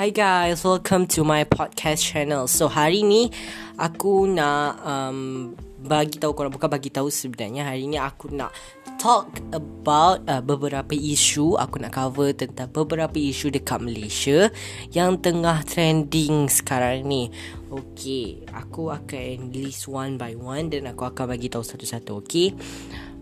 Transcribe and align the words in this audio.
Hi 0.00 0.08
guys, 0.08 0.64
welcome 0.64 1.04
to 1.12 1.28
my 1.28 1.44
podcast 1.44 2.00
channel. 2.00 2.48
So 2.48 2.72
hari 2.72 3.04
ni 3.04 3.28
aku 3.76 4.24
nak 4.32 4.80
um, 4.80 5.52
bagi 5.76 6.16
tahu 6.16 6.32
korang 6.32 6.48
bukan 6.48 6.72
bagi 6.72 6.88
tahu 6.88 7.12
sebenarnya 7.12 7.68
hari 7.68 7.84
ni 7.84 8.00
aku 8.00 8.32
nak 8.32 8.48
talk 8.96 9.28
about 9.52 10.24
uh, 10.24 10.40
beberapa 10.40 10.96
isu 10.96 11.60
aku 11.60 11.84
nak 11.84 12.00
cover 12.00 12.32
tentang 12.32 12.72
beberapa 12.72 13.12
isu 13.12 13.52
dekat 13.52 13.76
Malaysia 13.84 14.48
yang 14.88 15.20
tengah 15.20 15.60
trending 15.68 16.48
sekarang 16.48 17.04
ni. 17.04 17.28
Okay, 17.68 18.40
aku 18.56 18.88
akan 18.88 19.52
list 19.52 19.84
one 19.84 20.16
by 20.16 20.32
one 20.32 20.72
dan 20.72 20.88
aku 20.88 21.12
akan 21.12 21.36
bagi 21.36 21.52
tahu 21.52 21.60
satu-satu. 21.60 22.24
Okay, 22.24 22.56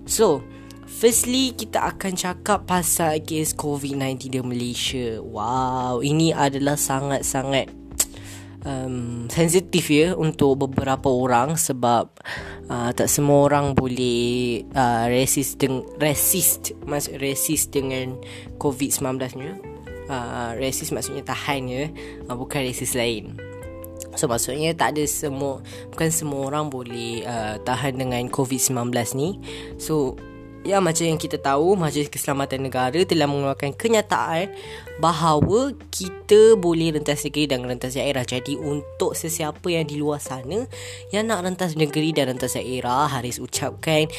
so 0.06 0.46
Firstly, 0.89 1.52
kita 1.52 1.84
akan 1.93 2.16
cakap 2.16 2.64
pasal 2.64 3.21
kes 3.21 3.53
COVID-19 3.53 4.32
di 4.32 4.40
Malaysia. 4.40 5.21
Wow, 5.21 6.00
ini 6.00 6.32
adalah 6.32 6.81
sangat-sangat 6.81 7.68
um, 8.64 9.29
sensitif 9.29 9.93
ya 9.93 10.17
untuk 10.17 10.64
beberapa 10.64 11.12
orang 11.12 11.61
sebab 11.61 12.09
uh, 12.72 12.90
tak 12.96 13.04
semua 13.12 13.53
orang 13.53 13.76
boleh 13.76 14.64
uh, 14.72 15.12
resist 15.12 15.61
dengan 15.61 15.85
resist 16.00 16.72
resist 17.20 17.68
dengan 17.68 18.17
COVID-19 18.57 19.04
nya. 19.36 19.53
Uh, 20.09 20.57
resist 20.57 20.96
maksudnya 20.96 21.20
tahan 21.20 21.68
ya, 21.68 21.84
uh, 22.32 22.34
bukan 22.34 22.64
resist 22.64 22.96
lain. 22.96 23.36
So 24.17 24.26
maksudnya 24.26 24.73
tak 24.75 24.96
ada 24.96 25.04
semua 25.04 25.61
bukan 25.93 26.09
semua 26.11 26.48
orang 26.48 26.73
boleh 26.73 27.23
uh, 27.29 27.61
tahan 27.62 28.00
dengan 28.00 28.26
COVID-19 28.32 28.90
ni. 29.14 29.36
So 29.76 30.17
Ya 30.68 30.85
macam 30.85 31.08
yang 31.08 31.17
kita 31.17 31.40
tahu 31.40 31.81
Majlis 31.81 32.12
Keselamatan 32.12 32.61
Negara 32.61 33.00
telah 33.09 33.25
mengeluarkan 33.25 33.72
kenyataan 33.72 34.53
bahawa 35.00 35.73
kita 35.89 36.61
boleh 36.61 36.92
rentas 36.92 37.25
negeri 37.25 37.48
dan 37.48 37.65
rentas 37.65 37.97
daerah. 37.97 38.20
Jadi 38.20 38.53
untuk 38.61 39.17
sesiapa 39.17 39.65
yang 39.73 39.89
di 39.89 39.97
luar 39.97 40.20
sana 40.20 40.69
yang 41.09 41.25
nak 41.25 41.41
rentas 41.41 41.73
negeri 41.73 42.12
dan 42.12 42.37
rentas 42.37 42.53
daerah, 42.53 43.09
Haris 43.09 43.41
ucapkan 43.41 44.12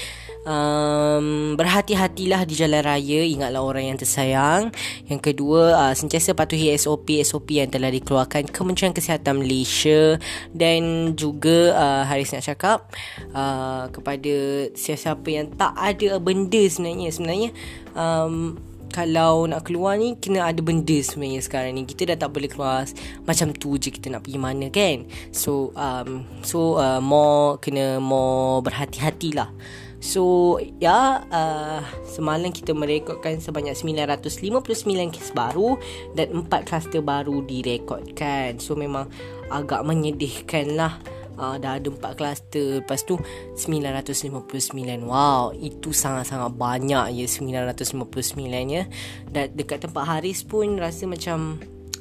um, 0.46 1.56
berhati-hatilah 1.60 2.46
di 2.48 2.54
jalan 2.56 2.84
raya, 2.86 3.22
ingatlah 3.26 3.60
orang 3.64 3.92
yang 3.92 3.98
tersayang. 4.00 4.72
Yang 5.10 5.34
kedua, 5.34 5.76
uh, 5.76 5.94
sentiasa 5.96 6.32
patuhi 6.38 6.72
SOP-SOP 6.76 7.48
yang 7.60 7.70
telah 7.72 7.92
dikeluarkan 7.92 8.48
Kementerian 8.52 8.96
Kesihatan 8.96 9.44
Malaysia 9.44 10.16
dan 10.56 11.14
juga 11.18 11.76
uh, 11.76 12.04
Haris 12.08 12.32
nak 12.32 12.46
cakap 12.46 12.88
uh, 13.34 13.92
kepada 13.92 14.68
sesiapa 14.78 15.28
yang 15.28 15.48
tak 15.56 15.74
ada 15.76 16.22
benda 16.22 16.62
sebenarnya. 16.70 17.10
Sebenarnya 17.12 17.50
um, 17.98 18.56
kalau 18.90 19.46
nak 19.46 19.70
keluar 19.70 19.96
ni 20.02 20.18
kena 20.18 20.50
ada 20.50 20.60
benda 20.66 20.98
sebenarnya 20.98 21.46
sekarang 21.46 21.78
ni. 21.78 21.86
Kita 21.86 22.10
dah 22.14 22.26
tak 22.26 22.34
boleh 22.34 22.50
keluar 22.50 22.90
macam 23.24 23.54
tu 23.54 23.78
je 23.78 23.94
kita 23.94 24.10
nak 24.10 24.26
pergi 24.26 24.40
mana 24.42 24.68
kan? 24.74 25.06
So 25.30 25.72
um, 25.78 26.26
so 26.42 26.82
uh, 26.82 26.98
more 26.98 27.62
kena 27.62 28.02
more 28.02 28.66
berhati-hatilah 28.66 29.54
So 30.00 30.56
ya 30.80 31.28
uh, 31.28 31.84
semalam 32.08 32.56
kita 32.56 32.72
merekodkan 32.72 33.44
sebanyak 33.44 33.76
959 33.76 35.12
kes 35.12 35.36
baru 35.36 35.76
dan 36.16 36.48
4 36.48 36.68
kluster 36.68 37.04
baru 37.04 37.44
direkodkan. 37.44 38.64
So 38.64 38.80
memang 38.80 39.12
agak 39.52 39.84
menyedihkan 39.84 40.80
lah 40.80 41.04
uh, 41.36 41.60
dah 41.60 41.80
ada 41.80 41.88
4 41.92 42.00
kluster 42.20 42.80
lepas 42.80 43.04
tu 43.04 43.20
959 43.56 44.72
wow 45.04 45.52
itu 45.56 45.92
sangat-sangat 45.92 46.56
banyak 46.56 47.20
ya 47.20 47.26
959 47.28 48.40
ya. 48.72 48.84
Dan 49.28 49.46
dekat 49.52 49.84
tempat 49.84 50.04
Haris 50.08 50.48
pun 50.48 50.80
rasa 50.80 51.08
macam 51.12 51.60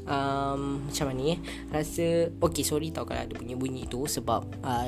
um, 0.09 0.89
macam 0.89 1.13
mana 1.13 1.37
eh 1.37 1.39
rasa 1.71 2.33
okay 2.41 2.65
sorry 2.65 2.91
tau 2.91 3.05
kalau 3.05 3.21
ada 3.23 3.35
bunyi-bunyi 3.37 3.87
tu 3.87 4.09
sebab 4.09 4.49
uh, 4.65 4.87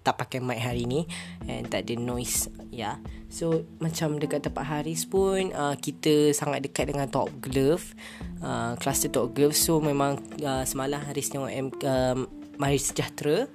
tak 0.00 0.14
pakai 0.16 0.38
mic 0.38 0.62
hari 0.62 0.86
ni 0.86 1.04
and 1.50 1.68
tak 1.68 1.84
ada 1.84 1.98
noise 1.98 2.48
ya 2.70 2.78
yeah. 2.78 2.96
so 3.26 3.66
macam 3.82 4.16
dekat 4.22 4.46
tempat 4.46 4.64
Haris 4.64 5.04
pun 5.04 5.50
uh, 5.52 5.74
kita 5.76 6.30
sangat 6.32 6.62
dekat 6.62 6.94
dengan 6.94 7.10
Top 7.10 7.28
Glove 7.42 7.92
uh, 8.40 8.78
cluster 8.78 9.10
Top 9.10 9.34
Glove 9.34 9.58
so 9.58 9.82
memang 9.82 10.22
uh, 10.40 10.62
semalam 10.62 11.02
Haris 11.02 11.28
tengok 11.28 11.50
M, 11.50 11.68
um, 11.84 12.18
Mahir 12.56 12.78
Sejahtera 12.78 13.50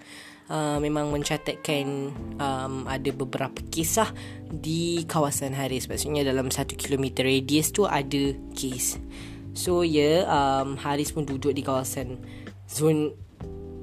uh, 0.52 0.78
memang 0.82 1.12
mencatatkan 1.12 2.12
um, 2.40 2.74
ada 2.88 3.10
beberapa 3.14 3.60
kisah 3.72 4.10
di 4.48 5.04
kawasan 5.06 5.54
Haris. 5.56 5.88
Maksudnya 5.88 6.24
dalam 6.28 6.50
1 6.52 6.76
km 6.76 7.24
radius 7.24 7.72
tu 7.72 7.84
ada 7.88 8.36
kes. 8.56 9.00
So 9.58 9.82
yeah, 9.82 10.30
um, 10.30 10.78
Haris 10.78 11.10
pun 11.10 11.26
duduk 11.26 11.50
di 11.50 11.66
kawasan 11.66 12.22
zon 12.70 13.18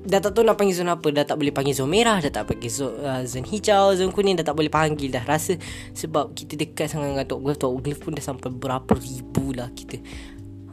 dah 0.04 0.20
tak 0.20 0.36
tahu 0.36 0.46
nak 0.46 0.54
panggil 0.54 0.78
zon 0.78 0.92
apa. 0.92 1.10
Dah 1.10 1.26
tak 1.26 1.34
boleh 1.34 1.50
panggil 1.50 1.74
zon 1.74 1.90
merah 1.90 2.22
dah 2.22 2.30
tak 2.30 2.46
panggil 2.46 2.70
zon, 2.70 2.94
uh, 3.02 3.26
zon 3.26 3.42
hijau 3.42 3.90
zon 3.98 4.14
kuning 4.14 4.38
dah 4.38 4.46
tak 4.46 4.54
boleh 4.54 4.70
panggil 4.70 5.10
dah. 5.10 5.26
Rasa 5.26 5.58
sebab 5.90 6.30
kita 6.30 6.54
dekat 6.54 6.94
sangat 6.94 7.10
dengan 7.10 7.26
Tok 7.26 7.40
Gulf 7.42 7.58
Tok 7.58 7.74
Gulf 7.82 7.98
pun 8.06 8.14
dah 8.14 8.22
sampai 8.22 8.54
berapa 8.54 8.94
ribu 8.94 9.50
lah 9.50 9.66
kita. 9.74 9.98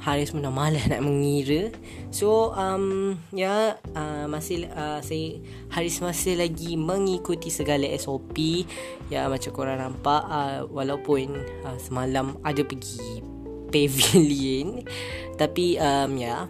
Haris 0.01 0.33
pun 0.33 0.41
dah 0.41 0.53
malas 0.53 0.85
nak 0.89 1.01
mengira. 1.05 1.69
So 2.09 2.57
um, 2.57 3.21
Ya 3.29 3.77
uh, 3.93 4.25
Masih 4.25 4.65
uh, 4.73 4.97
saya 5.05 5.37
Haris 5.69 6.01
masih 6.01 6.41
lagi 6.41 6.73
Mengikuti 6.73 7.53
segala 7.53 7.85
SOP 8.01 8.65
Ya 9.13 9.29
macam 9.29 9.53
korang 9.53 9.77
nampak 9.77 10.25
uh, 10.25 10.65
Walaupun 10.73 11.37
uh, 11.69 11.77
Semalam 11.77 12.33
ada 12.41 12.65
pergi 12.65 13.30
Pavilion 13.71 14.83
Tapi 15.39 15.79
um, 15.79 16.11
Ya 16.19 16.45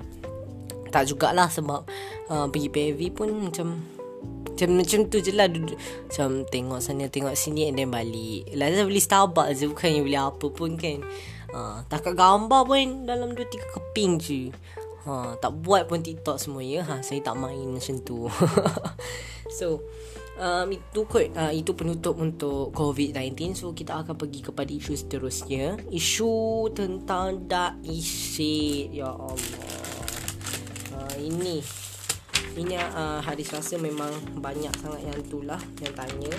Tak 0.90 1.08
jugalah 1.08 1.48
sebab 1.48 1.86
uh, 2.28 2.46
Pergi 2.50 2.70
pavilion 2.74 3.16
pun 3.16 3.30
macam 3.50 3.70
macam, 4.52 4.78
macam 4.78 5.10
tu 5.10 5.18
je 5.18 5.34
lah 5.34 5.50
duduk, 5.50 5.74
Macam 6.06 6.46
tengok 6.46 6.82
sana 6.86 7.10
Tengok 7.10 7.34
sini 7.34 7.72
And 7.72 7.82
then 7.82 7.90
balik 7.90 8.46
Lazim 8.54 8.86
beli 8.86 9.02
Starbucks 9.02 9.58
je 9.58 9.66
Bukannya 9.66 10.06
beli 10.06 10.18
apa 10.20 10.48
pun 10.54 10.78
kan 10.78 11.02
Ha, 11.52 11.84
takat 11.92 12.16
gambar 12.16 12.64
pun 12.64 13.04
dalam 13.04 13.36
2-3 13.36 13.76
keping 13.76 14.12
je. 14.24 14.42
Ha, 15.04 15.36
tak 15.36 15.52
buat 15.60 15.84
pun 15.92 16.00
TikTok 16.00 16.40
semua 16.40 16.64
ya. 16.64 16.88
Ha, 16.88 17.04
saya 17.04 17.20
tak 17.20 17.36
main 17.36 17.68
macam 17.68 17.96
tu. 18.08 18.32
so, 19.60 19.84
um, 20.42 20.68
itu 20.74 21.00
kot. 21.06 21.30
Uh, 21.38 21.54
itu 21.54 21.72
penutup 21.78 22.18
untuk 22.18 22.74
COVID-19. 22.74 23.54
So, 23.54 23.72
kita 23.78 24.02
akan 24.02 24.18
pergi 24.18 24.42
kepada 24.42 24.72
isu 24.74 24.98
seterusnya. 24.98 25.78
Isu 25.94 26.68
tentang 26.74 27.46
Daisy. 27.46 28.90
Ya 28.90 29.14
Allah. 29.14 29.38
Uh, 30.98 31.16
ini. 31.22 31.62
Ini 32.52 32.76
uh, 32.76 33.24
hari 33.24 33.48
Selasa 33.48 33.80
memang 33.80 34.12
banyak 34.44 34.74
sangat 34.82 35.08
yang 35.08 35.18
itulah 35.24 35.62
yang 35.80 35.94
tanya 35.96 36.36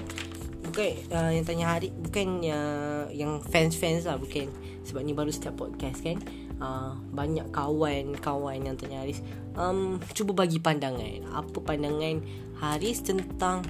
bukan 0.62 0.92
uh, 1.10 1.30
yang 1.34 1.44
tanya 1.44 1.66
hari 1.72 1.88
bukan 1.90 2.48
uh, 2.48 3.04
yang 3.10 3.42
fans-fans 3.42 4.06
lah 4.06 4.16
bukan 4.16 4.46
sebab 4.86 5.02
ni 5.02 5.12
baru 5.12 5.28
setiap 5.28 5.58
podcast 5.58 6.00
kan 6.00 6.16
uh, 6.62 6.94
banyak 7.10 7.44
kawan-kawan 7.50 8.62
yang 8.62 8.76
tanya 8.78 9.02
Haris 9.02 9.20
um, 9.58 9.98
cuba 10.14 10.46
bagi 10.46 10.62
pandangan 10.62 11.26
apa 11.34 11.58
pandangan 11.60 12.22
Haris 12.62 13.02
tentang 13.02 13.66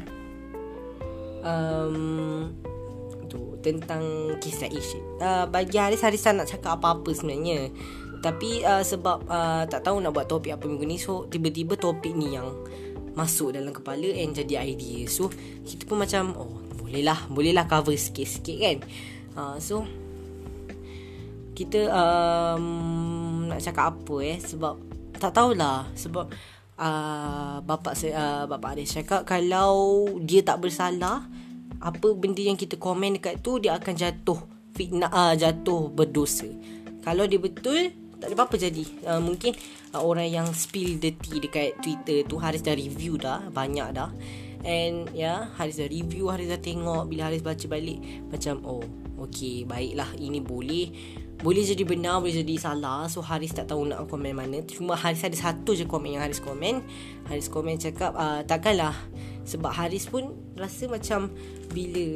um, 1.43 2.51
tu 3.27 3.57
tentang 3.63 4.03
kisah 4.43 4.69
isu 4.69 4.99
uh, 5.23 5.45
bagi 5.49 5.79
Haris 5.79 6.03
Haris 6.03 6.23
tak 6.23 6.37
nak 6.37 6.49
cakap 6.49 6.79
apa-apa 6.81 7.11
sebenarnya. 7.15 7.71
Tapi 8.23 8.63
uh, 8.63 8.87
sebab 8.87 9.27
uh, 9.27 9.67
tak 9.67 9.83
tahu 9.83 9.99
nak 9.99 10.15
buat 10.15 10.31
topik 10.31 10.55
apa 10.55 10.71
minggu 10.71 10.87
ni 10.87 10.95
so 10.95 11.27
tiba-tiba 11.27 11.75
topik 11.75 12.15
ni 12.15 12.39
yang 12.39 12.55
masuk 13.19 13.53
dalam 13.53 13.75
kepala 13.75 14.07
and 14.15 14.33
jadi 14.33 14.63
idea. 14.63 15.11
So 15.11 15.29
kita 15.67 15.85
pun 15.91 15.99
macam 15.99 16.39
oh 16.39 16.63
bolehlah 16.79 17.27
bolehlah 17.27 17.67
cover 17.67 17.99
sikit-sikit 17.99 18.57
kan? 18.63 18.79
Uh, 19.35 19.57
so 19.59 19.83
kita 21.53 21.91
um, 21.91 23.51
nak 23.51 23.59
cakap 23.59 23.91
apa 23.91 24.15
eh? 24.23 24.39
Sebab 24.39 24.75
tak 25.19 25.35
tahulah 25.35 25.91
sebab 25.95 26.31
uh, 26.83 27.57
bapak 27.63 27.95
saya 27.95 28.13
uh, 28.19 28.45
bapak 28.51 28.75
ada 28.75 28.83
cakap 28.83 29.23
kalau 29.23 30.07
dia 30.19 30.43
tak 30.43 30.59
bersalah 30.59 31.31
apa 31.83 32.09
benda 32.15 32.43
yang 32.43 32.59
kita 32.59 32.79
komen 32.79 33.19
dekat 33.19 33.43
tu 33.43 33.63
dia 33.63 33.79
akan 33.79 33.95
jatuh 33.95 34.39
fitnah 34.75 35.11
uh, 35.11 35.35
jatuh 35.39 35.91
berdosa. 35.91 36.51
Kalau 37.03 37.27
dia 37.27 37.39
betul 37.39 37.95
tak 38.19 38.31
ada 38.31 38.35
apa-apa 38.39 38.55
jadi. 38.59 38.85
Uh, 39.03 39.19
mungkin 39.23 39.55
uh, 39.95 40.03
orang 40.03 40.31
yang 40.31 40.47
spill 40.55 40.99
the 41.03 41.11
tea 41.15 41.43
dekat 41.43 41.75
Twitter 41.83 42.23
tu 42.27 42.39
Haris 42.39 42.63
dah 42.63 42.75
review 42.75 43.19
dah 43.19 43.51
banyak 43.51 43.89
dah. 43.95 44.11
And 44.63 45.11
ya 45.11 45.19
yeah, 45.19 45.39
Haris 45.59 45.83
dah 45.83 45.91
review 45.91 46.31
Haris 46.31 46.47
dah 46.47 46.63
tengok 46.63 47.11
Bila 47.11 47.27
Haris 47.27 47.43
baca 47.43 47.67
balik 47.67 47.99
Macam 48.31 48.63
oh 48.63 48.87
Okay 49.27 49.67
baiklah 49.67 50.07
Ini 50.15 50.39
boleh 50.39 50.87
Boleh 51.43 51.67
jadi 51.67 51.83
benar 51.83 52.23
Boleh 52.23 52.41
jadi 52.41 52.55
salah. 52.57 53.11
So 53.11 53.19
Haris 53.19 53.53
tak 53.53 53.69
tahu 53.69 53.91
nak 53.91 54.07
komen 54.07 54.33
mana. 54.33 54.63
Cuma 54.65 54.95
Haris 54.95 55.27
ada 55.27 55.35
satu 55.35 55.75
je 55.75 55.85
komen 55.85 56.15
Yang 56.17 56.23
Haris 56.31 56.41
komen. 56.41 56.75
Haris 57.27 57.51
komen 57.51 57.75
cakap 57.83 58.15
uh, 58.15 58.41
Takkanlah. 58.47 58.95
Sebab 59.43 59.75
Haris 59.75 60.07
pun 60.07 60.33
Rasa 60.55 60.87
macam 60.87 61.35
Bila 61.75 62.07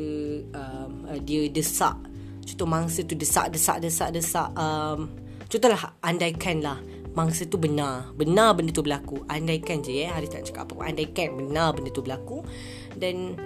um, 0.55 0.90
uh, 1.11 1.19
Dia 1.19 1.50
desak 1.50 1.99
Contoh 2.46 2.70
mangsa 2.70 3.02
tu 3.02 3.19
desak 3.19 3.50
Desak 3.50 3.82
Desak 3.82 4.14
Desak 4.14 4.55
um, 4.55 5.11
Contohlah 5.50 5.99
Andaikan 6.06 6.62
lah 6.62 6.79
mangsa 7.17 7.49
tu 7.49 7.56
benar. 7.56 8.12
Benar 8.12 8.52
benda 8.52 8.70
tu 8.76 8.84
berlaku. 8.84 9.25
Andaikan 9.26 9.81
je 9.81 10.05
eh 10.05 10.12
Haris 10.12 10.29
tak 10.29 10.44
cakap 10.52 10.69
apa 10.69 10.93
andaikan 10.93 11.32
benar 11.32 11.72
benda 11.72 11.88
tu 11.88 12.05
berlaku. 12.05 12.44
Dan 12.93 13.40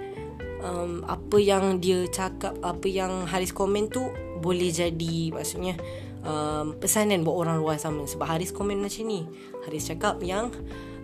um, 0.59 1.07
apa 1.07 1.37
yang 1.39 1.79
dia 1.79 2.03
cakap 2.11 2.53
apa 2.61 2.85
yang 2.85 3.23
Haris 3.25 3.55
komen 3.55 3.87
tu 3.87 4.11
boleh 4.41 4.73
jadi 4.73 5.29
maksudnya 5.31 5.77
um, 6.25 6.73
pesanan 6.77 7.21
buat 7.21 7.45
orang 7.47 7.61
luar 7.61 7.77
sama. 7.77 8.09
Sebab 8.09 8.25
Haris 8.25 8.51
komen 8.51 8.81
macam 8.81 9.05
ni. 9.05 9.23
Haris 9.65 9.87
cakap 9.93 10.17
yang 10.25 10.49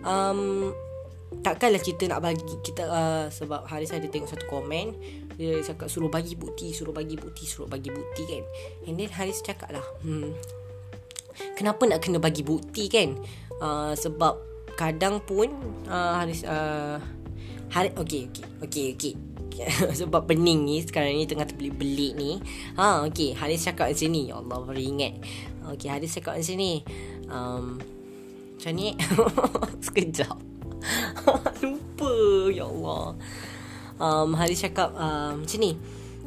um, 0.02 0.74
takkanlah 1.40 1.80
kita 1.80 2.08
nak 2.08 2.24
bagi 2.24 2.42
kita 2.64 2.84
uh, 2.88 3.26
sebab 3.30 3.68
Haris 3.68 3.94
ada 3.94 4.06
tengok 4.10 4.30
satu 4.30 4.46
komen. 4.50 4.96
Dia 5.38 5.62
cakap 5.62 5.86
suruh 5.86 6.10
bagi 6.10 6.34
bukti 6.34 6.74
suruh 6.74 6.90
bagi 6.90 7.14
bukti 7.14 7.46
suruh 7.46 7.70
bagi 7.70 7.94
bukti 7.94 8.22
kan. 8.26 8.44
And 8.90 8.98
then 8.98 9.10
Haris 9.12 9.38
cakap 9.44 9.70
lah 9.70 9.84
hmm, 10.02 10.34
kenapa 11.54 11.86
nak 11.86 12.02
kena 12.02 12.18
bagi 12.18 12.42
bukti 12.42 12.90
kan? 12.90 13.14
Uh, 13.58 13.94
sebab 13.94 14.38
kadang 14.78 15.18
pun 15.18 15.50
uh, 15.90 16.22
Haris 16.22 16.46
uh, 16.46 17.02
hari 17.68 17.90
okey 17.96 18.28
okey 18.30 18.46
okey 18.64 18.86
okey. 18.96 19.14
Sebab 20.00 20.30
pening 20.30 20.62
ni 20.64 20.80
sekarang 20.86 21.18
ni 21.18 21.26
tengah 21.26 21.48
terbelik-belik 21.48 22.12
ni. 22.14 22.38
Ha 22.78 23.04
okey 23.10 23.34
Haris 23.34 23.66
cakap 23.66 23.90
macam 23.90 24.08
ni. 24.10 24.22
Ya 24.30 24.34
Allah 24.38 24.58
baru 24.62 24.80
ingat. 24.80 25.14
Okey 25.74 25.88
Haris 25.90 26.14
cakap 26.14 26.38
macam 26.38 26.56
ni. 26.56 26.72
Um, 27.28 27.64
macam 28.56 28.72
ni? 28.74 28.88
Sekejap. 29.84 30.36
Lupa 31.62 32.14
ya 32.54 32.64
Allah. 32.70 33.18
Um, 33.98 34.38
Haris 34.38 34.62
cakap 34.62 34.94
um, 34.94 35.42
macam 35.42 35.58
ni 35.58 35.74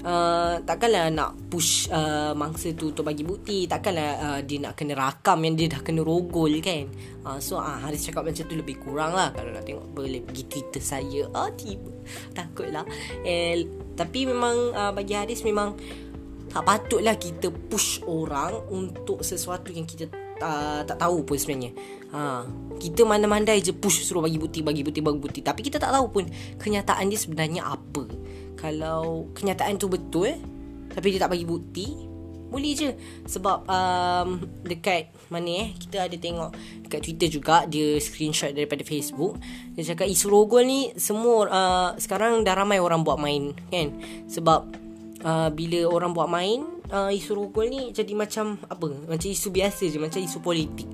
uh, 0.06 0.62
takkanlah 0.62 1.10
nak 1.10 1.38
push 1.50 1.90
uh, 1.90 2.34
mangsa 2.38 2.74
tu 2.74 2.94
untuk 2.94 3.06
bagi 3.08 3.26
bukti. 3.26 3.66
Takkanlah 3.66 4.10
uh, 4.18 4.40
dia 4.46 4.58
nak 4.62 4.74
kena 4.78 4.94
rakam 4.98 5.42
yang 5.46 5.56
dia 5.58 5.68
dah 5.72 5.82
kena 5.82 6.02
rogol 6.02 6.54
kan? 6.62 6.86
Uh, 7.22 7.38
so 7.38 7.58
uh, 7.58 7.78
Haris 7.82 8.06
cakap 8.06 8.26
macam 8.26 8.44
tu 8.46 8.56
lebih 8.58 8.78
kurang 8.82 9.14
lah. 9.14 9.34
Kalau 9.34 9.54
nak 9.54 9.64
tengok 9.66 9.88
boleh 9.94 10.22
pergi 10.22 10.44
Twitter 10.50 10.84
saya. 10.84 11.30
Ah 11.34 11.50
tiba. 11.54 11.90
Takut 12.34 12.68
lah 12.70 12.86
eh, 13.24 13.66
tapi 13.94 14.26
memang 14.26 14.74
uh, 14.74 14.92
bagi 14.92 15.14
Haris 15.14 15.46
memang 15.46 15.78
tak 16.52 16.68
patutlah 16.68 17.16
kita 17.16 17.48
push 17.48 18.04
orang 18.04 18.68
untuk 18.68 19.24
sesuatu 19.24 19.72
yang 19.72 19.88
kita 19.88 20.12
uh, 20.44 20.84
tak 20.84 21.00
tahu 21.00 21.24
pun 21.24 21.40
sebenarnya. 21.40 21.72
Ha, 22.12 22.44
kita 22.76 23.08
mana-mandai 23.08 23.64
je 23.64 23.72
push 23.72 24.04
suruh 24.04 24.20
bagi 24.20 24.36
bukti, 24.36 24.60
bagi 24.60 24.84
bukti, 24.84 25.00
bagi 25.00 25.22
bukti. 25.24 25.40
Tapi 25.40 25.64
kita 25.64 25.80
tak 25.80 25.96
tahu 25.96 26.12
pun 26.12 26.28
kenyataan 26.60 27.08
dia 27.08 27.16
sebenarnya 27.16 27.64
apa 27.64 28.04
kalau 28.62 29.28
kenyataan 29.34 29.82
tu 29.82 29.90
betul 29.90 30.38
tapi 30.94 31.08
dia 31.12 31.26
tak 31.26 31.34
bagi 31.34 31.48
bukti 31.50 32.12
boleh 32.52 32.76
je. 32.76 32.92
Sebab 33.32 33.64
um, 33.64 34.44
dekat 34.68 35.08
mana 35.32 35.64
eh 35.64 35.68
kita 35.80 36.12
ada 36.12 36.18
tengok 36.20 36.52
dekat 36.84 37.00
Twitter 37.00 37.30
juga 37.32 37.64
dia 37.64 37.96
screenshot 38.04 38.52
daripada 38.52 38.84
Facebook. 38.84 39.40
Dia 39.74 39.96
cakap 39.96 40.12
isu 40.12 40.28
rogol 40.28 40.68
ni 40.68 40.92
semua 41.00 41.48
uh, 41.48 41.90
sekarang 41.96 42.44
dah 42.44 42.52
ramai 42.52 42.84
orang 42.84 43.08
buat 43.08 43.16
main 43.16 43.56
kan? 43.72 43.96
Sebab 44.28 44.60
uh, 45.24 45.50
bila 45.56 45.88
orang 45.88 46.12
buat 46.12 46.28
main 46.28 46.68
uh, 46.92 47.08
isu 47.08 47.40
rogol 47.40 47.72
ni 47.72 47.96
jadi 47.96 48.12
macam 48.12 48.60
apa? 48.68 48.88
Macam 49.08 49.28
isu 49.32 49.48
biasa 49.48 49.88
je 49.88 49.98
macam 49.98 50.20
isu 50.20 50.38
politik. 50.44 50.92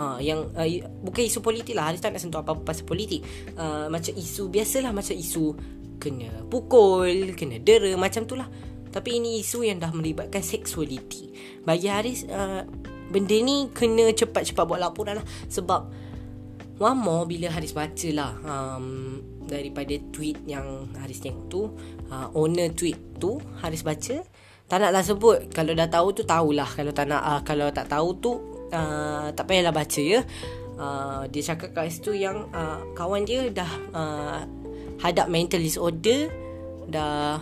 Ha, 0.00 0.16
yang 0.16 0.48
uh, 0.56 0.64
bukan 1.04 1.28
isu 1.28 1.44
politik 1.44 1.76
lah 1.76 1.92
Haris 1.92 2.00
tak 2.00 2.16
nak 2.16 2.24
sentuh 2.24 2.40
apa-apa 2.40 2.72
pasal 2.72 2.88
politik. 2.88 3.20
Uh, 3.52 3.84
Macam 3.92 4.16
isu 4.16 4.48
biasalah 4.48 4.96
Macam 4.96 5.12
isu 5.12 5.52
kena 6.00 6.48
pukul, 6.48 7.36
kena 7.36 7.60
dera 7.60 7.92
macam 8.00 8.24
tu 8.24 8.34
lah. 8.34 8.48
Tapi 8.90 9.22
ini 9.22 9.38
isu 9.38 9.62
yang 9.62 9.78
dah 9.78 9.94
melibatkan 9.94 10.42
seksualiti. 10.42 11.30
Bagi 11.62 11.86
Haris, 11.86 12.26
uh, 12.26 12.66
benda 13.12 13.36
ni 13.38 13.70
kena 13.70 14.10
cepat-cepat 14.10 14.64
buat 14.66 14.80
laporan 14.82 15.22
lah. 15.22 15.26
Sebab 15.46 15.80
one 16.80 16.98
more 16.98 17.28
bila 17.28 17.54
Haris 17.54 17.70
baca 17.70 18.08
lah 18.10 18.32
um, 18.42 19.20
daripada 19.46 19.94
tweet 20.10 20.42
yang 20.42 20.90
Haris 20.98 21.22
tengok 21.22 21.46
tu, 21.46 21.70
uh, 22.10 22.26
owner 22.34 22.74
tweet 22.74 22.98
tu 23.22 23.38
Haris 23.62 23.86
baca. 23.86 24.26
Tak 24.66 24.78
naklah 24.78 25.02
sebut. 25.06 25.38
Kalau 25.54 25.70
dah 25.74 25.86
tahu 25.86 26.10
tu 26.10 26.22
tahulah. 26.26 26.66
Kalau 26.66 26.90
tak 26.90 27.06
nak, 27.10 27.22
uh, 27.22 27.40
kalau 27.46 27.70
tak 27.70 27.86
tahu 27.86 28.08
tu 28.18 28.32
uh, 28.74 29.30
tak 29.30 29.46
payahlah 29.46 29.74
baca 29.74 30.02
ya. 30.02 30.26
Uh, 30.80 31.28
dia 31.28 31.42
cakap 31.44 31.76
kat 31.76 31.92
situ 31.92 32.16
yang 32.16 32.48
uh, 32.56 32.80
kawan 32.96 33.22
dia 33.22 33.52
dah 33.52 33.70
uh, 33.92 34.40
hadap 35.00 35.26
mental 35.32 35.60
disorder 35.60 36.28
dah 36.88 37.40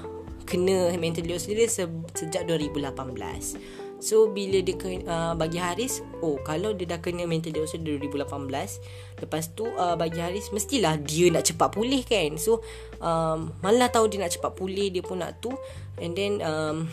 kena 0.49 0.97
mental 0.97 1.29
disorder 1.29 1.69
se- 1.69 2.07
sejak 2.17 2.49
2018. 2.49 3.59
So 3.99 4.31
bila 4.31 4.63
dia 4.63 4.79
kena, 4.79 5.03
uh, 5.11 5.35
bagi 5.35 5.59
Haris, 5.59 6.07
oh 6.23 6.39
kalau 6.47 6.71
dia 6.71 6.87
dah 6.87 7.03
kena 7.03 7.27
mental 7.27 7.51
disorder 7.51 7.99
2018, 7.99 9.19
lepas 9.27 9.45
tu 9.59 9.67
uh, 9.67 9.99
bagi 9.99 10.23
Haris 10.23 10.55
mestilah 10.55 10.95
dia 11.03 11.35
nak 11.35 11.51
cepat 11.51 11.75
pulih 11.75 12.07
kan. 12.07 12.39
So 12.39 12.63
um, 13.03 13.53
malah 13.61 13.91
tahu 13.91 14.07
dia 14.07 14.23
nak 14.23 14.33
cepat 14.33 14.55
pulih 14.55 14.95
dia 14.95 15.03
pun 15.03 15.19
nak 15.19 15.43
tu 15.43 15.51
and 15.99 16.15
then 16.15 16.39
um, 16.47 16.87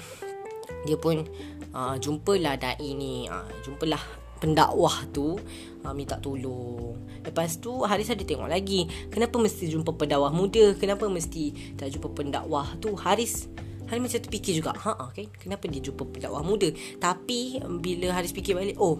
dia 0.89 0.97
pun 0.97 1.29
uh, 1.77 1.93
jumpalah 2.01 2.57
dai 2.57 2.89
ni, 2.97 3.29
uh, 3.29 3.47
jumpalah 3.61 4.01
pendakwah 4.41 5.05
tu 5.13 5.37
uh, 5.85 5.93
minta 5.93 6.17
tolong. 6.17 6.97
Lepas 7.21 7.57
tu 7.61 7.85
Haris 7.85 8.09
ada 8.09 8.21
tengok 8.21 8.49
lagi. 8.49 8.89
Kenapa 9.09 9.37
mesti 9.37 9.69
jumpa 9.69 9.93
pendakwah 9.93 10.33
muda? 10.33 10.73
Kenapa 10.77 11.05
mesti 11.05 11.75
tak 11.77 11.93
jumpa 11.93 12.09
pendakwah 12.13 12.77
tu? 12.81 12.97
Haris 12.97 13.49
Haris 13.85 14.01
macam 14.01 14.19
terfikir 14.25 14.53
juga. 14.57 14.73
Ha 14.73 14.91
ah 14.97 15.07
okay? 15.13 15.29
Kenapa 15.37 15.69
dia 15.69 15.81
jumpa 15.81 16.05
pendakwah 16.09 16.41
muda? 16.41 16.69
Tapi 16.97 17.61
bila 17.81 18.17
Haris 18.17 18.33
fikir 18.33 18.57
balik, 18.57 18.77
oh, 18.81 18.97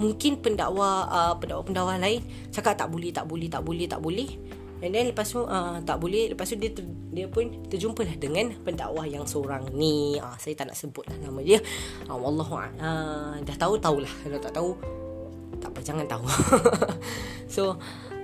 mungkin 0.00 0.40
pendakwah 0.40 1.08
uh, 1.08 1.34
pendakwah-pendakwah 1.38 2.00
lain 2.00 2.24
cakap 2.48 2.74
tak 2.74 2.88
boleh, 2.88 3.12
tak 3.12 3.28
boleh, 3.28 3.48
tak 3.52 3.62
boleh, 3.62 3.86
tak 3.86 4.00
boleh. 4.00 4.30
And 4.84 4.92
then 4.92 5.08
lepas 5.08 5.32
tu 5.32 5.40
uh, 5.40 5.80
tak 5.80 5.96
boleh 5.96 6.28
Lepas 6.36 6.52
tu 6.52 6.60
dia 6.60 6.68
ter, 6.68 6.84
dia 7.08 7.24
pun 7.24 7.48
terjumpa 7.72 8.04
lah 8.04 8.20
dengan 8.20 8.52
pendakwah 8.68 9.08
yang 9.08 9.24
seorang 9.24 9.72
ni 9.72 10.20
uh, 10.20 10.36
Saya 10.36 10.60
tak 10.60 10.68
nak 10.68 10.76
sebut 10.76 11.08
lah 11.08 11.16
nama 11.24 11.40
dia 11.40 11.56
uh, 12.04 12.18
Wallahu 12.18 12.58
uh, 12.58 13.40
Dah 13.40 13.56
tahu 13.56 13.80
tahulah 13.80 14.12
Kalau 14.26 14.38
tak 14.44 14.52
tahu 14.52 14.76
Tak 15.58 15.70
apa 15.74 15.80
jangan 15.84 16.06
tahu. 16.06 16.24
So 17.54 17.78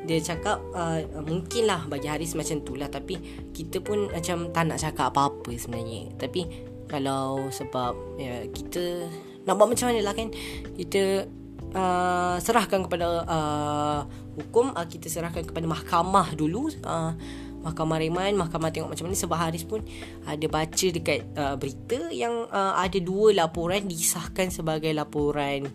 dia 0.09 0.19
cakap 0.19 0.59
uh, 0.73 0.99
Mungkin 1.23 1.69
lah 1.69 1.87
bagi 1.87 2.09
Haris 2.09 2.35
macam 2.35 2.65
tu 2.65 2.75
lah. 2.75 2.89
Tapi 2.89 3.21
kita 3.53 3.79
pun 3.85 4.11
macam 4.11 4.51
tak 4.51 4.65
nak 4.67 4.79
cakap 4.81 5.13
apa-apa 5.13 5.53
sebenarnya. 5.55 6.11
Tapi 6.17 6.71
kalau 6.91 7.47
sebab 7.55 8.19
ya, 8.19 8.51
kita 8.51 9.07
nak 9.47 9.55
buat 9.55 9.71
macam 9.71 9.95
mana 9.95 10.01
lah 10.03 10.15
kan? 10.17 10.35
Kita 10.75 11.31
uh, 11.75 12.37
serahkan 12.43 12.91
kepada 12.91 13.23
uh, 13.25 14.01
hukum 14.35 14.75
uh, 14.75 14.87
kita 14.91 15.07
serahkan 15.07 15.47
kepada 15.47 15.67
mahkamah 15.71 16.35
dulu 16.35 16.73
uh, 16.83 17.15
mahkamah 17.61 18.01
reman 18.01 18.35
mahkamah 18.35 18.75
tengok 18.75 18.91
macam 18.91 19.05
mana. 19.07 19.17
Sebab 19.17 19.37
Haris 19.39 19.63
pun 19.63 19.85
ada 20.27 20.47
baca 20.51 20.87
dekat 20.91 21.23
uh, 21.39 21.55
berita 21.55 22.11
yang 22.11 22.49
uh, 22.51 22.75
ada 22.75 22.99
dua 22.99 23.37
laporan 23.37 23.87
disahkan 23.87 24.51
sebagai 24.51 24.91
laporan 24.91 25.71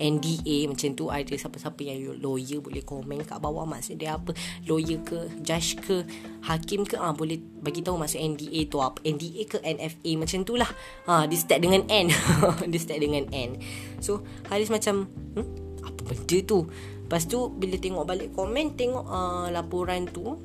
NDA 0.00 0.64
macam 0.64 0.96
tu 0.96 1.12
ada 1.12 1.28
siapa-siapa 1.28 1.76
yang 1.84 2.16
lawyer 2.24 2.64
boleh 2.64 2.80
komen 2.80 3.20
kat 3.28 3.36
bawah 3.36 3.68
maksud 3.68 4.00
dia 4.00 4.16
apa? 4.16 4.32
Lawyer 4.64 5.04
ke 5.04 5.28
judge 5.44 5.76
ke 5.84 6.08
hakim 6.48 6.88
ke? 6.88 6.96
Ah 6.96 7.12
boleh 7.12 7.36
bagi 7.60 7.84
tahu 7.84 8.00
maksud 8.00 8.16
NDA 8.16 8.72
tu 8.72 8.80
apa. 8.80 8.96
NDA 9.04 9.44
ke 9.44 9.58
NFA 9.60 10.10
macam 10.16 10.38
tu 10.48 10.56
lah. 10.56 10.70
Ha 11.04 11.28
dia 11.28 11.36
start 11.36 11.60
dengan 11.60 11.84
N. 11.92 12.08
Dia 12.72 12.80
start 12.80 13.00
dengan 13.04 13.28
N. 13.28 13.60
So 14.00 14.24
Haris 14.48 14.72
macam 14.72 15.04
hmm, 15.36 15.84
apa 15.84 16.00
benda 16.08 16.38
tu? 16.48 16.64
Lepas 17.04 17.28
tu 17.28 17.52
bila 17.52 17.76
tengok 17.76 18.04
balik 18.08 18.32
komen 18.32 18.80
tengok 18.80 19.04
uh, 19.04 19.46
laporan 19.52 20.08
tu 20.08 20.40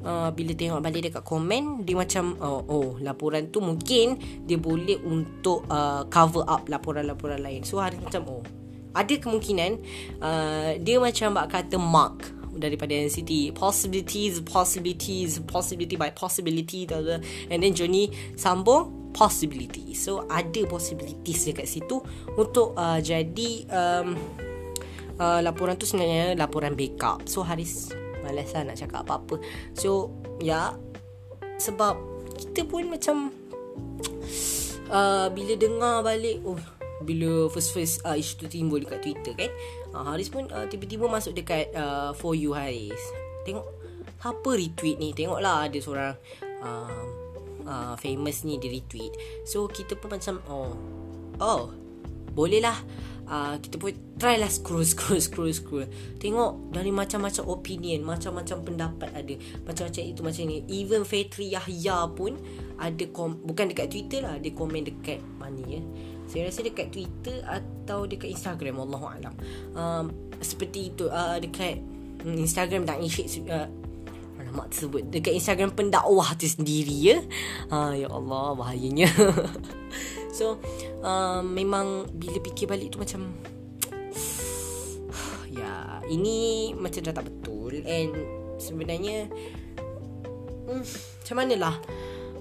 Uh, 0.00 0.32
bila 0.32 0.56
tengok 0.56 0.80
balik 0.80 1.12
dekat 1.12 1.20
komen 1.28 1.84
dia 1.84 1.92
macam 1.92 2.32
oh, 2.40 2.64
oh 2.72 2.88
laporan 3.04 3.52
tu 3.52 3.60
mungkin 3.60 4.16
dia 4.48 4.56
boleh 4.56 4.96
untuk 5.04 5.68
uh, 5.68 6.08
cover 6.08 6.40
up 6.48 6.72
laporan-laporan 6.72 7.36
lain. 7.44 7.68
So 7.68 7.84
hari 7.84 8.00
macam 8.00 8.24
oh 8.24 8.40
ada 8.94 9.14
kemungkinan 9.16 9.78
uh, 10.18 10.70
dia 10.82 10.98
macam 10.98 11.36
bak 11.36 11.46
kata 11.54 11.76
mark 11.78 12.40
daripada 12.50 12.92
NCT 12.92 13.54
possibilities 13.54 14.42
possibilities 14.42 15.38
possibility 15.46 15.94
by 15.94 16.10
possibility 16.10 16.84
and 17.48 17.58
then 17.62 17.72
Johnny 17.72 18.10
sambung 18.34 19.00
possibility. 19.10 19.94
So 19.94 20.26
ada 20.30 20.62
possibilities 20.66 21.46
dekat 21.46 21.66
situ 21.66 22.02
untuk 22.38 22.74
uh, 22.78 22.98
jadi 23.02 23.50
um, 23.70 24.14
uh, 25.18 25.40
laporan 25.42 25.74
tu 25.78 25.86
sebenarnya 25.86 26.38
laporan 26.38 26.74
backup. 26.78 27.26
So 27.26 27.42
Haris 27.42 27.90
malas 28.22 28.54
lah 28.54 28.70
nak 28.70 28.76
cakap 28.78 29.06
apa-apa. 29.06 29.42
So 29.74 30.14
ya 30.38 30.74
sebab 31.58 31.98
kita 32.38 32.64
pun 32.64 32.88
macam 32.88 33.34
uh, 34.88 35.26
bila 35.30 35.52
dengar 35.58 36.06
balik 36.06 36.40
oh 36.46 36.79
bila 37.00 37.48
first 37.48 37.72
first 37.72 38.04
uh, 38.04 38.16
isu 38.16 38.44
tu 38.44 38.46
timbul 38.46 38.84
dekat 38.84 39.00
Twitter 39.00 39.32
kan? 39.32 39.50
Uh, 39.96 40.04
Haris 40.12 40.28
pun 40.28 40.46
uh, 40.52 40.68
tiba-tiba 40.68 41.08
masuk 41.08 41.32
dekat 41.32 41.72
uh, 41.72 42.12
For 42.12 42.36
You 42.36 42.52
Haris. 42.52 43.00
Tengok 43.48 43.64
Apa 44.20 44.50
retweet 44.52 45.00
ni? 45.00 45.16
Tengoklah 45.16 45.64
ada 45.64 45.78
seorang 45.80 46.12
uh, 46.60 47.04
uh, 47.64 47.94
Famous 47.96 48.44
ni 48.44 48.60
di 48.60 48.68
retweet. 48.68 49.16
So 49.48 49.64
kita 49.64 49.96
pun 49.96 50.12
macam 50.12 50.44
Oh 50.44 50.76
Oh 51.40 51.72
Boleh 52.36 52.60
lah 52.60 52.76
uh, 53.24 53.56
kita 53.56 53.80
pun 53.80 53.96
try 54.20 54.36
lah 54.36 54.52
scroll 54.52 54.84
scroll 54.92 55.24
scroll 55.24 55.52
scroll. 55.56 55.88
Tengok 56.20 56.76
dari 56.76 56.92
macam-macam 56.92 57.48
opinion 57.48 58.04
macam-macam 58.04 58.56
pendapat 58.60 59.08
ada. 59.16 59.34
Macam-macam 59.64 60.02
itu 60.04 60.20
macam 60.20 60.42
ni. 60.44 60.56
Even 60.68 61.08
Fetri 61.08 61.56
Yahya 61.56 62.12
pun 62.12 62.36
ada 62.76 63.04
kom- 63.08 63.40
bukan 63.40 63.72
dekat 63.72 63.88
Twitter 63.88 64.20
lah 64.24 64.36
dia 64.36 64.52
komen 64.52 64.84
dekat 64.84 65.20
mana 65.40 65.60
ya 65.64 65.80
saya 66.30 66.46
rasa 66.46 66.62
dekat 66.62 66.94
Twitter 66.94 67.42
atau 67.42 68.06
dekat 68.06 68.30
Instagram 68.30 68.86
Allah 68.86 69.02
alam. 69.18 69.34
Um, 69.74 70.04
seperti 70.38 70.94
itu 70.94 71.10
uh, 71.10 71.42
dekat 71.42 71.82
Instagram 72.22 72.86
dan 72.86 73.02
Ishik 73.02 73.50
uh, 73.50 73.66
Alamak 74.38 74.70
tersebut. 74.70 75.10
Dekat 75.10 75.34
Instagram 75.34 75.74
pendakwah 75.74 76.38
tu 76.38 76.46
sendiri 76.46 76.96
ya. 76.96 77.18
Ha, 77.74 77.98
Ya 77.98 78.08
Allah 78.08 78.54
bahayanya. 78.54 79.10
So 80.30 80.56
um, 81.02 81.52
Memang 81.52 82.08
Bila 82.16 82.40
fikir 82.40 82.70
balik 82.70 82.94
tu 82.94 82.98
macam 83.02 83.34
Ya 85.60 86.00
Ini 86.08 86.72
Macam 86.78 87.00
dah 87.04 87.12
tak 87.12 87.26
betul 87.28 87.82
And 87.84 88.14
Sebenarnya 88.56 89.28
hmm, 90.70 90.84
Macam 91.20 91.36
mana 91.36 91.54
lah 91.58 91.76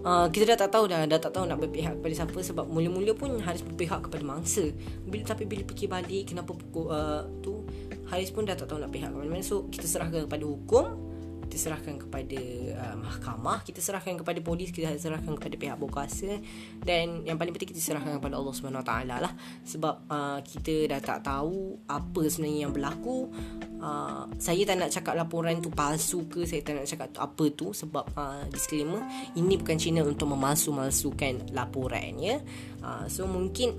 uh, 0.06 0.28
Kita 0.32 0.56
dah 0.56 0.58
tak 0.68 0.70
tahu 0.76 0.86
dah 0.88 1.04
Dah 1.10 1.20
tak 1.20 1.32
tahu 1.36 1.46
nak 1.50 1.60
berpihak 1.60 1.98
kepada 2.00 2.14
siapa 2.14 2.40
Sebab 2.40 2.66
mula-mula 2.70 3.12
pun 3.16 3.36
Harus 3.42 3.66
berpihak 3.66 4.06
kepada 4.08 4.24
mangsa. 4.24 4.70
Bila, 5.04 5.24
Tapi 5.26 5.44
bila 5.50 5.64
fikir 5.66 5.88
balik 5.90 6.32
Kenapa 6.32 6.52
pukul 6.56 6.92
uh, 6.92 7.26
tu 7.44 7.66
Haris 8.10 8.34
pun 8.34 8.42
dah 8.42 8.58
tak 8.58 8.74
tahu 8.74 8.82
nak 8.82 8.90
pihak. 8.90 9.14
Kepada 9.14 9.30
mana 9.30 9.46
So 9.46 9.70
kita 9.70 9.86
serahkan 9.86 10.26
kepada 10.26 10.46
hukum 10.46 11.09
kita 11.50 11.58
serahkan 11.58 11.98
kepada 11.98 12.38
uh, 12.78 12.96
mahkamah 13.02 13.66
kita 13.66 13.82
serahkan 13.82 14.22
kepada 14.22 14.38
polis 14.46 14.70
kita 14.70 14.94
serahkan 15.02 15.34
kepada 15.34 15.58
pihak 15.58 15.78
berkuasa 15.82 16.38
dan 16.86 17.26
yang 17.26 17.42
paling 17.42 17.50
penting 17.58 17.74
kita 17.74 17.82
serahkan 17.82 18.22
kepada 18.22 18.38
Allah 18.38 18.54
Subhanahu 18.54 18.86
taala 18.86 19.18
lah. 19.18 19.34
Sebab 19.66 19.96
uh, 20.06 20.40
kita 20.46 20.86
dah 20.86 21.02
tak 21.02 21.26
tahu 21.26 21.82
apa 21.90 22.22
sebenarnya 22.30 22.70
yang 22.70 22.74
berlaku. 22.74 23.34
Uh, 23.82 24.30
saya 24.38 24.62
tak 24.68 24.78
nak 24.78 24.94
cakap 24.94 25.18
laporan 25.18 25.58
tu 25.58 25.74
palsu 25.74 26.30
ke 26.30 26.44
saya 26.44 26.60
tak 26.62 26.78
nak 26.78 26.86
cakap 26.86 27.08
tu 27.16 27.20
apa 27.24 27.46
tu 27.56 27.68
sebab 27.72 28.06
uh, 28.14 28.44
disclaimer 28.52 29.00
ini 29.40 29.56
bukan 29.56 29.80
channel 29.80 30.04
untuk 30.12 30.28
memalsu-malsukan 30.36 31.56
laporan 31.56 32.20
ya 32.20 32.44
uh, 32.84 33.08
so 33.08 33.24
mungkin 33.24 33.72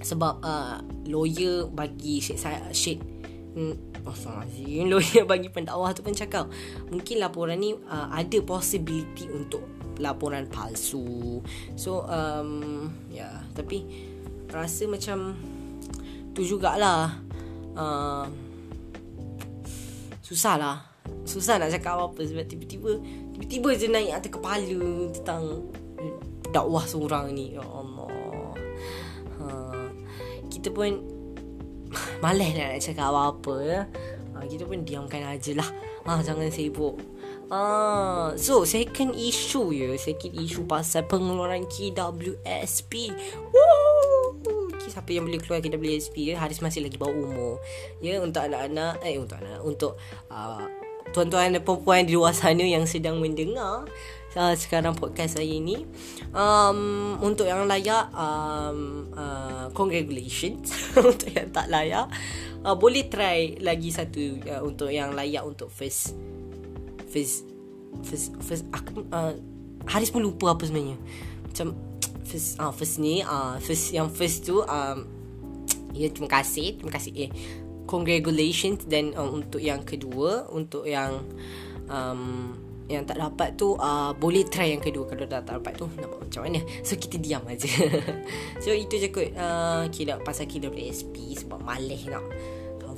sebab 0.00 0.40
uh, 0.40 0.80
lawyer 1.12 1.68
bagi 1.68 2.24
Syed, 2.24 2.40
Syed 2.72 3.04
Astaghfirullahaladzim 4.02 4.90
Lawyer 4.90 5.24
bagi 5.32 5.48
pendakwah 5.48 5.94
tu 5.94 6.02
pun 6.02 6.14
cakap 6.14 6.50
Mungkin 6.90 7.22
laporan 7.22 7.58
ni 7.62 7.74
uh, 7.74 8.08
Ada 8.10 8.42
possibility 8.42 9.30
untuk 9.30 9.62
Laporan 10.00 10.48
palsu. 10.48 11.44
So 11.78 12.08
um, 12.08 12.90
Ya 13.12 13.26
yeah, 13.26 13.36
Tapi 13.54 13.84
Rasa 14.50 14.84
macam 14.90 15.36
Tu 16.32 16.42
jugalah. 16.44 17.22
Uh, 17.72 18.26
Susah 20.24 20.56
lah 20.58 20.76
Susah 21.22 21.60
nak 21.60 21.70
cakap 21.70 21.98
apa-apa 21.98 22.20
Sebab 22.26 22.44
tiba-tiba 22.48 22.98
Tiba-tiba 23.36 23.68
je 23.78 23.86
naik 23.88 24.18
atas 24.18 24.30
kepala 24.34 24.80
Tentang 25.12 25.72
Dakwah 26.52 26.84
seorang 26.84 27.32
ni. 27.32 27.56
Ya 27.56 27.64
Allah. 27.64 28.52
Ha, 29.40 29.46
Kita 30.52 30.68
pun 30.68 31.11
Malas 32.22 32.54
nak 32.54 32.78
cakap 32.78 33.10
apa-apa 33.10 33.54
ya. 33.66 33.80
Ha, 34.32 34.46
kita 34.46 34.62
pun 34.62 34.86
diamkan 34.86 35.26
aja 35.26 35.58
lah. 35.58 35.66
Ha, 36.06 36.22
jangan 36.22 36.46
sibuk. 36.54 37.02
Ha, 37.50 37.58
so, 38.38 38.62
second 38.62 39.18
issue 39.18 39.74
ya. 39.74 39.90
Second 39.98 40.38
issue 40.38 40.62
pasal 40.62 41.02
pengeluaran 41.10 41.66
KWSP. 41.66 43.10
Woo! 43.50 44.38
Siapa 44.78 45.10
yang 45.10 45.26
boleh 45.26 45.42
keluar 45.42 45.58
KWSP 45.58 46.30
ya. 46.30 46.38
Haris 46.38 46.62
masih 46.62 46.86
lagi 46.86 46.94
bawah 46.94 47.10
umur. 47.10 47.58
Ya, 47.98 48.22
untuk 48.22 48.46
anak-anak. 48.46 49.02
Eh, 49.02 49.18
untuk 49.18 49.42
anak-anak. 49.42 49.62
Untuk 49.66 49.92
uh, 50.30 50.62
tuan-tuan 51.10 51.52
dan 51.52 51.62
perempuan 51.66 52.06
di 52.06 52.14
luar 52.14 52.32
sana 52.38 52.62
yang 52.62 52.86
sedang 52.86 53.18
mendengar 53.18 53.84
uh, 54.36 54.54
sekarang 54.56 54.96
podcast 54.96 55.36
saya 55.38 55.48
ini. 55.48 55.84
Um, 56.32 57.20
untuk 57.20 57.44
yang 57.44 57.68
layak 57.68 58.08
um, 58.16 59.10
uh, 59.12 59.68
congratulations 59.76 60.72
untuk 60.96 61.28
yang 61.32 61.48
tak 61.52 61.68
layak. 61.68 62.08
Uh, 62.62 62.78
boleh 62.78 63.10
try 63.10 63.58
lagi 63.58 63.90
satu 63.90 64.38
uh, 64.48 64.62
untuk 64.62 64.88
yang 64.88 65.12
layak 65.12 65.42
untuk 65.42 65.66
first 65.66 66.14
first 67.10 67.44
first 68.06 68.32
first 68.40 68.64
aku 68.70 69.02
uh, 69.10 69.34
Haris 69.84 70.14
pun 70.14 70.22
lupa 70.22 70.54
apa 70.56 70.64
sebenarnya. 70.64 70.96
Macam 71.44 71.74
first 72.28 72.56
uh, 72.62 72.72
first 72.72 72.96
ni 73.02 73.20
uh, 73.20 73.58
first 73.60 73.92
yang 73.92 74.08
first 74.08 74.46
tu 74.46 74.62
um, 74.64 74.98
ya 75.98 76.08
terima 76.08 76.30
kasih 76.30 76.80
terima 76.80 76.92
kasih 76.94 77.12
eh 77.28 77.30
congratulations. 77.84 78.88
Dan 78.88 79.12
um, 79.18 79.42
untuk 79.42 79.60
yang 79.60 79.84
kedua 79.84 80.48
untuk 80.48 80.88
yang 80.88 81.20
um, 81.90 82.54
yang 82.92 83.04
tak 83.08 83.16
dapat 83.16 83.56
tu 83.56 83.72
uh, 83.80 84.12
boleh 84.12 84.44
try 84.44 84.76
yang 84.76 84.82
kedua. 84.84 85.08
Kalau 85.08 85.24
dah 85.24 85.40
tak 85.40 85.56
dapat 85.58 85.72
tu 85.80 85.88
nak 85.96 86.08
buat 86.12 86.20
macam 86.28 86.42
mana? 86.44 86.60
So 86.84 87.00
kita 87.00 87.16
diam 87.16 87.42
aja. 87.48 87.68
So 88.62 88.70
itu 88.70 89.00
je 89.00 89.08
kot. 89.08 89.32
Uh, 89.34 89.88
kira 89.90 90.20
pasal 90.20 90.46
kira 90.46 90.68
recipe 90.68 91.34
sebab 91.34 91.64
malas 91.64 92.04
nak. 92.06 92.22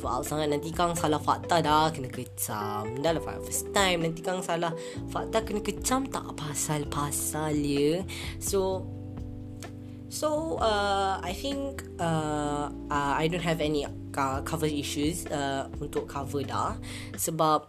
Out 0.05 0.29
sangat? 0.29 0.53
Nanti 0.53 0.69
kang 0.69 0.93
salah 0.93 1.17
fakta 1.17 1.65
dah 1.65 1.89
kena 1.89 2.13
kecam. 2.13 3.01
Dah 3.01 3.17
lah 3.17 3.25
first 3.41 3.73
time. 3.73 4.05
Nanti 4.05 4.21
kang 4.21 4.45
salah 4.45 4.77
fakta 5.09 5.41
kena 5.41 5.65
kecam 5.65 6.05
tak 6.13 6.29
pasal-pasal 6.37 7.57
ya 7.57 8.05
so 8.37 8.85
So 10.15 10.63
uh, 10.63 11.19
I 11.19 11.35
think 11.35 11.83
uh, 11.99 12.71
uh, 12.71 13.13
I 13.19 13.27
don't 13.27 13.43
have 13.43 13.59
any 13.59 13.83
uh, 13.83 14.39
cover 14.47 14.71
issues 14.71 15.27
uh, 15.27 15.67
untuk 15.83 16.07
cover 16.07 16.47
dah. 16.47 16.79
Sebab 17.19 17.67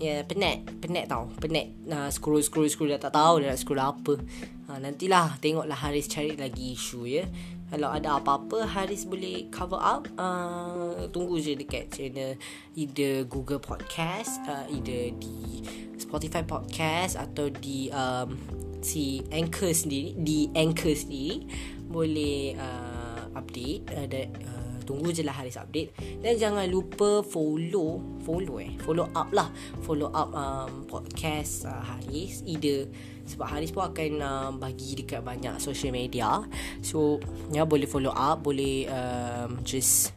Ya 0.00 0.16
yeah, 0.16 0.20
penat. 0.24 0.64
Penat 0.80 1.12
tau. 1.12 1.28
Penat. 1.36 1.76
Uh, 1.84 2.08
Scroll 2.08 2.40
scroll 2.40 2.72
scroll. 2.72 2.88
Dah 2.88 2.96
tak 2.96 3.12
tahu 3.12 3.44
dah 3.44 3.52
nak 3.52 3.60
scroll 3.60 3.84
apa. 3.84 4.16
Uh, 4.64 4.78
Nantilah 4.80 5.36
Tengoklah 5.44 5.76
Haris 5.76 6.08
cari 6.08 6.32
lagi 6.40 6.72
isu 6.72 7.04
ya. 7.04 7.28
Kalau 7.70 7.92
ada 7.92 8.18
apa-apa 8.18 8.66
Haris 8.66 9.04
boleh 9.04 9.52
cover 9.52 9.76
up. 9.76 10.08
Uh, 10.16 11.06
Tunggu 11.12 11.36
je 11.38 11.52
dekat 11.52 11.92
channel 11.92 12.34
Either 12.74 13.28
Google 13.28 13.60
Podcast 13.60 14.42
uh, 14.48 14.66
Either 14.72 15.14
di 15.20 15.62
Spotify 16.00 16.42
Podcast 16.42 17.14
Atau 17.20 17.52
di 17.52 17.92
um, 17.92 18.34
Si 18.80 19.20
Anchor 19.30 19.76
sendiri. 19.76 20.16
Di 20.16 20.48
Anchor 20.56 20.96
sendiri. 20.96 21.44
Boleh 21.86 22.56
uh, 22.56 23.36
Update 23.36 23.84
uh, 23.94 24.08
that, 24.08 24.28
uh, 24.48 24.59
tunggu 24.90 25.14
je 25.14 25.22
lah 25.22 25.38
Haris 25.38 25.54
update. 25.54 25.94
Dan 26.18 26.34
jangan 26.34 26.66
lupa 26.66 27.22
follow 27.22 28.02
follow 28.26 28.58
eh 28.58 28.74
follow 28.82 29.06
up 29.14 29.30
lah. 29.30 29.46
Follow 29.86 30.10
up 30.10 30.34
um, 30.34 30.90
podcast 30.90 31.70
uh, 31.70 31.78
Haris. 31.78 32.42
Either 32.42 32.90
sebab 33.30 33.46
Haris 33.46 33.70
pun 33.70 33.86
akan 33.86 34.12
um, 34.18 34.52
bagi 34.58 34.98
dekat 34.98 35.22
banyak 35.22 35.62
social 35.62 35.94
media. 35.94 36.42
So 36.82 37.22
ya 37.54 37.62
boleh 37.62 37.86
follow 37.86 38.10
up 38.10 38.42
boleh 38.42 38.90
um, 38.90 39.62
just 39.62 40.10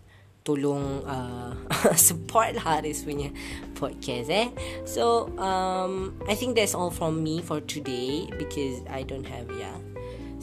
tolong 0.44 1.06
uh, 1.08 1.56
support 1.96 2.58
lah 2.58 2.82
Haris 2.82 3.06
punya 3.06 3.30
podcast 3.78 4.28
eh. 4.34 4.50
So 4.90 5.32
um, 5.38 6.18
I 6.28 6.34
think 6.34 6.58
that's 6.58 6.74
all 6.74 6.90
from 6.92 7.22
me 7.22 7.46
for 7.46 7.62
today 7.62 8.28
because 8.36 8.82
I 8.90 9.06
don't 9.06 9.30
have 9.30 9.48
yeah. 9.56 9.78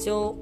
So 0.00 0.38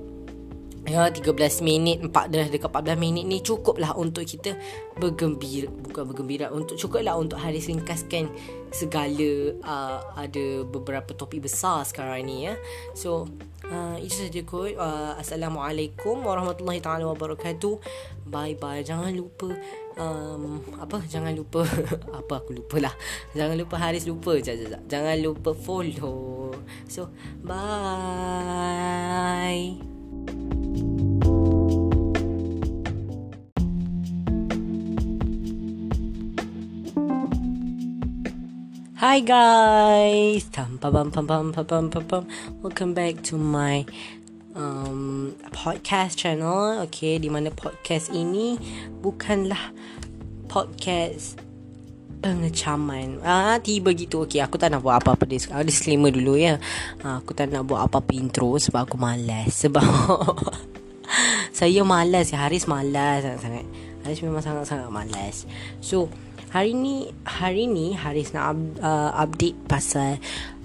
Ya 0.87 1.11
13 1.11 1.35
minit 1.67 1.99
4 2.01 2.13
dah 2.31 2.47
dekat 2.47 2.71
14 2.71 2.95
minit 2.95 3.25
ni 3.27 3.43
cukup 3.43 3.83
lah 3.83 3.93
untuk 3.99 4.23
kita 4.23 4.55
bergembira 4.97 5.69
bukan 5.69 6.05
bergembira 6.07 6.47
untuk 6.55 6.79
cukup 6.79 7.03
lah 7.03 7.19
untuk 7.19 7.37
hari 7.41 7.59
ringkaskan 7.59 8.31
segala 8.71 9.53
uh, 9.65 10.01
ada 10.15 10.63
beberapa 10.69 11.11
topik 11.17 11.43
besar 11.45 11.83
sekarang 11.83 12.25
ni 12.29 12.47
ya. 12.49 12.55
So 12.95 13.29
uh, 13.69 13.97
itu 14.01 14.29
saja 14.29 14.41
kot. 14.45 14.77
Uh, 14.77 15.17
Assalamualaikum 15.21 16.25
warahmatullahi 16.25 16.81
taala 16.81 17.05
wabarakatuh. 17.13 17.81
Bye 18.29 18.57
bye. 18.57 18.85
Jangan 18.85 19.13
lupa 19.17 19.49
um, 19.97 20.61
apa 20.81 21.03
jangan 21.09 21.33
lupa 21.37 21.65
apa 22.21 22.35
aku 22.45 22.53
lupa 22.57 22.77
lah. 22.81 22.95
Jangan 23.37 23.57
lupa 23.57 23.77
Haris 23.81 24.05
lupa. 24.09 24.37
Jangan, 24.41 24.85
jangan 24.89 25.17
lupa 25.21 25.53
follow. 25.57 26.53
So 26.89 27.09
bye. 27.45 28.29
Hi 38.99 39.23
guys, 39.23 40.51
pam 40.51 40.75
pam 40.75 40.91
pam 40.91 41.07
pam 41.15 41.55
pam 41.55 41.87
pam 41.87 42.03
pam, 42.03 42.27
welcome 42.67 42.99
back 42.99 43.23
to 43.31 43.39
my 43.39 43.87
um, 44.59 45.39
podcast 45.55 46.19
channel. 46.19 46.83
Okay, 46.91 47.23
di 47.23 47.31
mana 47.31 47.55
podcast 47.55 48.11
ini 48.11 48.59
bukanlah 48.99 49.71
podcast 50.51 51.39
pengecaman. 52.27 53.23
Ah, 53.23 53.63
tiba 53.63 53.95
gitu. 53.95 54.27
Okay, 54.27 54.43
aku 54.43 54.59
tak 54.59 54.75
nak 54.75 54.83
buat 54.83 54.99
apa-apa 54.99 55.31
dis 55.31 55.47
disclaimer 55.47 56.11
dulu 56.11 56.35
ya. 56.35 56.59
Ah, 56.99 57.23
aku 57.23 57.39
tak 57.39 57.55
nak 57.55 57.71
buat 57.71 57.87
apa-apa 57.87 58.11
intro 58.19 58.59
sebab 58.59 58.83
aku 58.83 58.99
malas. 58.99 59.63
Sebab 59.63 59.87
saya 61.55 61.87
malas. 61.87 62.35
Ya. 62.35 62.43
Haris 62.43 62.67
malas 62.67 63.23
sangat-sangat. 63.23 63.63
Haris 64.03 64.19
memang 64.27 64.43
sangat-sangat 64.43 64.91
malas. 64.91 65.47
So, 65.79 66.11
Hari 66.49 66.73
ni 66.73 67.13
Hari 67.29 67.69
ni 67.69 67.93
Haris 67.93 68.33
nak 68.33 68.57
uh, 68.81 69.13
update 69.21 69.69
pasal 69.69 70.17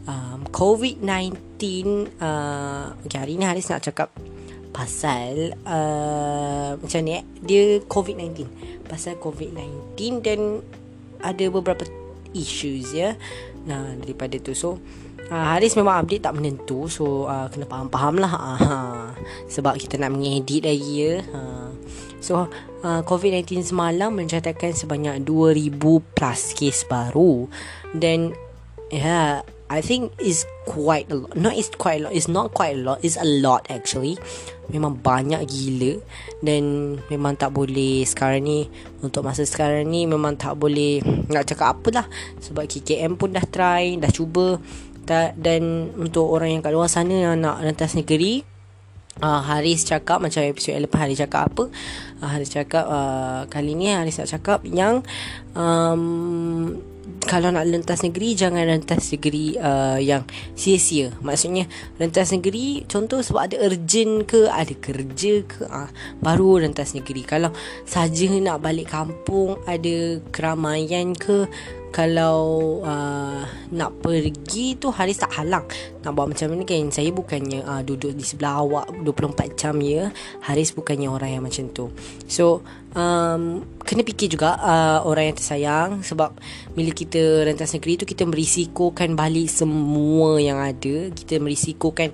um, 0.08 0.48
COVID-19 0.48 1.36
uh, 2.24 2.96
okay, 3.04 3.20
Hari 3.20 3.36
ni 3.36 3.44
Haris 3.44 3.68
nak 3.68 3.84
cakap 3.84 4.16
Pasal 4.72 5.52
uh, 5.68 6.80
Macam 6.80 7.00
ni 7.04 7.20
eh 7.20 7.24
Dia 7.44 7.64
COVID-19 7.84 8.48
Pasal 8.88 9.20
COVID-19 9.20 10.24
Dan 10.24 10.64
Ada 11.20 11.52
beberapa 11.52 11.84
Issues 12.32 12.96
ya 12.96 13.20
Nah 13.68 13.94
daripada 14.00 14.40
tu. 14.40 14.56
So 14.56 14.80
uh, 15.28 15.46
Haris 15.52 15.76
memang 15.76 16.00
update 16.00 16.24
tak 16.24 16.40
menentu 16.40 16.88
So 16.88 17.28
uh, 17.28 17.52
Kena 17.52 17.68
faham-faham 17.68 18.24
lah. 18.24 18.34
Uh, 18.64 19.12
Sebab 19.52 19.76
kita 19.76 20.00
nak 20.00 20.16
mengedit 20.16 20.64
lagi 20.64 20.94
ya 20.96 21.20
uh, 21.36 21.70
So 22.24 22.48
uh, 22.84 23.02
COVID-19 23.08 23.74
semalam 23.74 24.14
mencatatkan 24.14 24.76
sebanyak 24.76 25.24
2000 25.26 25.74
plus 26.14 26.42
kes 26.54 26.86
baru 26.86 27.48
dan 27.96 28.36
yeah 28.92 29.42
I 29.74 29.82
think 29.82 30.14
is 30.22 30.46
quite 30.70 31.10
a 31.10 31.18
lot. 31.18 31.34
Not 31.34 31.58
is 31.58 31.74
quite 31.74 32.06
a 32.06 32.06
lot. 32.06 32.14
It's 32.14 32.30
not 32.30 32.54
quite 32.54 32.78
a 32.78 32.82
lot. 32.84 33.02
It's 33.02 33.18
a 33.18 33.26
lot 33.26 33.66
actually. 33.74 34.22
Memang 34.70 35.02
banyak 35.02 35.42
gila 35.50 35.98
dan 36.46 36.96
memang 37.10 37.34
tak 37.42 37.58
boleh 37.58 38.06
sekarang 38.06 38.46
ni 38.46 38.70
untuk 39.02 39.26
masa 39.26 39.42
sekarang 39.50 39.90
ni 39.90 40.06
memang 40.06 40.38
tak 40.38 40.62
boleh 40.62 41.02
nak 41.26 41.50
cakap 41.50 41.80
apa 41.80 41.90
lah 41.90 42.06
sebab 42.38 42.70
KKM 42.70 43.18
pun 43.18 43.34
dah 43.34 43.42
try, 43.50 43.98
dah 43.98 44.14
cuba 44.14 44.62
dan 45.36 45.92
untuk 45.98 46.30
orang 46.30 46.60
yang 46.60 46.62
kat 46.62 46.72
luar 46.72 46.88
sana 46.88 47.34
yang 47.34 47.42
nak 47.42 47.60
rentas 47.60 47.98
negeri 47.98 48.53
uh, 49.22 49.42
Haris 49.44 49.86
cakap 49.86 50.24
macam 50.24 50.42
episod 50.42 50.80
lepas 50.80 51.06
Haris 51.06 51.20
cakap 51.20 51.52
apa? 51.54 51.64
Uh, 52.24 52.30
Haris 52.32 52.50
cakap 52.50 52.86
uh, 52.88 53.46
kali 53.52 53.78
ni 53.78 53.92
Haris 53.92 54.18
nak 54.18 54.32
cakap 54.32 54.60
yang 54.66 55.04
um, 55.54 56.80
kalau 57.24 57.52
nak 57.52 57.68
rentas 57.68 58.04
negeri 58.04 58.36
jangan 58.36 58.68
rentas 58.68 59.12
negeri 59.16 59.56
uh, 59.56 60.00
yang 60.00 60.28
sia-sia. 60.56 61.12
Maksudnya 61.24 61.68
rentas 62.00 62.36
negeri 62.36 62.84
contoh 62.88 63.24
sebab 63.24 63.52
ada 63.52 63.56
urgent 63.64 64.28
ke 64.28 64.48
ada 64.52 64.74
kerja 64.76 65.44
ke 65.44 65.68
uh, 65.68 65.90
baru 66.20 66.64
rentas 66.64 66.96
negeri. 66.96 67.24
Kalau 67.24 67.52
saja 67.88 68.28
nak 68.40 68.64
balik 68.64 68.92
kampung 68.92 69.60
ada 69.68 70.20
keramaian 70.32 71.16
ke 71.16 71.48
kalau 71.94 72.82
uh, 72.82 73.46
nak 73.70 74.02
pergi 74.02 74.82
tu 74.82 74.90
Haris 74.90 75.22
tak 75.22 75.30
halang. 75.38 75.62
Nak 76.02 76.12
buat 76.18 76.26
macam 76.26 76.50
ni 76.58 76.66
kan? 76.66 76.90
Saya 76.90 77.14
bukannya 77.14 77.62
uh, 77.62 77.86
duduk 77.86 78.18
di 78.18 78.26
sebelah 78.26 78.66
awak 78.66 78.90
24 79.06 79.54
jam 79.54 79.78
ya. 79.78 80.10
Haris 80.42 80.74
bukannya 80.74 81.06
orang 81.06 81.38
yang 81.38 81.44
macam 81.46 81.70
tu. 81.70 81.94
So 82.26 82.66
um, 82.98 83.62
kena 83.86 84.02
fikir 84.02 84.34
juga 84.34 84.58
uh, 84.58 85.06
orang 85.06 85.32
yang 85.32 85.38
tersayang. 85.38 85.90
Sebab 86.02 86.34
bila 86.74 86.90
kita 86.90 87.46
rentas 87.46 87.78
negeri 87.78 88.02
tu 88.02 88.10
kita 88.10 88.26
merisikokan 88.26 89.14
balik 89.14 89.54
semua 89.54 90.42
yang 90.42 90.58
ada. 90.58 91.14
Kita 91.14 91.38
merisikokan 91.38 92.10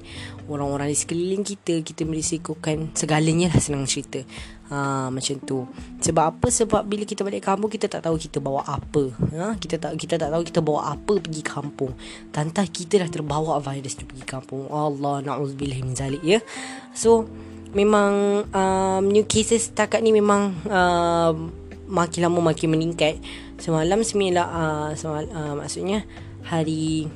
orang-orang 0.52 0.92
di 0.92 0.98
sekeliling 1.00 1.48
kita. 1.48 1.80
Kita 1.88 2.04
merisikokan 2.04 2.92
segalanya 3.00 3.48
lah 3.56 3.64
senang 3.64 3.88
cerita 3.88 4.28
Ha, 4.70 5.10
macam 5.10 5.36
tu. 5.42 5.66
Sebab 5.98 6.26
apa? 6.38 6.48
Sebab 6.54 6.86
bila 6.86 7.02
kita 7.02 7.26
balik 7.26 7.42
kampung 7.42 7.74
kita 7.74 7.90
tak 7.90 8.06
tahu 8.06 8.22
kita 8.22 8.38
bawa 8.38 8.62
apa. 8.70 9.10
Ha, 9.34 9.58
kita 9.58 9.82
tak 9.82 9.98
kita 9.98 10.22
tak 10.22 10.30
tahu 10.30 10.44
kita 10.46 10.62
bawa 10.62 10.94
apa 10.94 11.18
pergi 11.18 11.42
kampung. 11.42 11.98
Tantah 12.30 12.70
kita 12.70 13.02
dah 13.02 13.10
terbawa 13.10 13.58
virus 13.58 13.98
tu 13.98 14.06
pergi 14.06 14.26
kampung. 14.30 14.70
Allah 14.70 15.26
naudzubillah 15.26 15.82
min 15.82 15.98
zalik 15.98 16.22
ya. 16.22 16.38
So 16.94 17.26
memang 17.74 18.46
um, 18.50 19.04
new 19.10 19.26
cases 19.26 19.70
setakat 19.70 20.02
ni 20.02 20.14
memang 20.14 20.54
uh, 20.70 21.34
makin 21.90 22.30
lama 22.30 22.54
makin 22.54 22.78
meningkat. 22.78 23.18
Semalam 23.58 24.06
sembilan 24.06 24.46
uh, 24.46 24.90
semal, 24.94 25.26
uh, 25.34 25.54
maksudnya 25.58 26.06
hari 26.46 27.10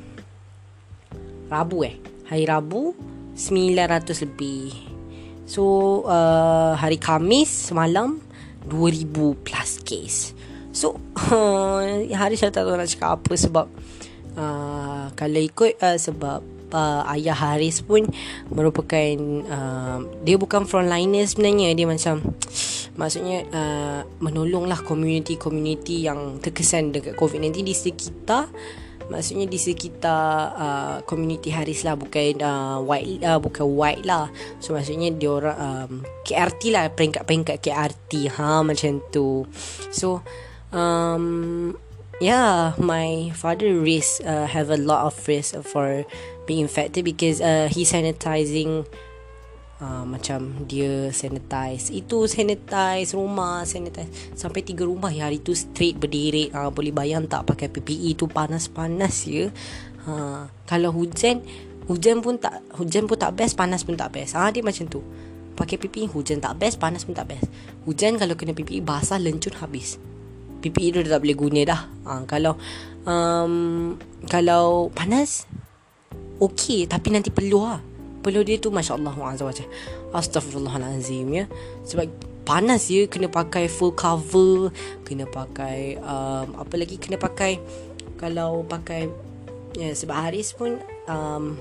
Rabu 1.47 1.85
eh. 1.85 1.95
Hari 2.27 2.49
Rabu 2.49 2.97
900 3.37 4.25
lebih 4.25 4.92
So 5.43 5.63
uh, 6.07 6.73
hari 6.79 6.95
Kamis 6.95 7.71
semalam 7.71 8.23
2000 8.67 9.43
plus 9.43 9.71
case. 9.83 10.31
So 10.71 10.97
hari 12.21 12.35
saya 12.39 12.49
tak 12.49 12.65
tahu 12.65 12.79
nak 12.79 12.89
cakap 12.89 13.09
apa 13.19 13.33
sebab 13.35 13.65
uh, 14.39 15.05
kalau 15.13 15.41
ikut 15.43 15.77
uh, 15.83 15.99
sebab 15.99 16.39
uh, 16.73 17.01
ayah 17.13 17.37
Haris 17.37 17.85
pun 17.85 18.09
merupakan 18.49 19.15
uh, 19.47 19.99
dia 20.25 20.35
bukan 20.35 20.65
frontliner 20.65 21.23
sebenarnya 21.29 21.77
dia 21.77 21.85
macam 21.85 22.25
maksudnya 22.99 23.45
uh, 23.53 24.01
menolonglah 24.21 24.81
community-community 24.81 26.09
yang 26.09 26.41
terkesan 26.41 26.93
dekat 26.93 27.13
COVID-19 27.17 27.67
di 27.67 27.75
sekitar 27.77 28.49
maksudnya 29.11 29.47
di 29.49 29.59
sekitar 29.59 30.27
uh, 30.55 30.97
community 31.03 31.49
Haris 31.51 31.83
lah 31.83 31.95
bukan 31.95 32.39
uh, 32.39 32.77
white 32.83 33.19
uh, 33.23 33.39
bukan 33.39 33.67
white 33.67 34.03
lah. 34.03 34.31
So 34.63 34.75
maksudnya 34.75 35.11
dia 35.15 35.31
orang 35.31 35.57
um, 35.57 35.91
KRT 36.23 36.61
lah 36.71 36.91
peringkat-peringkat 36.93 37.57
KRT 37.59 38.11
ha 38.37 38.63
macam 38.63 39.03
tu. 39.11 39.47
So 39.91 40.23
um 40.73 41.75
yeah 42.21 42.73
my 42.81 43.29
father 43.35 43.77
risk 43.77 44.23
uh, 44.23 44.47
have 44.49 44.69
a 44.69 44.79
lot 44.79 45.09
of 45.09 45.15
risk 45.27 45.57
for 45.63 46.05
being 46.45 46.67
infected 46.67 47.03
because 47.03 47.39
uh, 47.39 47.67
he 47.71 47.83
sanitizing 47.87 48.87
uh, 49.83 50.03
macam 50.07 50.63
dia 50.63 51.11
sanitize. 51.11 51.91
Itu 51.91 52.25
sanitize 52.31 53.11
rumah 53.11 53.67
sanitize. 53.67 54.07
Sampai 54.33 54.63
tiga 54.63 54.87
rumah 54.87 55.11
ya 55.11 55.27
hari 55.27 55.43
tu 55.43 55.51
straight 55.51 55.99
berdiri 55.99 56.47
uh, 56.55 56.71
boleh 56.71 56.95
bayang 56.95 57.27
tak 57.27 57.43
pakai 57.43 57.67
PPE 57.67 58.15
tu 58.15 58.31
panas-panas 58.31 59.27
ya? 59.27 59.51
Uh, 60.07 60.47
kalau 60.63 60.95
hujan 60.95 61.43
hujan 61.83 62.23
pun 62.23 62.39
tak 62.39 62.63
hujan 62.79 63.11
pun 63.11 63.19
tak 63.19 63.35
best 63.35 63.59
panas 63.59 63.83
pun 63.83 63.99
tak 63.99 64.15
best. 64.15 64.39
Ah 64.39 64.47
uh, 64.47 64.49
dia 64.55 64.63
macam 64.63 64.87
tu. 64.87 65.03
Pakai 65.53 65.77
PPE 65.77 66.09
hujan 66.09 66.41
tak 66.41 66.57
best 66.57 66.79
panas 66.79 67.03
pun 67.03 67.13
tak 67.13 67.29
best. 67.29 67.45
Hujan 67.83 68.17
kalau 68.17 68.33
kena 68.39 68.55
PPE 68.55 68.81
basah 68.81 69.19
lencun 69.19 69.53
habis. 69.59 69.99
PPE 70.63 70.95
tu 70.95 70.99
dah 71.03 71.19
tak 71.19 71.21
boleh 71.27 71.37
guna 71.37 71.61
dah. 71.67 71.81
Uh, 72.07 72.23
kalau 72.23 72.55
um, 73.03 73.53
kalau 74.31 74.87
panas 74.95 75.45
okey. 76.39 76.87
Tapi 76.89 77.07
nanti 77.13 77.29
peluh 77.29 77.67
lah 77.67 77.92
peluh 78.23 78.41
dia 78.41 78.55
tu 78.55 78.71
Masya 78.71 78.95
Allah 78.95 79.13
Astaghfirullahalazim 80.15 81.27
ya. 81.35 81.45
Sebab 81.83 82.07
panas 82.47 82.87
ya 82.87 83.07
Kena 83.11 83.27
pakai 83.27 83.67
full 83.67 83.91
cover 83.91 84.71
Kena 85.03 85.27
pakai 85.27 85.99
um, 85.99 86.55
Apa 86.59 86.79
lagi 86.79 86.95
Kena 86.95 87.19
pakai 87.19 87.59
Kalau 88.19 88.63
pakai 88.63 89.11
ya, 89.75 89.91
Sebab 89.91 90.15
Haris 90.15 90.55
pun 90.55 90.79
um, 91.11 91.59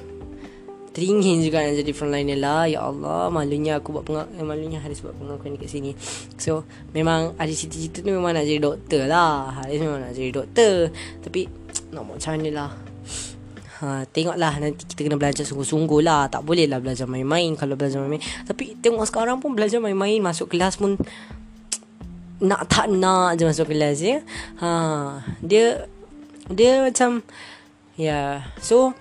Teringin 0.93 1.41
juga 1.41 1.65
nak 1.65 1.81
jadi 1.81 1.93
frontliner 1.97 2.37
lah. 2.37 2.69
Ya 2.69 2.85
Allah 2.85 3.33
Malunya 3.33 3.81
aku 3.81 3.97
buat 3.97 4.05
pengak 4.05 4.29
eh, 4.37 4.45
Malunya 4.45 4.77
Haris 4.77 5.01
buat 5.01 5.17
pengakuan 5.17 5.57
dekat 5.57 5.73
sini. 5.73 5.97
So 6.37 6.69
Memang 6.93 7.33
ada 7.41 7.49
cita-cita 7.49 8.05
tu 8.05 8.13
Memang 8.13 8.37
nak 8.37 8.45
jadi 8.45 8.61
doktor 8.61 9.09
lah. 9.09 9.57
Haris 9.57 9.81
memang 9.81 10.05
nak 10.05 10.13
jadi 10.13 10.31
doktor. 10.31 10.93
Tapi 11.25 11.49
Nak 11.93 12.05
buat 12.05 12.21
macam 12.21 12.41
lah 12.53 12.73
ha, 13.83 14.07
Tengoklah 14.07 14.63
nanti 14.63 14.87
kita 14.87 15.11
kena 15.11 15.19
belajar 15.19 15.43
sungguh-sungguh 15.43 16.01
lah. 16.01 16.31
Tak 16.31 16.47
boleh 16.47 16.71
lah 16.71 16.79
belajar 16.79 17.11
main-main. 17.11 17.53
Kalau 17.59 17.75
belajar 17.75 17.99
main-main. 17.99 18.23
Tapi 18.47 18.79
tengok 18.79 19.03
sekarang 19.11 19.43
pun 19.43 19.59
belajar 19.59 19.83
main-main. 19.83 20.23
Masuk 20.23 20.55
kelas 20.55 20.79
pun 20.79 20.95
Nak 22.43 22.67
tak 22.67 22.91
nak 22.91 23.39
je 23.39 23.47
masuk 23.47 23.71
kelas 23.71 23.99
ya. 23.99 24.23
Ha, 24.63 25.21
Dia 25.43 25.91
Dia 26.47 26.87
macam 26.87 27.27
Ya. 27.99 28.09
Yeah. 28.09 28.33
So 28.63 28.95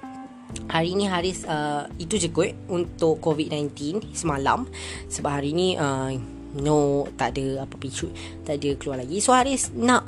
Hari 0.67 0.99
ni 0.99 1.07
Haris 1.07 1.47
uh, 1.47 1.87
Itu 1.95 2.19
je 2.19 2.27
kot 2.27 2.51
Untuk 2.67 3.23
COVID-19 3.23 4.03
Semalam. 4.11 4.67
Sebab 5.07 5.39
hari 5.39 5.55
ni 5.55 5.79
uh, 5.79 6.11
No 6.59 7.07
Tak 7.15 7.39
ada 7.39 7.63
apa 7.63 7.79
picu 7.79 8.11
Tak 8.43 8.59
ada 8.59 8.69
keluar 8.75 8.99
lagi. 8.99 9.23
So 9.23 9.31
Haris 9.31 9.71
nak 9.71 10.05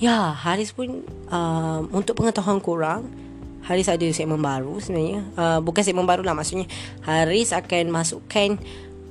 Ya 0.00 0.32
Haris 0.32 0.72
pun 0.72 1.04
uh, 1.28 1.84
Untuk 1.92 2.16
pengetahuan 2.16 2.64
korang 2.64 3.23
Haris 3.64 3.88
ada 3.88 4.04
segmen 4.12 4.40
baru 4.44 4.76
sebenarnya. 4.76 5.24
Uh, 5.34 5.58
Bukan 5.64 5.80
segmen 5.80 6.04
baru 6.04 6.20
lah 6.20 6.36
Maksudnya 6.36 6.68
Haris 7.04 7.56
akan 7.56 7.88
masukkan 7.88 8.60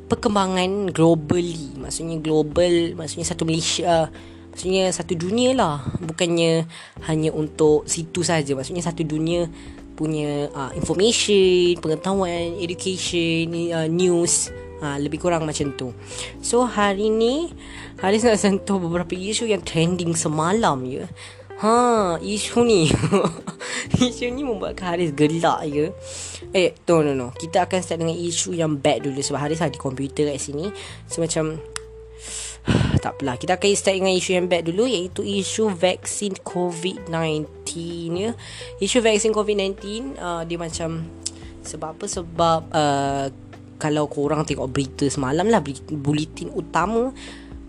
Perkembangan 0.08 0.94
globally. 0.94 1.74
Maksudnya 1.78 2.22
global 2.22 2.94
Maksudnya 2.94 3.26
satu 3.26 3.50
Malaysia 3.50 4.14
Maksudnya 4.54 4.94
satu 4.94 5.18
dunia 5.18 5.58
lah. 5.58 5.82
Bukannya 5.98 6.70
Hanya 7.10 7.34
untuk 7.34 7.90
situ 7.90 8.22
saja. 8.22 8.54
Maksudnya 8.54 8.86
satu 8.86 9.02
dunia 9.02 9.50
Punya 9.98 10.54
uh, 10.54 10.72
Information 10.78 11.82
Pengetahuan 11.82 12.62
Education 12.62 13.50
uh, 13.74 13.90
News 13.90 14.54
uh, 14.86 14.98
Lebih 15.02 15.18
kurang 15.18 15.50
macam 15.50 15.74
tu. 15.74 15.98
So 16.46 16.70
hari 16.70 17.10
ni 17.10 17.50
Haris 18.02 18.26
nak 18.26 18.38
sentuh 18.38 18.78
beberapa 18.78 19.16
isu 19.18 19.50
yang 19.50 19.66
trending 19.66 20.14
semalam 20.18 20.82
ya 20.86 21.10
Ha, 21.64 22.20
isu 22.20 22.68
ni. 22.68 22.92
Isu 24.04 24.36
ni 24.36 24.44
membuatkan 24.44 24.96
Haris 24.96 25.16
gelak 25.16 25.64
je 25.72 25.96
Eh 26.52 26.76
no 26.92 27.00
no 27.08 27.16
no. 27.16 27.32
Kita 27.32 27.64
akan 27.64 27.80
start 27.80 28.04
dengan 28.04 28.20
isu 28.20 28.52
yang 28.52 28.76
bad 28.76 29.08
dulu 29.08 29.24
Sebab 29.24 29.40
Haris 29.40 29.64
ada 29.64 29.80
komputer 29.80 30.28
kat 30.28 30.44
sini. 30.44 30.76
So 31.08 31.24
macam 31.24 31.64
tak 33.04 33.16
apalah. 33.16 33.40
Kita 33.40 33.56
akan 33.56 33.80
start 33.80 33.96
dengan 33.96 34.12
isu 34.12 34.36
yang 34.36 34.52
bad 34.52 34.68
dulu 34.68 34.84
Iaitu 34.92 35.24
isu 35.24 35.72
vaksin 35.72 36.36
COVID-19 36.44 37.48
ya. 38.12 38.36
Isu 38.84 39.00
vaksin 39.00 39.32
COVID-19 39.32 40.20
uh, 40.20 40.44
Dia 40.44 40.60
macam 40.60 41.08
Sebab 41.64 41.90
apa? 41.96 42.06
Sebab 42.12 42.60
uh, 42.76 43.26
Kalau 43.80 44.12
korang 44.12 44.44
tengok 44.44 44.68
berita 44.68 45.08
semalam 45.08 45.48
lah 45.48 45.64
Bulletin 45.96 46.52
utama 46.52 47.16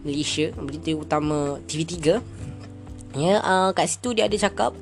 Malaysia 0.03 0.51
Bulletin 0.59 0.99
utama 0.99 1.63
TV3 1.71 2.43
Ya, 3.15 3.39
uh, 3.41 3.71
kat 3.71 3.87
situ 3.91 4.13
dia 4.13 4.27
ada 4.27 4.35
cakap 4.35 4.75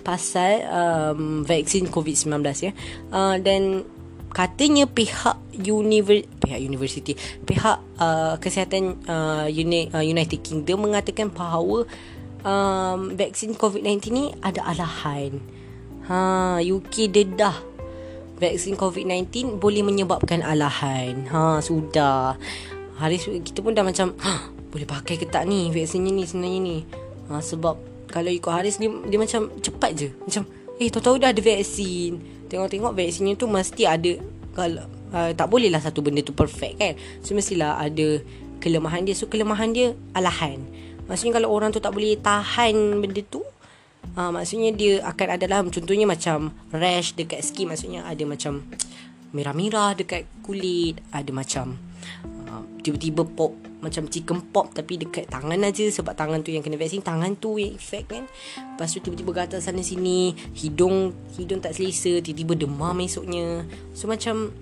pasal 0.00 0.64
um, 0.70 1.42
vaksin 1.44 1.90
COVID-19 1.90 2.40
ya. 2.62 2.72
Uh, 3.10 3.36
dan 3.42 3.84
katanya 4.30 4.86
pihak 4.86 5.36
univer 5.58 6.22
pihak 6.38 6.62
universiti 6.62 7.18
pihak 7.42 7.82
uh, 7.98 8.38
kesihatan 8.38 8.94
uh, 9.10 9.50
Uni, 9.50 9.90
uh, 9.90 10.06
United 10.06 10.38
Kingdom 10.46 10.86
mengatakan 10.86 11.34
bahawa 11.34 11.82
um, 12.46 13.14
vaksin 13.18 13.58
COVID-19 13.58 14.14
ni 14.14 14.24
ada 14.40 14.64
alahan. 14.64 15.40
Ha, 16.10 16.58
UK 16.58 17.06
dedah 17.06 17.54
vaksin 18.40 18.74
COVID-19 18.74 19.60
boleh 19.60 19.84
menyebabkan 19.84 20.40
alahan. 20.42 21.28
Ha, 21.28 21.60
sudah. 21.60 22.34
Hari 22.98 23.16
kita 23.44 23.60
pun 23.60 23.76
dah 23.76 23.84
macam 23.84 24.16
boleh 24.72 24.86
pakai 24.86 25.18
ke 25.20 25.26
tak 25.28 25.46
ni 25.46 25.68
vaksinnya 25.70 26.10
ni 26.10 26.24
sebenarnya 26.24 26.60
ni. 26.60 26.78
Ha, 27.30 27.38
sebab 27.38 27.78
kalau 28.10 28.28
ikut 28.28 28.50
Haris 28.50 28.82
dia, 28.82 28.90
dia 28.90 29.18
macam 29.18 29.54
cepat 29.62 29.90
je. 29.94 30.08
Macam 30.26 30.42
eh 30.82 30.90
tahu-tahu 30.90 31.22
dah 31.22 31.30
ada 31.30 31.40
vaksin. 31.40 32.18
Tengok-tengok 32.50 32.92
vaksinnya 32.92 33.38
tu 33.38 33.46
mesti 33.46 33.86
ada 33.86 34.12
kalau 34.50 34.82
uh, 35.14 35.30
tak 35.30 35.46
boleh 35.46 35.70
lah 35.70 35.78
satu 35.78 36.02
benda 36.02 36.20
tu 36.26 36.34
perfect 36.34 36.74
kan. 36.82 36.98
So 37.22 37.38
mestilah 37.38 37.78
ada 37.78 38.18
kelemahan 38.58 39.06
dia. 39.06 39.14
So 39.14 39.30
kelemahan 39.30 39.70
dia 39.70 39.94
alahan. 40.12 40.58
Maksudnya 41.06 41.38
kalau 41.38 41.54
orang 41.54 41.70
tu 41.70 41.78
tak 41.78 41.94
boleh 41.94 42.18
tahan 42.18 42.98
benda 42.98 43.22
tu 43.22 43.46
uh, 44.16 44.30
maksudnya 44.30 44.70
dia 44.74 45.02
akan 45.06 45.28
ada 45.38 45.46
lah 45.46 45.60
contohnya 45.66 46.06
macam 46.08 46.54
rash 46.74 47.14
dekat 47.14 47.42
skin 47.44 47.70
maksudnya 47.70 48.06
ada 48.06 48.22
macam 48.26 48.64
merah-merah 49.30 49.94
dekat 49.94 50.26
kulit, 50.42 50.98
ada 51.14 51.30
macam 51.30 51.78
uh, 52.50 52.62
tiba-tiba 52.82 53.22
pop 53.22 53.54
macam 53.80 54.06
chicken 54.06 54.44
pop 54.52 54.72
tapi 54.76 55.00
dekat 55.00 55.28
tangan 55.32 55.60
aja 55.64 55.84
sebab 55.88 56.12
tangan 56.12 56.44
tu 56.44 56.52
yang 56.52 56.60
kena 56.60 56.76
vaksin 56.76 57.00
tangan 57.00 57.36
tu 57.36 57.56
yang 57.56 57.76
efek 57.76 58.12
kan. 58.12 58.24
Lepas 58.76 58.92
tu 58.92 59.00
tiba-tiba 59.00 59.32
gatal 59.44 59.60
sana 59.64 59.80
sini 59.80 60.36
hidung 60.56 61.16
hidung 61.36 61.64
tak 61.64 61.76
selesa 61.76 62.20
tiba-tiba 62.20 62.68
demam 62.68 62.96
esoknya. 63.00 63.64
So 63.96 64.06
macam 64.06 64.52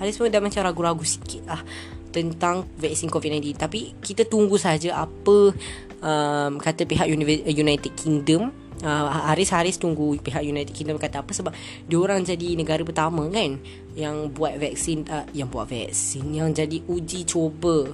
hari 0.00 0.10
semua 0.14 0.32
dah 0.32 0.42
macam 0.42 0.60
ragu-ragu 0.64 1.04
sikit 1.04 1.44
lah 1.44 1.60
tentang 2.08 2.64
vaksin 2.80 3.12
COVID-19 3.12 3.60
tapi 3.60 3.92
kita 4.00 4.24
tunggu 4.24 4.56
saja 4.56 5.04
apa 5.04 5.52
um, 6.00 6.52
kata 6.56 6.88
pihak 6.88 7.06
United 7.46 7.92
Kingdom 7.94 8.50
Uh, 8.78 9.10
Haris-Haris 9.10 9.74
tunggu 9.74 10.14
pihak 10.22 10.46
United 10.46 10.70
Kingdom 10.70 11.02
kata 11.02 11.26
apa 11.26 11.34
sebab 11.34 11.50
diorang 11.90 12.22
jadi 12.22 12.54
negara 12.54 12.78
pertama 12.86 13.26
kan 13.26 13.58
yang 13.98 14.30
buat 14.30 14.54
vaksin 14.54 15.02
uh, 15.10 15.26
yang 15.34 15.50
buat 15.50 15.66
vaksin 15.66 16.30
yang 16.30 16.54
jadi 16.54 16.86
uji 16.86 17.26
cuba 17.26 17.90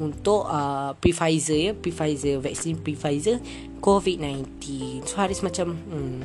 untuk 0.00 0.46
uh, 0.46 0.94
Pfizer 0.98 1.58
ya. 1.58 1.72
Pfizer 1.74 2.42
vaksin 2.42 2.80
Pfizer 2.80 3.38
COVID-19 3.84 4.44
so 5.04 5.20
Haris 5.20 5.44
macam 5.44 5.76
hmm, 5.76 6.18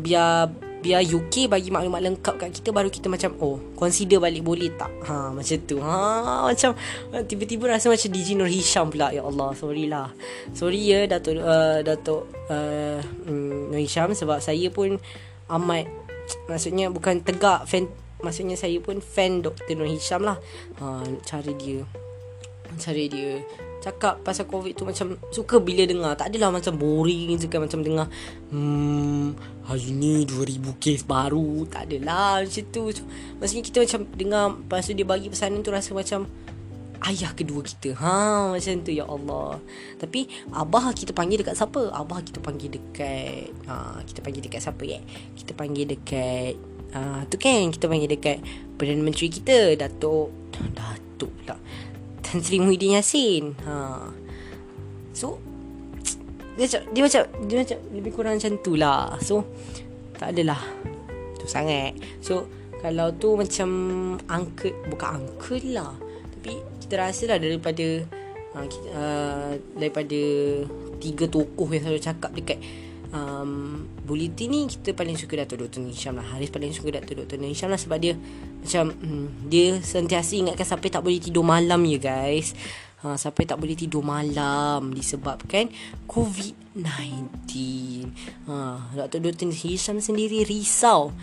biar 0.00 0.48
biar 0.80 1.04
UK 1.04 1.52
bagi 1.52 1.68
maklumat 1.68 2.00
lengkap 2.00 2.34
kat 2.40 2.50
kita 2.56 2.72
baru 2.72 2.88
kita 2.88 3.12
macam 3.12 3.36
oh 3.44 3.60
consider 3.76 4.16
balik 4.16 4.40
boleh 4.40 4.72
tak? 4.80 4.88
Ha 5.04 5.28
macam 5.28 5.56
tu. 5.68 5.76
Ha 5.76 6.48
macam 6.48 6.72
tiba-tiba 7.28 7.68
rasa 7.68 7.92
macam 7.92 8.08
DJ 8.08 8.32
Nur 8.32 8.48
Hisham 8.48 8.88
pula 8.88 9.12
ya 9.12 9.20
Allah 9.20 9.52
sorry 9.52 9.84
lah. 9.92 10.08
Sorry 10.56 10.80
ya 10.80 11.04
Datuk 11.04 11.36
uh, 11.36 11.84
Datuk 11.84 12.32
uh, 12.48 12.98
um, 13.28 13.68
Nur 13.68 13.80
Hisham 13.80 14.16
sebab 14.16 14.40
saya 14.40 14.72
pun 14.72 14.96
amat 15.52 15.84
maksudnya 16.48 16.88
bukan 16.88 17.20
tegak 17.20 17.68
fan 17.68 17.90
maksudnya 18.22 18.56
saya 18.56 18.78
pun 18.80 19.00
fan 19.02 19.44
Dr. 19.44 19.74
Nur 19.76 19.88
Hisham 19.88 20.24
lah. 20.24 20.38
Ha, 20.80 21.04
cara 21.26 21.50
dia 21.56 21.84
cara 22.78 23.02
dia 23.02 23.42
cakap 23.80 24.20
pasal 24.20 24.44
covid 24.44 24.76
tu 24.76 24.84
macam 24.84 25.16
suka 25.32 25.58
bila 25.58 25.88
dengar. 25.88 26.12
Tak 26.14 26.30
adalah 26.30 26.52
macam 26.52 26.76
boring 26.76 27.34
kan 27.48 27.64
macam 27.64 27.80
dengar 27.80 28.06
hmm 28.52 29.34
hari 29.64 29.90
ni 29.96 30.28
2000 30.28 30.76
kes 30.76 31.02
baru. 31.08 31.64
Tak 31.66 31.88
adalah 31.88 32.44
macam 32.44 32.64
tu. 32.68 32.92
So, 32.92 33.02
maksudnya 33.40 33.64
kita 33.64 33.78
macam 33.82 34.00
dengar 34.14 34.44
pasal 34.68 34.92
dia 34.94 35.08
bagi 35.08 35.32
pesanan 35.32 35.64
tu 35.64 35.72
rasa 35.72 35.96
macam 35.96 36.28
ayah 37.08 37.32
kedua 37.32 37.64
kita. 37.64 37.96
Ha 37.96 38.52
macam 38.52 38.84
tu 38.84 38.92
ya 38.92 39.08
Allah. 39.08 39.56
Tapi 39.96 40.28
abah 40.52 40.92
kita 40.92 41.16
panggil 41.16 41.40
dekat 41.40 41.56
siapa? 41.56 41.88
Abah 41.96 42.20
kita 42.20 42.44
panggil 42.44 42.68
dekat 42.76 43.48
ha 43.64 44.04
kita 44.04 44.20
panggil 44.20 44.44
dekat 44.44 44.60
siapa 44.60 44.82
ya 44.84 45.00
kita 45.32 45.56
panggil 45.56 45.88
dekat 45.88 46.60
Ah, 46.90 47.22
tu 47.30 47.38
kan 47.38 47.70
kita 47.70 47.86
panggil 47.86 48.10
dekat 48.10 48.42
Perdana 48.74 49.02
Menteri 49.02 49.30
kita 49.30 49.78
Datuk. 49.78 50.34
Datuk 50.74 51.30
pula. 51.42 51.56
Tan 52.20 52.42
Sri 52.42 52.58
Muhyiddin 52.58 52.98
Yassin. 52.98 53.54
Ha. 53.62 54.10
So 55.14 55.38
dia 56.58 56.66
macam, 56.66 56.82
dia 56.92 57.02
macam 57.06 57.22
Dia 57.46 57.56
macam 57.62 57.78
Lebih 57.94 58.12
kurang 58.12 58.34
macam 58.36 58.52
tu 58.58 58.72
lah. 58.74 59.14
So 59.22 59.46
Tak 60.18 60.34
adalah. 60.34 60.60
Tu 61.38 61.46
sangat. 61.46 61.94
So 62.18 62.50
Kalau 62.82 63.14
tu 63.14 63.38
macam 63.38 63.68
Angkat 64.26 64.74
Bukan 64.90 65.08
angkat 65.22 65.62
lah. 65.70 65.94
Tapi 66.34 66.58
Kita 66.82 66.94
rasa 67.06 67.30
lah 67.30 67.38
daripada 67.38 68.02
uh, 68.58 68.66
kita, 68.66 68.88
uh, 68.90 69.50
Daripada 69.78 70.20
Tiga 71.00 71.24
tokoh 71.30 71.70
yang 71.70 71.86
selalu 71.86 72.02
cakap 72.02 72.34
dekat 72.34 72.58
um, 73.14 73.84
Bulletin 74.06 74.48
ni 74.50 74.60
kita 74.66 74.94
paling 74.94 75.14
suka 75.18 75.42
Dato' 75.42 75.58
Dr. 75.58 75.82
Nisham 75.82 76.18
lah 76.18 76.26
Haris 76.34 76.50
paling 76.50 76.74
suka 76.74 76.98
Dato' 76.98 77.14
Dr. 77.14 77.38
Nisham 77.38 77.70
lah 77.70 77.78
Sebab 77.78 77.98
dia 78.00 78.14
Macam 78.62 78.94
hmm, 78.94 79.50
Dia 79.50 79.78
sentiasa 79.82 80.34
ingatkan 80.34 80.66
Sampai 80.66 80.88
tak 80.90 81.02
boleh 81.04 81.22
tidur 81.22 81.46
malam 81.46 81.82
ya 81.86 81.98
guys 81.98 82.54
ha, 83.02 83.14
Sampai 83.14 83.46
tak 83.46 83.58
boleh 83.60 83.76
tidur 83.78 84.02
malam 84.02 84.94
Disebabkan 84.94 85.70
COVID-19 86.10 86.82
ha, 88.50 88.78
Dr. 88.94 89.20
Dr. 89.22 89.50
Hisham 89.54 90.02
sendiri 90.02 90.42
risau 90.46 91.14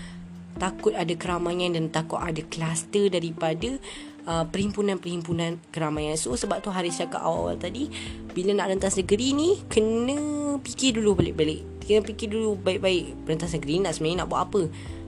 Takut 0.57 0.95
ada 0.97 1.13
keramaian 1.13 1.75
Dan 1.75 1.93
takut 1.93 2.17
ada 2.17 2.41
kluster 2.47 3.13
daripada 3.13 3.77
uh, 4.27 4.45
perhimpunan-perhimpunan 4.51 5.57
keramaian. 5.71 6.19
So 6.19 6.35
sebab 6.35 6.59
tu 6.59 6.69
Haris 6.69 6.99
cakap 6.99 7.23
awal-awal 7.23 7.55
tadi 7.57 7.87
bila 8.35 8.53
nak 8.53 8.75
rentas 8.75 8.99
negeri 8.99 9.33
ni 9.33 9.49
kena 9.71 10.59
fikir 10.61 10.99
dulu 10.99 11.17
balik-balik. 11.17 11.63
Kena 11.87 12.03
fikir 12.03 12.27
dulu 12.27 12.59
baik-baik 12.59 13.25
rentas 13.25 13.55
negeri 13.55 13.79
nak 13.79 13.95
sebenarnya 13.95 14.27
nak 14.27 14.29
buat 14.29 14.41
apa. 14.43 14.61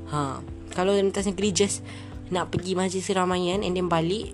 Ha, 0.09 0.17
kalau 0.73 0.95
rentas 0.95 1.27
negeri 1.27 1.51
just 1.51 1.83
nak 2.31 2.49
pergi 2.49 2.73
majlis 2.73 3.05
keramaian 3.05 3.61
and 3.61 3.75
then 3.75 3.91
balik 3.91 4.33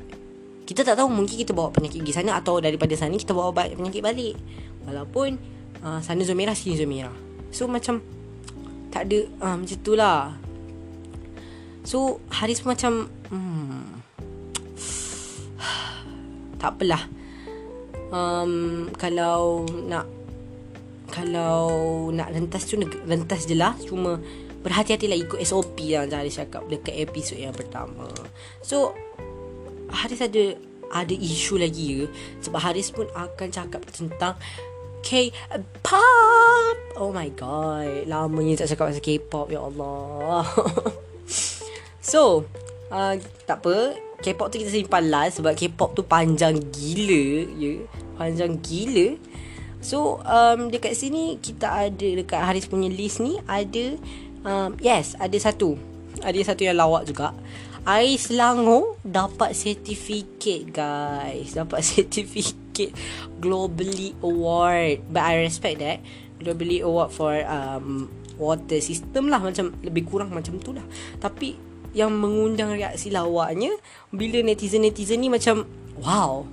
kita 0.66 0.82
tak 0.82 0.98
tahu 0.98 1.08
mungkin 1.14 1.38
kita 1.38 1.54
bawa 1.54 1.70
penyakit 1.70 2.02
pergi 2.02 2.18
sana 2.18 2.42
atau 2.42 2.58
daripada 2.58 2.92
sana 2.98 3.14
kita 3.18 3.34
bawa 3.34 3.54
penyakit 3.54 4.02
balik. 4.02 4.36
Walaupun 4.86 5.38
uh, 5.82 6.00
sana 6.02 6.22
zon 6.26 6.38
merah 6.38 6.58
sini 6.58 6.78
zon 6.78 6.90
merah. 6.90 7.14
So 7.54 7.70
macam 7.70 8.02
tak 8.90 9.10
ada 9.10 9.30
uh, 9.46 9.56
macam 9.62 9.78
tu 9.82 9.94
lah. 9.94 10.34
So 11.86 12.18
Haris 12.34 12.66
macam 12.66 13.14
hmm, 13.30 13.95
tak 16.62 16.78
apalah. 16.78 17.04
Um, 18.14 18.88
kalau 18.96 19.66
nak 19.86 20.06
kalau 21.10 21.70
nak 22.12 22.34
rentas 22.34 22.66
tu 22.68 22.76
rentas 23.06 23.46
je 23.46 23.56
lah. 23.56 23.78
Cuma 23.86 24.18
berhati-hati 24.66 25.06
lah 25.06 25.18
ikut 25.22 25.40
SOP 25.46 25.78
yang 25.86 26.10
Haris 26.10 26.42
cakap 26.42 26.66
dekat 26.66 26.98
episod 26.98 27.38
yang 27.38 27.54
pertama. 27.54 28.10
So 28.66 28.98
Haris 29.94 30.26
ada 30.26 30.58
ada 30.90 31.14
isu 31.14 31.62
lagi 31.62 32.02
ke? 32.02 32.06
Sebab 32.46 32.60
Haris 32.62 32.90
pun 32.90 33.06
akan 33.14 33.48
cakap 33.54 33.86
tentang 33.90 34.38
K-pop 35.06 36.98
Oh 36.98 37.14
my 37.14 37.30
god. 37.38 38.10
Lamanya 38.10 38.66
tak 38.66 38.74
cakap 38.74 38.90
pasal 38.90 39.06
K-pop 39.06 39.54
Ya 39.54 39.62
Allah. 39.62 40.42
So 42.06 42.46
uh, 42.90 43.18
Tak 43.46 43.66
apa 43.66 43.98
K-pop 44.22 44.48
tu 44.52 44.62
kita 44.62 44.72
simpan 44.72 45.12
last 45.12 45.40
sebab 45.42 45.54
K-pop 45.56 45.96
tu 45.96 46.04
panjang 46.06 46.56
gila 46.72 47.52
ya. 47.56 47.74
Panjang 48.16 48.60
gila. 48.62 49.20
So 49.84 50.24
um, 50.26 50.74
dekat 50.74 50.98
sini 50.98 51.38
kita 51.38 51.90
ada 51.90 52.08
dekat 52.18 52.42
Haris 52.42 52.66
punya 52.66 52.90
list 52.90 53.22
ni 53.22 53.38
ada 53.46 54.00
um, 54.48 54.74
yes, 54.82 55.14
ada 55.20 55.36
satu. 55.38 55.78
Ada 56.24 56.56
satu 56.56 56.66
yang 56.66 56.80
lawak 56.80 57.06
juga. 57.06 57.36
Ais 57.86 58.34
Selangor 58.34 58.98
dapat 59.06 59.54
sertifikat 59.54 60.74
guys. 60.74 61.54
Dapat 61.54 61.86
sertifikat 61.90 62.96
globally 63.38 64.18
award. 64.26 65.06
But 65.12 65.22
I 65.22 65.46
respect 65.46 65.84
that. 65.86 66.02
Globally 66.42 66.82
award 66.82 67.14
for 67.14 67.38
um, 67.46 68.10
water 68.38 68.80
system 68.84 69.32
lah 69.32 69.40
macam 69.40 69.72
lebih 69.82 70.08
kurang 70.08 70.32
macam 70.32 70.60
tu 70.60 70.76
lah 70.76 70.84
tapi 71.20 71.56
yang 71.96 72.12
mengundang 72.12 72.76
reaksi 72.76 73.10
lawaknya 73.10 73.72
bila 74.12 74.44
netizen-netizen 74.44 75.24
ni 75.24 75.32
macam 75.32 75.64
wow 76.04 76.44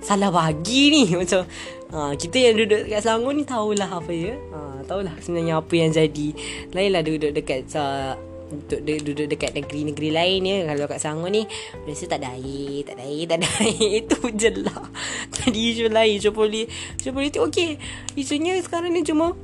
salah 0.00 0.32
bagi 0.32 0.90
ni. 0.90 1.02
Macam 1.20 1.44
ha, 1.92 2.16
kita 2.16 2.36
yang 2.40 2.56
duduk 2.56 2.88
dekat 2.88 3.00
Selangor 3.04 3.32
ni 3.36 3.44
tahulah 3.44 3.88
apa 3.88 4.12
ya. 4.12 4.34
Ha, 4.52 4.84
tahulah 4.88 5.14
sebenarnya 5.20 5.60
apa 5.60 5.72
yang 5.76 5.90
jadi. 5.92 6.28
Lainlah 6.72 7.02
duduk 7.04 7.30
dekat 7.36 7.68
uh, 7.76 8.16
untuk 8.50 8.82
duduk 8.82 9.30
dekat 9.30 9.54
negeri-negeri 9.54 10.10
lain 10.10 10.40
ya. 10.42 10.56
Kalau 10.72 10.84
kat 10.88 10.98
Selangor 10.98 11.30
ni 11.30 11.44
biasa 11.84 12.02
tak 12.08 12.18
ada 12.24 12.34
air 12.34 12.82
tak 12.82 12.94
ada 12.98 13.04
air 13.06 13.24
tak 13.30 13.38
ada 13.44 13.48
air. 13.62 13.88
Itu 14.02 14.18
je 14.34 14.50
lah. 14.56 14.84
Tadi 15.36 15.60
isu 15.76 15.86
lain. 15.92 16.16
Isu 16.18 16.30
politik 16.32 16.72
isu 16.98 17.10
politik 17.12 17.40
okey. 17.44 17.70
Isunya 18.16 18.56
sekarang 18.64 18.90
ni 18.96 19.04
cuma 19.04 19.36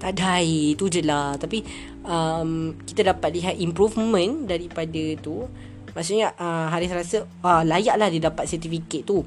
tak 0.00 0.16
ada 0.18 0.40
air. 0.40 0.74
Itu 0.74 0.88
je 0.88 1.04
lah. 1.04 1.36
Tapi 1.36 1.62
um, 2.08 2.74
kita 2.88 3.12
dapat 3.12 3.36
lihat 3.36 3.54
improvement 3.60 4.48
daripada 4.48 5.02
tu. 5.20 5.44
Maksudnya 5.92 6.32
uh, 6.40 6.72
Haris 6.72 6.92
rasa 6.94 7.28
uh, 7.44 7.62
layaklah 7.62 8.08
dia 8.08 8.22
dapat 8.32 8.48
sertifikat 8.48 9.04
tu. 9.04 9.22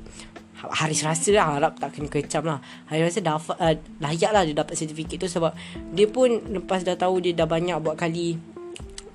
Haris 0.62 1.02
rasa 1.02 1.34
lah 1.34 1.58
Harap 1.58 1.82
tak 1.82 1.98
kena 1.98 2.06
kecam 2.06 2.46
lah. 2.46 2.62
Haris 2.86 3.10
rasa 3.10 3.20
dah, 3.26 3.38
uh, 3.38 3.76
layak 3.98 4.32
lah 4.32 4.46
dia 4.46 4.54
dapat 4.54 4.78
sertifikat 4.78 5.18
tu 5.18 5.26
Sebab 5.26 5.58
dia 5.90 6.06
pun 6.06 6.30
lepas 6.30 6.86
dah 6.86 6.94
tahu 6.94 7.18
Dia 7.18 7.34
dah 7.34 7.50
banyak 7.50 7.82
buat 7.82 7.98
kali 7.98 8.38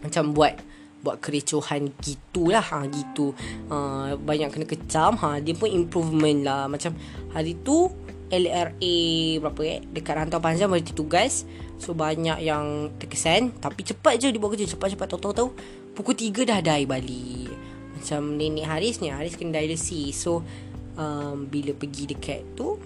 Macam 0.03 0.35
buat 0.35 0.59
Buat 1.07 1.23
kericuhan 1.23 1.95
gitulah 2.03 2.65
ha, 2.67 2.83
gitu. 2.91 3.31
Uh, 3.71 4.19
Banyak 4.19 4.51
kena 4.51 4.67
kecam 4.67 5.15
ha, 5.23 5.39
Dia 5.39 5.55
pun 5.55 5.71
improvement 5.71 6.43
lah. 6.43 6.67
Macam 6.67 6.99
hari 7.31 7.55
tu 7.63 7.95
LRA 8.27 8.99
berapa 9.39 9.61
eh? 9.63 9.79
Dekat 9.87 10.19
rantau 10.19 10.43
panjang 10.43 10.67
Baru 10.67 10.83
tugas 10.83 11.47
So 11.77 11.93
banyak 11.93 12.41
yang 12.41 12.97
terkesan 12.97 13.53
Tapi 13.61 13.85
cepat 13.85 14.17
je 14.17 14.33
dia 14.33 14.41
buat 14.41 14.57
kerja 14.57 14.65
Cepat-cepat. 14.77 15.07
Tahu-tahu 15.13 15.51
Pukul 15.97 16.13
3 16.13 16.45
dah 16.45 16.61
ada 16.61 16.77
air 16.77 16.85
balik. 16.85 17.49
Macam 17.97 18.37
nenek 18.37 18.69
Haris 18.69 19.01
ni 19.01 19.09
Haris 19.09 19.33
kena 19.33 19.57
dialysis. 19.57 20.13
So 20.13 20.45
um, 21.01 21.49
bila 21.49 21.73
pergi 21.73 22.13
dekat 22.13 22.45
tu 22.53 22.77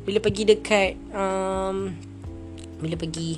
bila 0.00 0.22
pergi 0.22 0.48
dekat 0.48 0.96
um, 1.12 1.92
bila 2.80 2.96
pergi 2.96 3.36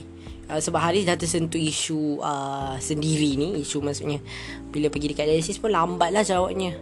uh, 0.53 0.61
sebab 0.61 0.79
Haris 0.79 1.09
dah 1.09 1.19
tersentuh 1.19 1.59
isu 1.59 2.21
uh, 2.21 2.77
sendiri 2.77 3.41
ni 3.41 3.65
isu 3.65 3.81
maksudnya. 3.81 4.21
Bila 4.69 4.93
pergi 4.93 5.17
dekat 5.17 5.25
dialysis 5.25 5.57
pun 5.57 5.73
lambat 5.73 6.13
lah 6.13 6.21
jawabnya. 6.21 6.77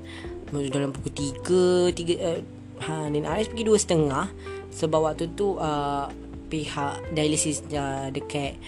Dalam 0.50 0.90
pukul 0.90 1.14
3 1.14 1.94
tiga, 1.94 2.14
uh, 2.26 2.40
ha, 2.82 3.06
dan 3.06 3.22
Haris 3.22 3.46
pergi 3.46 3.70
2.30 3.70 4.74
sebab 4.74 4.98
waktu 5.06 5.30
tu 5.38 5.54
uh, 5.54 6.10
pihak 6.50 7.14
dialysis 7.14 7.62
uh, 7.70 8.10
dekat 8.10 8.58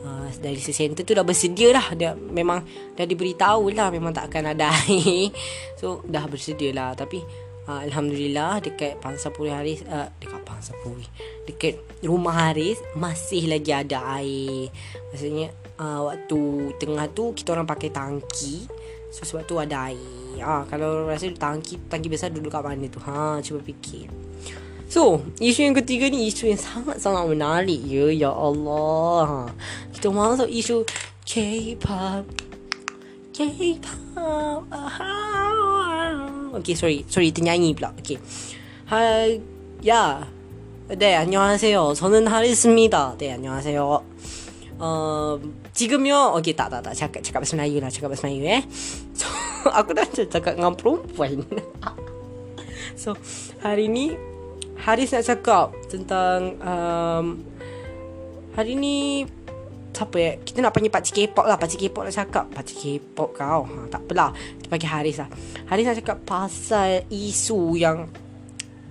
Uh, 0.00 0.32
dialysis 0.40 0.80
center 0.80 1.04
tu 1.04 1.12
dah 1.12 1.20
bersedia 1.20 1.76
lah. 1.76 1.92
Dia 1.92 2.16
memang 2.16 2.64
dah 2.96 3.04
diberitahu 3.04 3.68
lah 3.76 3.92
memang 3.92 4.16
tak 4.16 4.32
akan 4.32 4.56
ada 4.56 4.72
air. 4.88 5.28
So 5.80 6.00
dah 6.08 6.24
bersedia 6.24 6.72
lah. 6.72 6.96
Tapi 6.96 7.20
uh, 7.68 7.80
Alhamdulillah 7.84 8.64
dekat 8.64 8.96
Pangsapuri 8.98 9.52
Haris 9.52 9.84
uh, 9.84 10.08
dekat 10.16 10.40
Pangsapuri 10.42 11.04
dekat 11.44 11.76
rumah 12.00 12.48
Haris 12.48 12.80
masih 12.96 13.46
lagi 13.52 13.76
ada 13.76 14.00
air. 14.18 14.72
Maksudnya 15.12 15.52
uh, 15.76 16.08
waktu 16.08 16.40
tengah 16.80 17.06
tu 17.12 17.36
kita 17.36 17.52
orang 17.52 17.68
pakai 17.68 17.92
tangki. 17.92 18.64
So 19.12 19.28
sebab 19.28 19.42
tu 19.44 19.60
ada 19.60 19.92
air. 19.92 20.40
Ah 20.40 20.62
uh, 20.62 20.62
kalau 20.64 21.04
rasa 21.04 21.28
tangki 21.34 21.76
tangki 21.92 22.08
besar 22.08 22.32
duduk 22.32 22.48
kat 22.48 22.64
mana 22.64 22.88
tu? 22.88 23.02
Ha 23.04 23.42
cuba 23.44 23.60
fikir 23.60 24.08
So, 24.89 25.25
isu 25.41 25.65
yang 25.65 25.75
ketiga 25.75 26.07
ni 26.07 26.29
isu 26.29 26.49
yang 26.53 26.61
sangat-sangat 26.61 27.25
menarik 27.27 27.81
ya. 27.83 28.09
Ya 28.13 28.31
Allah. 28.31 29.25
Ha. 29.25 29.39
Kita 29.91 30.13
masuk 30.13 30.47
isu 30.47 30.85
K-pop. 31.25 32.23
K-pop. 33.35 34.61
Okay 36.55 36.71
sorry 36.71 37.03
Sorry 37.11 37.35
ternyanyi 37.35 37.75
pula 37.75 37.91
Okay 37.99 38.15
Hai 38.87 39.43
Ya 39.83 40.23
네 40.85 41.17
안녕하세요 41.17 41.97
저는 41.97 42.29
하리스입니다 42.29 43.17
네 43.17 43.33
안녕하세요 43.33 44.05
어 44.77 45.39
지금요 45.73 46.37
오케이 46.37 46.55
따따따 46.55 46.93
잠깐 46.93 47.25
잠깐 47.25 47.41
bahasa 47.41 47.57
Melayu 47.57 47.81
lah 47.81 47.89
cakap 47.89 48.13
bahasa 48.13 48.29
Melayu 48.29 48.45
eh 48.45 48.61
so 49.17 49.25
aku 49.73 49.97
dah 49.97 50.05
cakap 50.29 50.53
dengan 50.61 50.77
perempuan 50.77 51.41
so 53.01 53.17
hari 53.65 53.89
ni 53.89 54.13
Haris 54.80 55.12
nak 55.12 55.24
cakap 55.28 55.66
tentang 55.92 56.56
um, 56.64 57.26
hari 58.56 58.72
ni 58.74 59.28
siapa 59.92 60.16
ya? 60.16 60.32
Kita 60.40 60.64
nak 60.64 60.72
panggil 60.72 60.88
pakcik 60.88 61.14
K-pop 61.28 61.44
lah. 61.44 61.60
Pakcik 61.60 61.84
K-pop 61.84 62.08
nak 62.08 62.16
cakap. 62.16 62.44
Pakcik 62.48 62.76
K-pop 62.80 63.36
kau. 63.36 63.68
Ha, 63.68 63.92
tak 63.92 64.08
apalah. 64.08 64.32
Kita 64.32 64.66
panggil 64.72 64.88
Haris 64.88 65.16
lah. 65.20 65.28
Haris 65.68 65.84
nak 65.84 65.96
cakap 66.00 66.18
pasal 66.24 67.04
isu 67.12 67.76
yang 67.76 68.08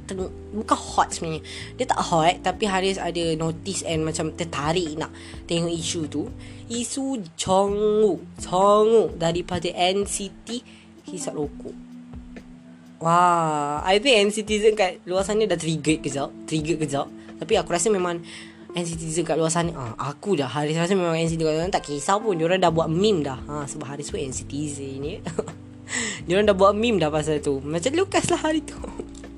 teng- 0.06 0.30
bukan 0.54 0.78
hot 0.78 1.10
sebenarnya. 1.10 1.42
Dia 1.82 1.86
tak 1.90 2.02
hot 2.06 2.46
tapi 2.46 2.70
Haris 2.70 3.02
ada 3.02 3.24
notice 3.34 3.82
and 3.90 4.06
macam 4.06 4.30
tertarik 4.38 4.94
nak 4.94 5.10
tengok 5.50 5.74
isu 5.74 6.06
tu. 6.06 6.30
Isu 6.70 7.18
Jongwoo. 7.34 8.22
Jongwoo 8.38 9.18
daripada 9.18 9.74
NCT 9.74 10.62
hisap 11.10 11.34
rokok. 11.34 11.89
Wah, 13.00 13.80
I 13.88 14.04
think 14.04 14.28
NCT 14.28 14.76
kat 14.76 15.00
luar 15.08 15.24
sana 15.24 15.48
dah 15.48 15.56
trigger 15.56 16.04
kejap. 16.04 16.36
Trigger 16.44 16.76
kejap. 16.76 17.08
Tapi 17.40 17.56
aku 17.56 17.72
rasa 17.72 17.88
memang 17.88 18.20
NCT 18.76 19.24
kat 19.24 19.40
luar 19.40 19.50
sana 19.50 19.74
ah, 19.74 20.14
Aku 20.14 20.38
dah 20.38 20.46
Haris 20.46 20.78
rasa 20.78 20.94
memang 20.94 21.18
NCT 21.18 21.42
kat 21.42 21.56
luar 21.56 21.64
sana 21.66 21.74
Tak 21.80 21.88
kisah 21.88 22.20
pun. 22.20 22.36
Diorang 22.36 22.60
dah 22.60 22.70
buat 22.70 22.92
meme 22.92 23.24
dah. 23.24 23.40
Ha, 23.48 23.64
Sebab 23.66 23.88
Haris 23.88 24.12
pun 24.12 24.20
NCT 24.20 24.52
ni 25.00 25.24
Diorang 26.28 26.46
dah 26.46 26.54
buat 26.54 26.76
meme 26.76 27.00
dah 27.00 27.08
pasal 27.08 27.40
tu. 27.40 27.64
Macam 27.64 27.96
Lucas 27.96 28.28
lah 28.28 28.44
hari 28.44 28.68
tu. 28.68 28.76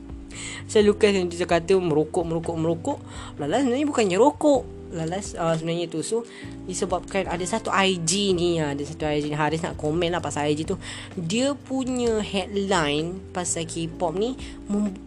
Macam 0.65 0.81
Lucas 0.81 1.11
yang 1.13 1.29
dia 1.29 1.45
kata 1.45 1.77
Merokok, 1.77 2.23
merokok, 2.25 2.55
merokok. 2.57 2.97
Lalas 3.37 3.61
sebenarnya 3.61 3.85
bukannya 3.85 4.17
rokok 4.17 4.80
Lalas 4.91 5.33
uh, 5.39 5.55
sebenarnya 5.55 5.87
tu 5.87 6.03
So 6.03 6.27
disebabkan 6.67 7.31
ada 7.31 7.43
satu 7.47 7.71
IG 7.71 8.35
ni 8.35 8.59
Ada 8.59 8.83
satu 8.83 9.07
IG 9.07 9.31
ni 9.31 9.37
Haris 9.39 9.63
nak 9.63 9.79
komen 9.79 10.11
lah 10.11 10.19
pasal 10.19 10.51
IG 10.51 10.67
tu 10.67 10.75
Dia 11.15 11.55
punya 11.55 12.19
headline 12.19 13.17
Pasal 13.31 13.63
K-pop 13.63 14.19
ni 14.19 14.35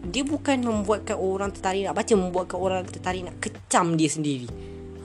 Dia 0.09 0.25
bukan 0.25 0.65
membuatkan 0.65 1.15
orang 1.15 1.53
tertarik 1.53 1.85
nak 1.85 1.95
baca 1.95 2.13
Membuatkan 2.17 2.57
orang 2.57 2.81
tertarik 2.89 3.29
nak 3.29 3.37
kecam 3.37 3.93
dia 3.93 4.09
sendiri 4.09 4.49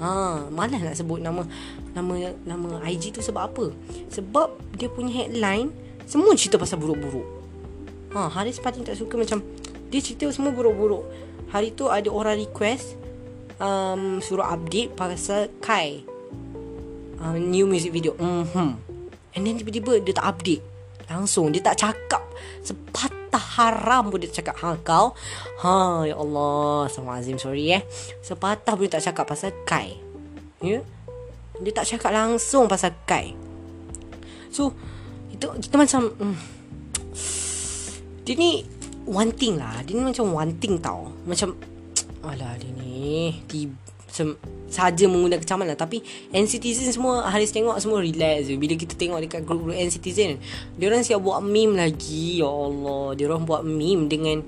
Ha, 0.01 0.49
malas 0.49 0.81
nak 0.81 0.97
sebut 0.97 1.21
nama 1.21 1.45
nama 1.93 2.33
nama 2.49 2.81
IG 2.88 3.12
tu 3.12 3.21
sebab 3.21 3.53
apa? 3.53 3.69
Sebab 4.09 4.57
dia 4.81 4.88
punya 4.88 5.12
headline 5.12 5.69
semua 6.09 6.33
cerita 6.40 6.57
pasal 6.57 6.81
buruk-buruk. 6.81 7.29
Ha, 8.16 8.33
Haris 8.33 8.57
paling 8.64 8.81
tak 8.81 8.97
suka 8.97 9.21
macam 9.21 9.45
dia 9.93 10.01
cerita 10.01 10.25
semua 10.33 10.57
buruk-buruk. 10.57 11.05
Hari 11.53 11.77
tu 11.77 11.93
ada 11.93 12.09
orang 12.09 12.40
request 12.40 12.97
um, 13.61 14.18
suruh 14.18 14.49
update 14.49 14.96
pasal 14.96 15.53
Kai. 15.62 16.03
Uh, 17.20 17.37
new 17.37 17.68
music 17.68 17.92
video. 17.92 18.16
Mm-hmm. 18.16 18.70
and 19.37 19.46
then 19.46 19.55
tiba-tiba 19.61 20.03
dia 20.03 20.16
tak 20.16 20.27
update. 20.27 20.64
Langsung 21.07 21.53
dia 21.55 21.62
tak 21.62 21.79
cakap. 21.79 22.25
Sepatah 22.64 23.44
haram 23.61 24.11
pun 24.11 24.18
dia 24.18 24.33
cakap. 24.33 24.59
Ha 24.59 24.81
kau? 24.83 25.14
Ha 25.62 26.09
ya 26.09 26.16
Allah. 26.18 26.88
Sama 26.90 27.20
azim 27.20 27.38
sorry 27.38 27.70
eh. 27.70 27.83
Sepatah 28.25 28.75
pun 28.75 28.88
dia 28.88 28.99
tak 28.99 29.12
cakap 29.12 29.25
pasal 29.31 29.55
Kai. 29.68 29.94
Yeah? 30.61 30.83
dia 31.61 31.73
tak 31.77 31.87
cakap 31.87 32.11
langsung 32.16 32.66
pasal 32.66 32.96
Kai. 33.05 33.37
So 34.49 34.73
itu 35.31 35.46
kita 35.61 35.77
macam 35.77 36.11
mm, 36.16 36.37
dia 38.25 38.35
ni 38.35 38.64
one 39.05 39.31
thing 39.37 39.61
lah. 39.61 39.85
Dia 39.85 39.94
ni 40.01 40.03
macam 40.03 40.33
one 40.33 40.57
thing 40.57 40.81
tau. 40.81 41.12
Macam 41.29 41.55
Alah 42.21 42.53
dia 42.61 42.69
ni. 42.77 43.33
Saja 44.71 45.05
menggunakan 45.09 45.41
kecaman 45.41 45.67
lah. 45.73 45.79
Tapi 45.79 46.05
NCTzen 46.35 46.93
semua 46.93 47.25
Haris 47.33 47.55
tengok 47.55 47.79
semua 47.81 48.05
relax 48.05 48.51
je. 48.51 48.61
Bila 48.61 48.77
kita 48.77 48.93
tengok 48.99 49.25
dekat 49.25 49.43
grup-grup 49.47 49.77
NCTzen 49.77 50.37
Dia 50.77 50.87
orang 50.91 51.07
siap 51.07 51.25
buat 51.25 51.41
meme 51.41 51.81
lagi. 51.81 52.45
Ya 52.45 52.51
Allah 52.51 53.17
Dia 53.17 53.25
orang 53.31 53.49
buat 53.49 53.63
meme 53.65 54.11
dengan 54.11 54.45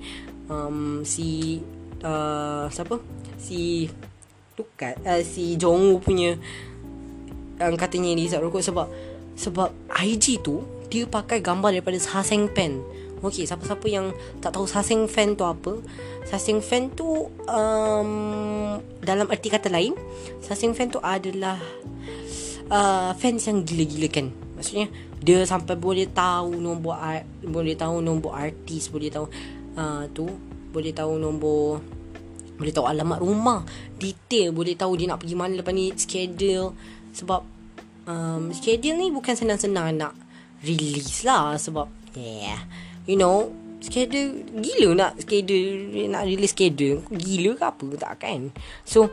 um, 0.51 1.01
Si 1.01 1.59
uh, 2.05 2.69
Siapa? 2.69 3.01
Si 3.41 3.89
Lukat 4.53 5.01
uh, 5.01 5.23
Si 5.25 5.57
Jongwoo 5.57 5.97
punya 5.97 6.37
Yang 7.57 7.75
katanya 7.79 8.13
ni 8.13 8.29
Isap 8.29 8.45
rokok. 8.45 8.61
Sebab 8.61 8.87
Sebab 9.33 9.69
IG 9.97 10.45
tu 10.45 10.61
Dia 10.93 11.09
pakai 11.09 11.41
gambar 11.41 11.73
daripada 11.73 11.97
Saseng 11.97 12.51
Pen 12.53 13.02
Okay, 13.23 13.47
siapa-siapa 13.47 13.87
yang 13.87 14.11
tak 14.43 14.51
tahu 14.51 14.67
Saseng 14.67 15.07
fan 15.07 15.39
tu 15.39 15.47
apa 15.47 15.79
Saseng 16.27 16.59
fan 16.59 16.91
tu 16.91 17.31
um, 17.47 18.11
Dalam 18.99 19.31
erti 19.31 19.47
kata 19.47 19.71
lain 19.71 19.95
Saseng 20.43 20.75
fan 20.75 20.91
tu 20.91 20.99
adalah 20.99 21.55
uh, 22.67 23.15
Fans 23.15 23.47
yang 23.47 23.63
gila-gila 23.63 24.11
kan 24.11 24.27
Maksudnya 24.59 24.91
Dia 25.23 25.47
sampai 25.47 25.79
boleh 25.79 26.11
tahu 26.11 26.59
nombor 26.59 26.99
art, 26.99 27.23
Boleh 27.47 27.79
tahu 27.79 28.03
nombor 28.03 28.35
artis 28.35 28.91
Boleh 28.91 29.07
tahu 29.07 29.31
uh, 29.79 30.03
tu 30.11 30.27
Boleh 30.75 30.91
tahu 30.91 31.15
nombor 31.15 31.79
Boleh 32.59 32.75
tahu 32.75 32.91
alamat 32.91 33.23
rumah 33.23 33.63
Detail 33.95 34.51
Boleh 34.51 34.75
tahu 34.75 34.99
dia 34.99 35.07
nak 35.07 35.23
pergi 35.23 35.39
mana 35.39 35.55
Lepas 35.55 35.71
ni 35.71 35.95
schedule. 35.95 36.75
Sebab 37.15 37.39
um, 38.03 38.51
Schedule 38.51 38.99
ni 38.99 39.15
bukan 39.15 39.31
senang-senang 39.31 39.95
nak 39.95 40.11
Release 40.59 41.23
lah 41.23 41.55
Sebab 41.55 41.87
Yeah 42.19 42.91
You 43.03 43.19
know 43.19 43.51
Schedule 43.83 44.47
Gila 44.55 44.89
nak 44.95 45.11
schedule 45.19 46.07
Nak 46.07 46.23
release 46.23 46.55
schedule. 46.55 47.03
Gila 47.11 47.51
ke 47.59 47.63
apa 47.67 47.87
Tak 47.99 48.13
kan? 48.23 48.41
So 48.87 49.11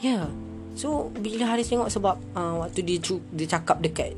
Yeah 0.00 0.28
So 0.78 1.10
bila 1.10 1.52
Haris 1.52 1.68
tengok 1.68 1.90
sebab 1.90 2.16
uh, 2.38 2.64
Waktu 2.64 2.80
dia 2.86 2.96
dia 3.34 3.46
cakap 3.50 3.82
dekat 3.84 4.16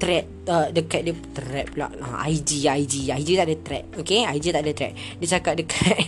Thread 0.00 0.24
uh, 0.48 0.72
Dekat 0.72 1.04
dia 1.04 1.14
Thread 1.36 1.66
pula. 1.74 1.92
Uh, 2.00 2.16
IG 2.24 2.64
IG 2.64 3.12
IG 3.12 3.28
tak 3.36 3.46
ada 3.50 3.56
thread 3.60 3.84
Okay? 4.00 4.24
IG 4.24 4.54
tak 4.54 4.62
ada 4.64 4.72
thread. 4.72 4.94
Dia 5.20 5.28
cakap 5.36 5.54
dekat 5.60 6.04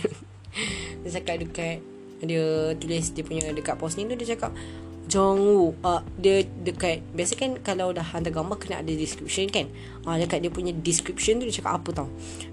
Dia 1.05 1.09
cakap 1.21 1.35
dekat 1.43 1.77
Dia 2.25 2.73
tulis 2.79 3.05
dia 3.13 3.23
punya 3.27 3.51
Dekat 3.53 3.77
post 3.77 3.99
ni 3.99 4.09
tu 4.09 4.17
Dia 4.17 4.33
cakap 4.33 4.55
Jong 5.09 5.41
Woo 5.41 5.73
uh, 5.81 6.05
Dia 6.21 6.45
dekat 6.45 7.01
Biasa 7.17 7.33
kan 7.33 7.57
Kalau 7.65 7.89
dah 7.89 8.05
hantar 8.05 8.29
gambar 8.29 8.61
Kena 8.61 8.85
ada 8.85 8.93
description 8.93 9.49
kan? 9.49 9.65
Uh, 10.05 10.15
Dekat 10.21 10.45
dia 10.45 10.53
punya 10.53 10.69
description 10.71 11.41
tu 11.41 11.49
Dia 11.49 11.59
cakap 11.59 11.81
apa 11.81 11.89
tau? 12.05 12.09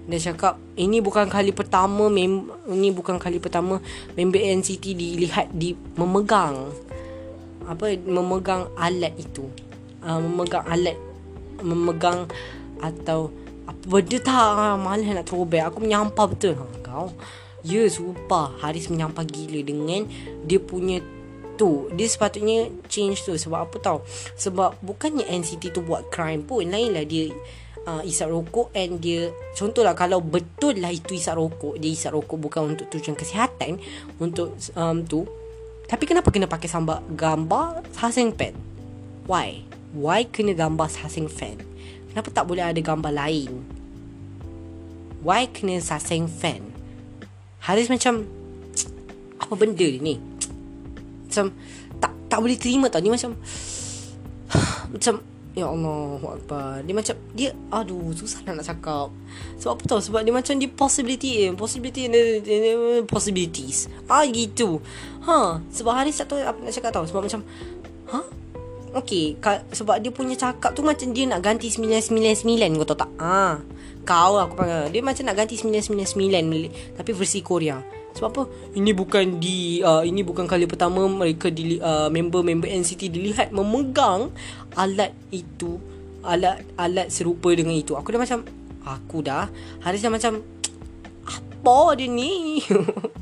Dia 0.09 0.17
cakap 0.17 0.57
Ini 0.73 0.99
bukan 1.05 1.29
kali 1.29 1.53
pertama 1.53 2.09
mem- 2.09 2.49
Ini 2.65 2.89
bukan 2.91 3.21
kali 3.21 3.37
pertama 3.37 3.77
Member 4.17 4.41
NCT 4.41 4.97
dilihat 4.97 5.53
di 5.53 5.77
Memegang. 5.95 6.73
Apa 7.67 7.99
memegang 7.99 8.71
alat 8.79 9.11
itu. 9.19 9.45
Uh, 9.99 10.23
memegang 10.23 10.63
alat 10.65 10.95
memegang 11.61 12.29
atau 12.77 13.33
apa 13.67 13.83
benda 13.83 14.17
tak? 14.21 14.47
Uh, 14.55 14.77
malas 14.79 15.07
nak 15.11 15.27
throwback. 15.27 15.67
Aku 15.67 15.83
menyampah 15.83 16.25
betul. 16.29 16.55
Kau. 16.85 17.11
Ya 17.65 17.83
sumpah. 17.89 18.55
Haris 18.63 18.87
menyampah 18.87 19.27
gila 19.27 19.59
dengan 19.65 20.07
dia 20.47 20.59
punya 20.61 21.03
tu 21.57 21.89
dia 21.97 22.05
sepatutnya 22.05 22.69
change 22.87 23.25
tu 23.25 23.33
sebab 23.33 23.67
apa 23.67 23.77
tau 23.81 23.97
sebab 24.37 24.77
bukannya 24.85 25.25
NCT 25.25 25.73
tu 25.73 25.81
buat 25.81 26.07
crime 26.13 26.45
pun 26.45 26.63
lain 26.63 26.93
lah 26.93 27.03
dia 27.03 27.33
uh, 27.89 28.05
isap 28.05 28.29
rokok 28.29 28.69
and 28.77 29.01
dia 29.01 29.33
contohlah 29.57 29.97
kalau 29.97 30.21
betul 30.21 30.77
lah 30.77 30.93
itu 30.93 31.17
isap 31.17 31.41
rokok 31.41 31.81
dia 31.81 31.91
isap 31.91 32.13
rokok 32.13 32.37
bukan 32.37 32.77
untuk 32.77 32.87
tujuan 32.93 33.17
kesihatan 33.17 33.81
untuk 34.21 34.53
um, 34.77 35.01
tu 35.01 35.25
tapi 35.87 36.03
kenapa 36.03 36.27
kena 36.35 36.51
pakai 36.51 36.67
sambal 36.67 36.99
gambar 37.15 37.79
Hasing 37.95 38.35
Pen? 38.35 38.51
Why? 39.23 39.63
Why 39.95 40.27
kena 40.27 40.51
gambar 40.51 40.91
Hasing 40.91 41.31
Fan? 41.31 41.63
Kenapa 42.11 42.27
tak 42.27 42.43
boleh 42.43 42.59
ada 42.59 42.75
gambar 42.83 43.15
lain? 43.15 43.63
Why 45.23 45.47
kena 45.47 45.79
Hasing 45.79 46.27
Fan? 46.27 46.75
Haris 47.63 47.87
macam 47.87 48.27
apa 49.43 49.53
benda 49.55 49.87
ni? 49.87 50.19
Macam 51.27 51.45
tak 51.99 52.11
tak 52.31 52.39
boleh 52.39 52.57
terima 52.57 52.87
tau. 52.87 53.03
Ni 53.03 53.11
macam 53.11 53.35
macam 54.95 55.19
Ya 55.57 55.65
Allah 55.65 56.21
Akbar. 56.21 56.85
Dia 56.85 56.93
macam 56.93 57.17
Dia 57.33 57.49
Aduh 57.73 58.13
Susah 58.13 58.45
nak 58.45 58.61
cakap. 58.61 59.09
Sebab 59.57 59.73
apa 59.73 59.83
tau? 59.89 59.97
Sebab 59.97 60.21
dia 60.21 60.29
macam 60.29 60.53
Dia 60.53 60.69
possibility 60.69 61.49
eh 61.49 61.51
Possibility 61.57 62.05
Possibilities. 63.09 63.89
Ah 64.05 64.21
gitu. 64.29 64.77
Ha 65.25 65.57
Sebab 65.73 65.97
Haris 65.97 66.21
tak 66.21 66.29
tahu 66.29 66.45
Apa 66.45 66.61
nak 66.61 66.73
cakap 66.77 66.91
tau? 66.93 67.09
Sebab 67.09 67.25
macam 67.25 67.41
Ha 68.13 68.21
Okay 69.01 69.33
Sebab 69.73 69.97
dia 69.97 70.13
punya 70.13 70.37
cakap 70.37 70.77
tu 70.77 70.85
Macam 70.85 71.09
dia 71.09 71.25
nak 71.25 71.41
ganti 71.41 71.73
999 71.73 72.77
Kau 72.77 72.85
tahu 72.93 73.01
tak? 73.01 73.11
Ah 73.17 73.57
Kau 74.05 74.37
aku 74.37 74.61
panggil. 74.61 74.93
Dia 74.93 75.01
macam 75.01 75.25
nak 75.25 75.41
ganti 75.41 75.57
999 75.57 77.01
Tapi 77.01 77.11
versi 77.17 77.41
Korea 77.41 77.81
sebab 78.17 78.29
apa? 78.33 78.43
Ini 78.73 78.91
bukan 78.97 79.37
di 79.37 79.85
uh, 79.85 80.01
ini 80.01 80.25
bukan 80.25 80.49
kali 80.49 80.65
pertama 80.65 81.05
mereka 81.05 81.53
di 81.53 81.77
uh, 81.77 82.09
member-member 82.09 82.65
NCT 82.65 83.13
dilihat 83.13 83.53
memegang 83.53 84.33
alat 84.73 85.13
itu, 85.29 85.77
alat 86.25 86.65
alat 86.81 87.13
serupa 87.13 87.53
dengan 87.53 87.77
itu. 87.77 87.93
Aku 87.93 88.09
dah 88.09 88.17
macam 88.17 88.41
aku 88.81 89.21
dah 89.21 89.45
Haris 89.85 90.01
dah 90.01 90.09
macam 90.09 90.41
apa 91.29 91.77
dia 91.93 92.09
ni? 92.09 92.65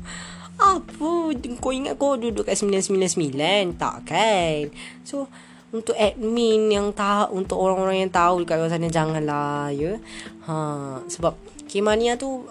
apa? 0.56 1.12
Kau 1.60 1.72
ingat 1.76 2.00
kau 2.00 2.16
duduk 2.16 2.48
kat 2.48 2.56
999? 2.56 3.76
Tak 3.76 3.96
kan? 4.08 4.72
So 5.04 5.28
untuk 5.76 5.92
admin 5.98 6.72
yang 6.72 6.96
tahu 6.96 7.36
untuk 7.36 7.60
orang-orang 7.60 8.08
yang 8.08 8.12
tahu 8.14 8.40
dekat 8.46 8.64
kawasan 8.64 8.80
sana 8.80 8.88
janganlah 8.88 9.68
ya. 9.76 10.00
Ha 10.48 11.04
sebab 11.04 11.36
Kimania 11.68 12.16
tu 12.16 12.48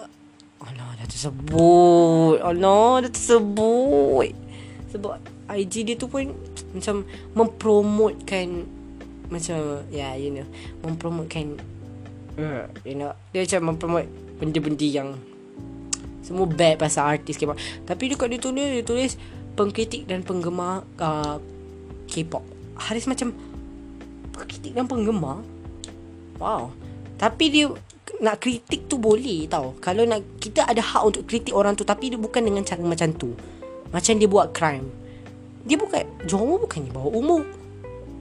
dah 1.06 1.08
tersebut. 1.14 2.42
Alah 2.42 3.06
dah 3.06 3.10
tersebut. 3.14 4.34
Sebab 4.90 5.22
IG 5.54 5.86
dia 5.86 5.94
tu 5.94 6.10
pun 6.10 6.34
Macam 6.74 7.06
Mempromotkan 7.34 8.66
Macam 9.30 9.86
Ya 9.90 10.10
yeah, 10.10 10.12
you 10.18 10.30
know 10.34 10.46
Mempromotkan 10.82 11.58
uh, 12.38 12.66
You 12.82 12.98
know 12.98 13.14
Dia 13.30 13.46
macam 13.46 13.60
mempromot 13.74 14.04
Benda-benda 14.42 14.86
yang 14.86 15.14
Semua 16.26 16.50
bad 16.50 16.82
pasal 16.82 17.18
artis 17.18 17.38
K-pop. 17.38 17.58
Tapi 17.86 18.10
dekat 18.10 18.26
dia 18.34 18.40
tulis 18.42 18.66
Dia 18.80 18.82
tulis 18.82 19.12
Pengkritik 19.56 20.04
dan 20.04 20.20
penggemar 20.20 20.84
uh, 21.00 21.40
K-pop. 22.10 22.44
Haris 22.76 23.08
macam 23.08 23.32
Pengkritik 24.34 24.76
dan 24.76 24.84
penggemar? 24.84 25.40
Wow. 26.36 26.76
Tapi 27.16 27.48
dia 27.48 27.72
nak 28.20 28.40
kritik 28.40 28.88
tu 28.88 28.96
boleh 28.96 29.44
tau. 29.50 29.76
Kalau 29.82 30.08
nak 30.08 30.24
Kita 30.40 30.64
ada 30.64 30.80
hak 30.80 31.02
untuk 31.04 31.22
kritik 31.28 31.52
orang 31.52 31.76
tu 31.76 31.84
Tapi 31.84 32.12
dia 32.12 32.18
bukan 32.20 32.42
dengan 32.44 32.64
cara 32.64 32.80
macam 32.80 33.12
tu. 33.12 33.36
Macam 33.92 34.12
dia 34.16 34.28
buat 34.28 34.52
crime. 34.56 34.88
Dia 35.66 35.76
bukan 35.76 36.04
Jomo 36.24 36.62
bukannya 36.62 36.90
bawa 36.94 37.08
umur. 37.12 37.42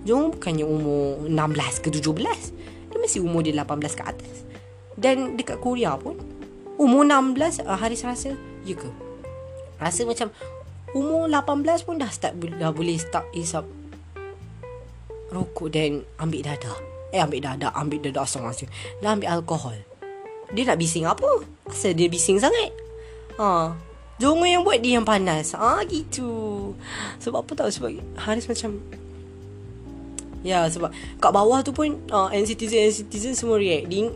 Jomo 0.05 0.33
bukannya 0.33 0.65
umur 0.65 1.25
16 1.29 1.83
ke 1.83 1.87
17 1.89 2.91
Dia 2.93 2.97
masih 2.97 3.19
umur 3.25 3.41
dia 3.41 3.53
18 3.53 3.97
ke 3.97 4.03
atas. 4.03 4.35
Dan 4.95 5.35
dekat 5.35 5.59
Korea 5.59 5.99
pun 5.99 6.15
Umur 6.75 7.07
16 7.07 7.63
uh, 7.67 7.75
Haris 7.75 8.03
rasa 8.07 8.35
Ya 8.63 8.75
ke? 8.75 8.87
Rasa 9.79 10.07
macam 10.07 10.31
Umur 10.95 11.27
18 11.27 11.83
pun 11.83 11.99
dah 11.99 12.07
start 12.07 12.39
Dah 12.39 12.71
boleh 12.71 12.95
start 12.95 13.27
isap 13.35 13.67
Rokok 15.35 15.67
dan 15.67 16.07
ambil 16.15 16.47
dadah 16.47 16.94
Eh 17.15 17.23
ambil 17.23 17.39
dadak 17.39 17.71
Ambil 17.71 18.03
dadak 18.03 18.27
asal 18.27 18.43
masa 18.43 18.67
Dah 18.99 19.15
ambil 19.15 19.31
alkohol. 19.31 19.79
Dia 20.51 20.67
nak 20.67 20.77
bising 20.77 21.07
apa? 21.07 21.47
Asal 21.71 21.95
dia 21.95 22.11
bising 22.11 22.37
sangat. 22.43 22.75
Ha. 23.39 23.71
Jongo 24.19 24.43
yang 24.43 24.67
buat 24.67 24.83
dia 24.83 24.99
yang 24.99 25.07
panas. 25.07 25.55
Ah 25.55 25.79
ha, 25.79 25.87
gitu. 25.87 26.75
Sebab 27.23 27.47
apa 27.47 27.51
tau 27.55 27.71
Sebab 27.71 27.95
Haris 28.19 28.51
macam 28.51 28.83
Ya 30.43 30.67
sebab 30.67 30.91
Kat 31.23 31.31
bawah 31.31 31.63
tu 31.63 31.71
pun 31.71 31.95
uh, 32.11 32.29
NCTzen 32.29 32.91
NCTzen 32.91 33.33
semua 33.33 33.57
reacting 33.57 34.11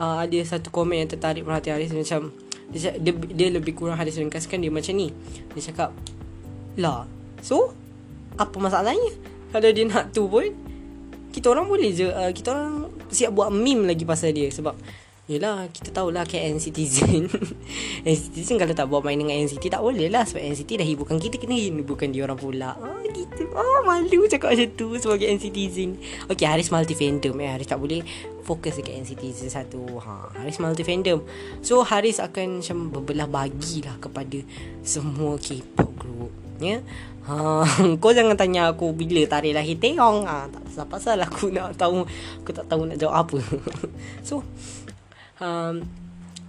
uh, 0.00 0.24
Ada 0.24 0.56
satu 0.56 0.72
komen 0.72 1.04
yang 1.04 1.08
tertarik 1.12 1.44
perhatian 1.44 1.76
Haris. 1.76 1.92
Macam 1.92 2.32
dia, 2.72 2.96
dia, 3.00 3.12
dia 3.12 3.48
lebih 3.52 3.76
kurang 3.76 4.00
Haris 4.00 4.16
ringkaskan 4.16 4.64
dia 4.64 4.72
macam 4.72 4.96
ni. 4.96 5.12
Dia 5.52 5.68
cakap 5.68 5.92
Lah 6.80 7.04
So 7.44 7.76
Apa 8.40 8.56
masalahnya? 8.56 9.12
Kalau 9.52 9.68
dia 9.68 9.84
nak 9.84 10.12
tu 10.12 10.28
pun 10.28 10.48
kita 11.32 11.52
orang 11.52 11.66
boleh 11.68 11.90
je 11.92 12.08
uh, 12.08 12.32
kita 12.32 12.54
orang 12.54 12.88
siap 13.12 13.32
buat 13.36 13.52
meme 13.52 13.88
lagi 13.88 14.04
pasal 14.04 14.32
dia 14.32 14.48
sebab 14.48 14.74
Yelah 15.28 15.68
kita 15.68 15.92
tahulah 15.92 16.24
KN 16.24 16.56
Citizen. 16.56 17.28
Citizen 18.24 18.56
kalau 18.56 18.72
tak 18.72 18.88
buat 18.88 19.04
main 19.04 19.20
dengan 19.20 19.36
NCT 19.36 19.68
tak 19.68 19.84
boleh 19.84 20.08
lah 20.08 20.24
Sebab 20.24 20.40
NCT 20.40 20.80
dah 20.80 20.88
hiburkan 20.88 21.20
kita 21.20 21.36
kena 21.36 21.52
hiburkan 21.52 22.08
dia 22.16 22.24
orang 22.24 22.40
pula. 22.40 22.72
Oh, 22.80 23.04
gitu. 23.04 23.44
Oh 23.52 23.84
malu 23.84 24.24
cakap 24.24 24.56
macam 24.56 24.72
tu 24.72 24.96
sebagai 24.96 25.28
NCTzen 25.28 26.00
Okay 26.32 26.48
Haris 26.48 26.72
multi 26.72 26.96
fandom 26.96 27.36
eh. 27.44 27.52
Haris 27.52 27.68
tak 27.68 27.76
boleh 27.76 28.00
fokus 28.40 28.80
dekat 28.80 29.04
NCTzen 29.04 29.52
satu. 29.52 29.84
Ha, 30.00 30.32
Haris 30.40 30.56
multi 30.64 30.80
fandom 30.80 31.20
So 31.60 31.84
Haris 31.84 32.24
akan 32.24 32.64
macam 32.64 32.88
berbelah 32.88 33.28
bagilah 33.28 34.00
kepada 34.00 34.40
semua 34.80 35.36
K-pop 35.36 35.92
group 35.92 36.32
Ya. 36.58 36.80
yeah? 36.80 36.80
Ha, 37.28 37.60
kau 38.00 38.16
jangan 38.16 38.40
tanya 38.40 38.72
aku 38.72 38.96
bila 38.96 39.20
tarik 39.28 39.52
lahir 39.52 39.76
Teong. 39.76 40.24
Ha, 40.24 40.48
tak 40.48 40.62
pasal 40.64 40.84
pasal 40.88 41.16
aku 41.20 41.50
nak 41.54 41.76
tahu 41.76 42.08
aku 42.40 42.50
tak 42.56 42.64
tahu 42.64 42.88
nak 42.88 42.96
jawab 42.96 43.28
apa. 43.28 43.38
so 44.28 44.40
um, 45.36 45.84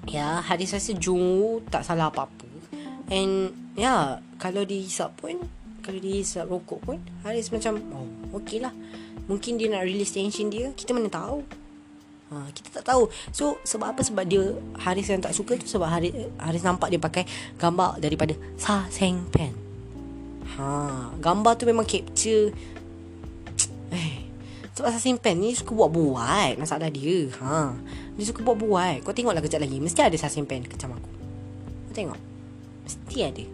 ya 0.07 0.39
hadis 0.39 0.71
rasa 0.71 0.95
Jungwoo 0.95 1.59
tak 1.67 1.83
salah 1.83 2.07
apa-apa. 2.07 2.47
And 3.11 3.51
ya 3.75 3.83
yeah, 3.83 4.01
kalau 4.39 4.63
dihisap 4.63 5.19
pun 5.19 5.43
kalau 5.83 5.99
dihisap 5.99 6.47
rokok 6.47 6.79
pun 6.79 6.97
Haris 7.27 7.51
macam 7.51 7.83
oh 7.91 8.07
okey 8.39 8.63
lah. 8.63 8.71
Mungkin 9.27 9.59
dia 9.59 9.67
nak 9.67 9.83
release 9.83 10.15
tension 10.15 10.47
dia. 10.47 10.71
Kita 10.73 10.95
mana 10.95 11.11
tahu. 11.11 11.43
Ha, 12.31 12.49
kita 12.55 12.79
tak 12.79 12.87
tahu. 12.87 13.11
So 13.35 13.59
sebab 13.67 13.97
apa 13.97 14.01
sebab 14.05 14.23
dia 14.23 14.55
Haris 14.79 15.11
yang 15.11 15.19
tak 15.19 15.35
suka 15.35 15.59
tu 15.59 15.67
sebab 15.67 15.91
Haris 15.91 16.15
Haris 16.39 16.63
nampak 16.63 16.87
dia 16.87 17.01
pakai 17.03 17.27
gambar 17.59 17.99
daripada 17.99 18.31
Sa 18.55 18.87
Seng 18.87 19.27
Pen. 19.27 19.68
Ha, 20.57 21.13
gambar 21.21 21.53
tu 21.59 21.69
memang 21.69 21.85
capture 21.85 22.49
Eh, 23.89 24.13
sebab 24.73 24.89
Assassin 24.89 25.17
Pen 25.17 25.41
ni 25.41 25.53
suka 25.57 25.73
buat-buat 25.73 26.57
masalah 26.61 26.89
dia. 26.93 27.29
Ha. 27.41 27.73
Dia 28.15 28.25
suka 28.25 28.45
buat-buat. 28.45 29.01
Kau 29.01 29.13
tengoklah 29.13 29.41
kejap 29.41 29.65
lagi. 29.65 29.81
Mesti 29.81 29.99
ada 30.05 30.13
Assassin 30.13 30.45
Pen 30.45 30.61
macam 30.61 30.97
aku. 30.97 31.09
Kau 31.89 31.93
tengok. 31.97 32.19
Mesti 32.85 33.17
ada. 33.25 33.45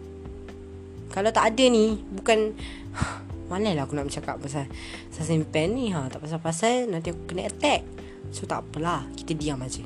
Kalau 1.16 1.32
tak 1.32 1.56
ada 1.56 1.64
ni 1.72 1.96
Bukan 2.12 2.52
Mana 3.50 3.72
lah 3.72 3.88
aku 3.88 3.96
nak 3.96 4.12
bercakap 4.12 4.36
pasal 4.36 4.68
Sasin 5.08 5.48
pen 5.48 5.72
ni 5.72 5.88
ha, 5.94 6.12
Tak 6.12 6.20
pasal-pasal 6.20 6.92
Nanti 6.92 7.16
aku 7.16 7.32
kena 7.32 7.48
attack 7.48 7.86
So 8.34 8.44
tak 8.44 8.68
apalah 8.68 9.08
Kita 9.16 9.32
diam 9.32 9.56
aja. 9.64 9.80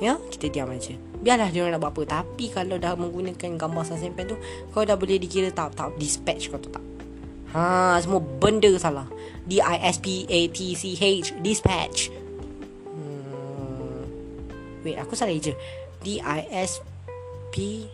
Ya 0.00 0.16
Kita 0.32 0.48
diam 0.48 0.72
aja. 0.72 0.96
Biarlah 1.20 1.52
dia 1.52 1.62
orang 1.62 1.76
nak 1.76 1.84
buat 1.84 1.92
apa 1.92 2.24
Tapi 2.24 2.48
kalau 2.48 2.80
dah 2.80 2.96
menggunakan 2.96 3.60
gambar 3.60 3.84
sasin 3.84 4.16
pen 4.16 4.32
tu 4.32 4.36
Kau 4.72 4.82
dah 4.82 4.96
boleh 4.96 5.20
dikira 5.20 5.52
tak 5.52 5.76
Tak 5.76 6.00
dispatch 6.00 6.48
kau 6.48 6.56
tak 6.56 6.90
Ha, 7.50 7.98
semua 7.98 8.22
benda 8.22 8.70
salah. 8.78 9.10
D 9.42 9.58
I 9.58 9.76
S 9.90 9.98
P 9.98 10.22
A 10.30 10.40
T 10.54 10.78
C 10.78 10.94
H 10.94 11.34
dispatch. 11.42 12.14
Hmm. 12.86 14.06
Wait, 14.86 14.94
aku 14.94 15.18
salah 15.18 15.34
je. 15.34 15.50
D 16.06 16.22
I 16.22 16.46
S 16.54 16.78
P 17.50 17.90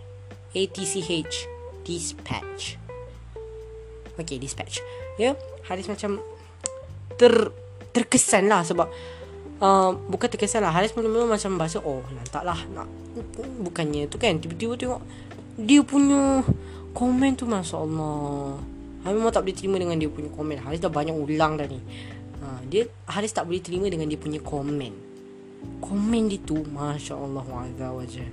A 0.53 0.63
T 0.69 0.77
C 0.85 1.01
H 1.01 1.49
dispatch. 1.89 2.77
Okay, 4.21 4.37
dispatch. 4.37 4.85
Ya, 5.17 5.33
yeah? 5.33 5.35
Haris 5.65 5.89
macam 5.89 6.21
ter 7.17 7.33
terkesan 7.97 8.53
lah 8.53 8.61
sebab 8.61 8.93
uh, 9.61 9.91
bukan 10.09 10.29
terkesan 10.29 10.65
lah. 10.65 10.73
Haris 10.73 10.93
mula-mula 10.97 11.37
macam 11.37 11.57
bahasa 11.57 11.79
oh 11.81 12.03
lantak 12.13 12.43
lah 12.43 12.59
nak. 12.73 12.89
Bukannya 13.63 14.09
tu 14.09 14.21
kan 14.21 14.37
tiba-tiba 14.37 14.77
tengok 14.77 15.01
dia 15.57 15.81
punya 15.81 16.45
komen 16.93 17.33
tu 17.33 17.49
masya 17.49 17.81
Allah 17.81 18.61
Haris 19.07 19.17
memang 19.17 19.33
tak 19.33 19.47
boleh 19.47 19.57
terima 19.57 19.77
dengan 19.79 19.97
dia 19.97 20.11
punya 20.11 20.27
komen. 20.35 20.59
Haris 20.59 20.83
dah 20.83 20.91
banyak 20.91 21.15
ulang 21.15 21.55
dah 21.55 21.71
ni. 21.71 21.79
Ha, 22.43 22.59
dia 22.67 22.91
Haris 23.07 23.31
tak 23.31 23.47
boleh 23.47 23.63
terima 23.63 23.87
dengan 23.87 24.11
dia 24.11 24.19
punya 24.19 24.43
komen. 24.43 24.91
Komen 25.79 26.27
dia 26.27 26.43
tu 26.43 26.67
Masya 26.67 27.15
Allah 27.15 27.47
Wajah. 27.47 27.91
Wajah 27.95 28.29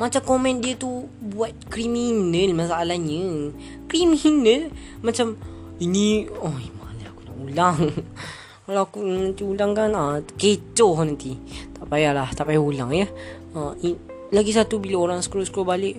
Macam 0.00 0.20
komen 0.24 0.60
dia 0.64 0.74
tu 0.76 1.08
Buat 1.20 1.52
kriminal 1.68 2.52
masalahnya. 2.56 3.52
Kriminal 3.88 4.72
Macam 5.04 5.36
Ini 5.80 6.28
Oh 6.38 6.52
mana 6.52 7.04
aku 7.08 7.20
nak 7.28 7.36
ulang 7.44 7.78
Kalau 8.68 8.84
aku 8.84 9.00
nanti 9.00 9.48
ulang 9.48 9.72
kan 9.72 9.96
ah, 9.96 10.20
Kecoh 10.20 11.00
nanti 11.00 11.32
Tak 11.72 11.88
payahlah 11.88 12.28
Tak 12.36 12.52
payah 12.52 12.60
ulang 12.60 12.92
ya 12.92 13.08
ha, 13.56 13.72
in, 13.80 13.96
Lagi 14.28 14.52
satu 14.52 14.76
bila 14.76 15.08
orang 15.08 15.24
scroll-scroll 15.24 15.64
balik 15.64 15.96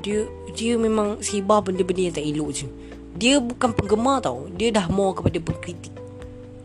dia 0.00 0.24
dia 0.56 0.80
memang 0.80 1.20
sebar 1.20 1.60
benda-benda 1.60 2.08
yang 2.08 2.16
tak 2.16 2.24
elok 2.24 2.50
je. 2.52 2.66
Dia 3.16 3.36
bukan 3.42 3.76
penggemar 3.76 4.24
tau. 4.24 4.48
Dia 4.56 4.72
dah 4.72 4.88
more 4.88 5.12
kepada 5.12 5.36
pengkritik. 5.36 5.92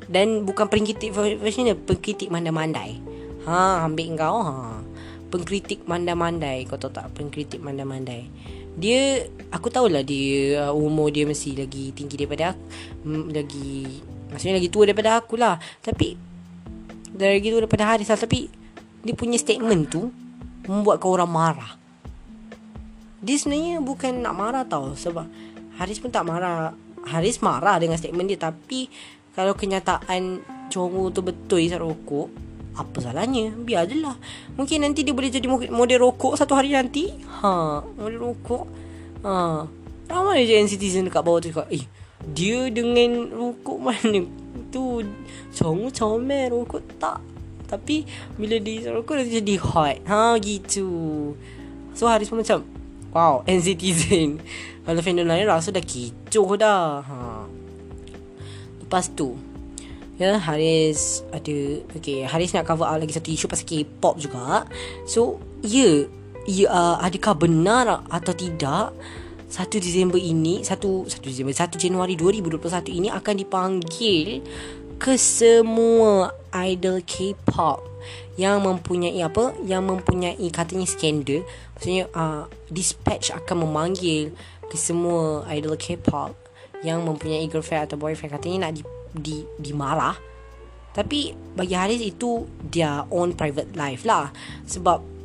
Dan 0.08 0.48
bukan 0.48 0.72
pengkritik 0.72 1.12
dia, 1.12 1.76
pengkritik 1.76 2.32
mandai-mandai. 2.32 3.04
Ha, 3.44 3.84
ambil 3.84 4.16
kau 4.16 4.40
ha. 4.44 4.80
Pengkritik 5.28 5.84
mandai-mandai. 5.84 6.64
Kau 6.72 6.80
tahu 6.80 6.96
tak 6.96 7.12
pengkritik 7.16 7.60
mandai-mandai? 7.60 8.32
Dia 8.78 9.28
aku 9.52 9.68
tahulah 9.74 10.06
dia 10.06 10.70
uh, 10.70 10.72
umur 10.72 11.10
dia 11.12 11.26
mesti 11.28 11.58
lagi 11.58 11.92
tinggi 11.92 12.16
daripada 12.16 12.56
aku. 12.56 12.64
Lagi 13.34 14.00
maksudnya 14.32 14.60
lagi 14.60 14.70
tua 14.72 14.88
daripada 14.88 15.20
aku 15.20 15.36
lah. 15.40 15.60
Tapi 15.82 16.18
dari 17.12 17.40
lagi 17.42 17.50
tua 17.50 17.62
daripada 17.64 17.84
Haris 17.94 18.10
lah. 18.12 18.20
Tapi 18.20 18.40
dia 19.04 19.14
punya 19.16 19.40
statement 19.40 19.84
tu 19.88 20.12
membuatkan 20.68 21.08
orang 21.08 21.32
marah. 21.32 21.72
Dia 23.24 23.36
sebenarnya 23.40 23.82
bukan 23.82 24.22
nak 24.22 24.36
marah 24.36 24.64
tau. 24.68 24.94
Sebab 24.94 25.26
Haris 25.80 25.98
pun 25.98 26.12
tak 26.12 26.28
marah. 26.28 26.76
Haris 27.08 27.40
marah 27.40 27.80
dengan 27.80 27.96
statement 27.96 28.28
dia. 28.28 28.40
Tapi 28.40 28.90
Kalau 29.38 29.54
kenyataan 29.54 30.42
Congo 30.74 31.14
tu 31.14 31.22
betul 31.22 31.62
isap 31.62 31.86
rokok 31.86 32.28
Apa 32.74 32.98
salahnya? 33.06 33.54
Biar 33.54 33.86
je 33.86 34.02
lah. 34.02 34.18
Mungkin 34.58 34.82
nanti 34.82 35.06
dia 35.06 35.14
boleh 35.14 35.30
jadi 35.30 35.46
model 35.48 36.02
rokok 36.02 36.34
Satu 36.34 36.58
hari 36.58 36.74
nanti. 36.74 37.14
Ha 37.46 37.86
Model 37.86 38.18
rokok. 38.18 38.66
Ha. 39.22 39.34
Ramai 40.10 40.48
je 40.48 40.58
citizen 40.66 41.06
dekat 41.06 41.22
bawah 41.22 41.40
tu 41.44 41.54
cakap 41.54 41.70
Eh 41.70 41.86
Dia 42.26 42.68
dengan 42.74 43.30
rokok 43.30 43.78
mana? 43.78 44.26
Tu 44.74 44.84
Congo 45.54 45.88
comel 45.94 46.50
rokok 46.50 46.82
tak. 46.98 47.22
Tapi 47.68 48.08
Bila 48.40 48.58
dia 48.58 48.90
rokok 48.90 49.22
Dia 49.22 49.42
jadi 49.42 49.56
hot. 49.62 49.98
Ha 50.10 50.38
gitu. 50.42 50.90
So 51.94 52.10
Haris 52.10 52.30
pun 52.30 52.42
macam 52.42 52.66
Wow, 53.14 53.42
N-Citizen 53.48 54.42
Kalau 54.84 55.02
fandom 55.02 55.26
lain 55.26 55.48
rasa 55.48 55.70
dah 55.70 55.84
kecoh 55.84 56.58
dah. 56.58 57.06
Ha. 57.06 57.18
Lepas 58.82 59.14
tu 59.14 59.38
Ya, 60.18 60.42
Haris 60.42 61.22
ada 61.30 61.58
Okay, 61.94 62.26
Haris 62.26 62.50
nak 62.58 62.66
cover 62.66 62.90
out 62.90 62.98
lagi 62.98 63.14
satu 63.14 63.30
isu 63.30 63.46
pasal 63.46 63.70
K-pop 63.70 64.18
juga. 64.18 64.66
So, 65.06 65.38
ya 65.62 66.10
ya, 66.48 66.66
uh, 66.72 66.98
adakah 67.04 67.36
benar 67.36 68.08
atau 68.08 68.34
tidak 68.34 68.96
1 69.48 69.80
Disember 69.80 70.20
ini 70.20 70.60
1, 70.62 70.76
1 71.08 71.24
Disember 71.24 71.56
1 71.56 71.80
Januari 71.80 72.20
2021 72.20 72.92
ini 72.92 73.08
akan 73.08 73.36
dipanggil 73.40 74.44
ke 74.98 75.14
semua 75.16 76.34
idol 76.68 77.00
K-pop 77.06 77.86
yang 78.36 78.60
mempunyai 78.62 79.18
apa? 79.24 79.54
Yang 79.64 79.84
mempunyai 79.88 80.48
katanya 80.50 80.88
skandal. 80.90 81.46
Maksudnya 81.78 82.10
uh, 82.12 82.50
dispatch 82.68 83.32
akan 83.32 83.70
memanggil 83.70 84.34
ke 84.68 84.76
semua 84.76 85.46
idol 85.54 85.78
K-pop 85.80 86.36
yang 86.84 87.06
mempunyai 87.06 87.48
girlfriend 87.48 87.88
atau 87.88 87.98
boyfriend. 87.98 88.36
Katanya 88.36 88.68
nak 88.68 88.74
di 88.78 88.84
di 89.18 89.38
dimarah 89.58 90.18
tapi 90.98 91.30
bagi 91.54 91.78
Haris 91.78 92.02
itu 92.02 92.50
dia 92.58 93.06
own 93.14 93.38
private 93.38 93.78
life 93.78 94.02
lah. 94.02 94.34
Sebab 94.66 95.17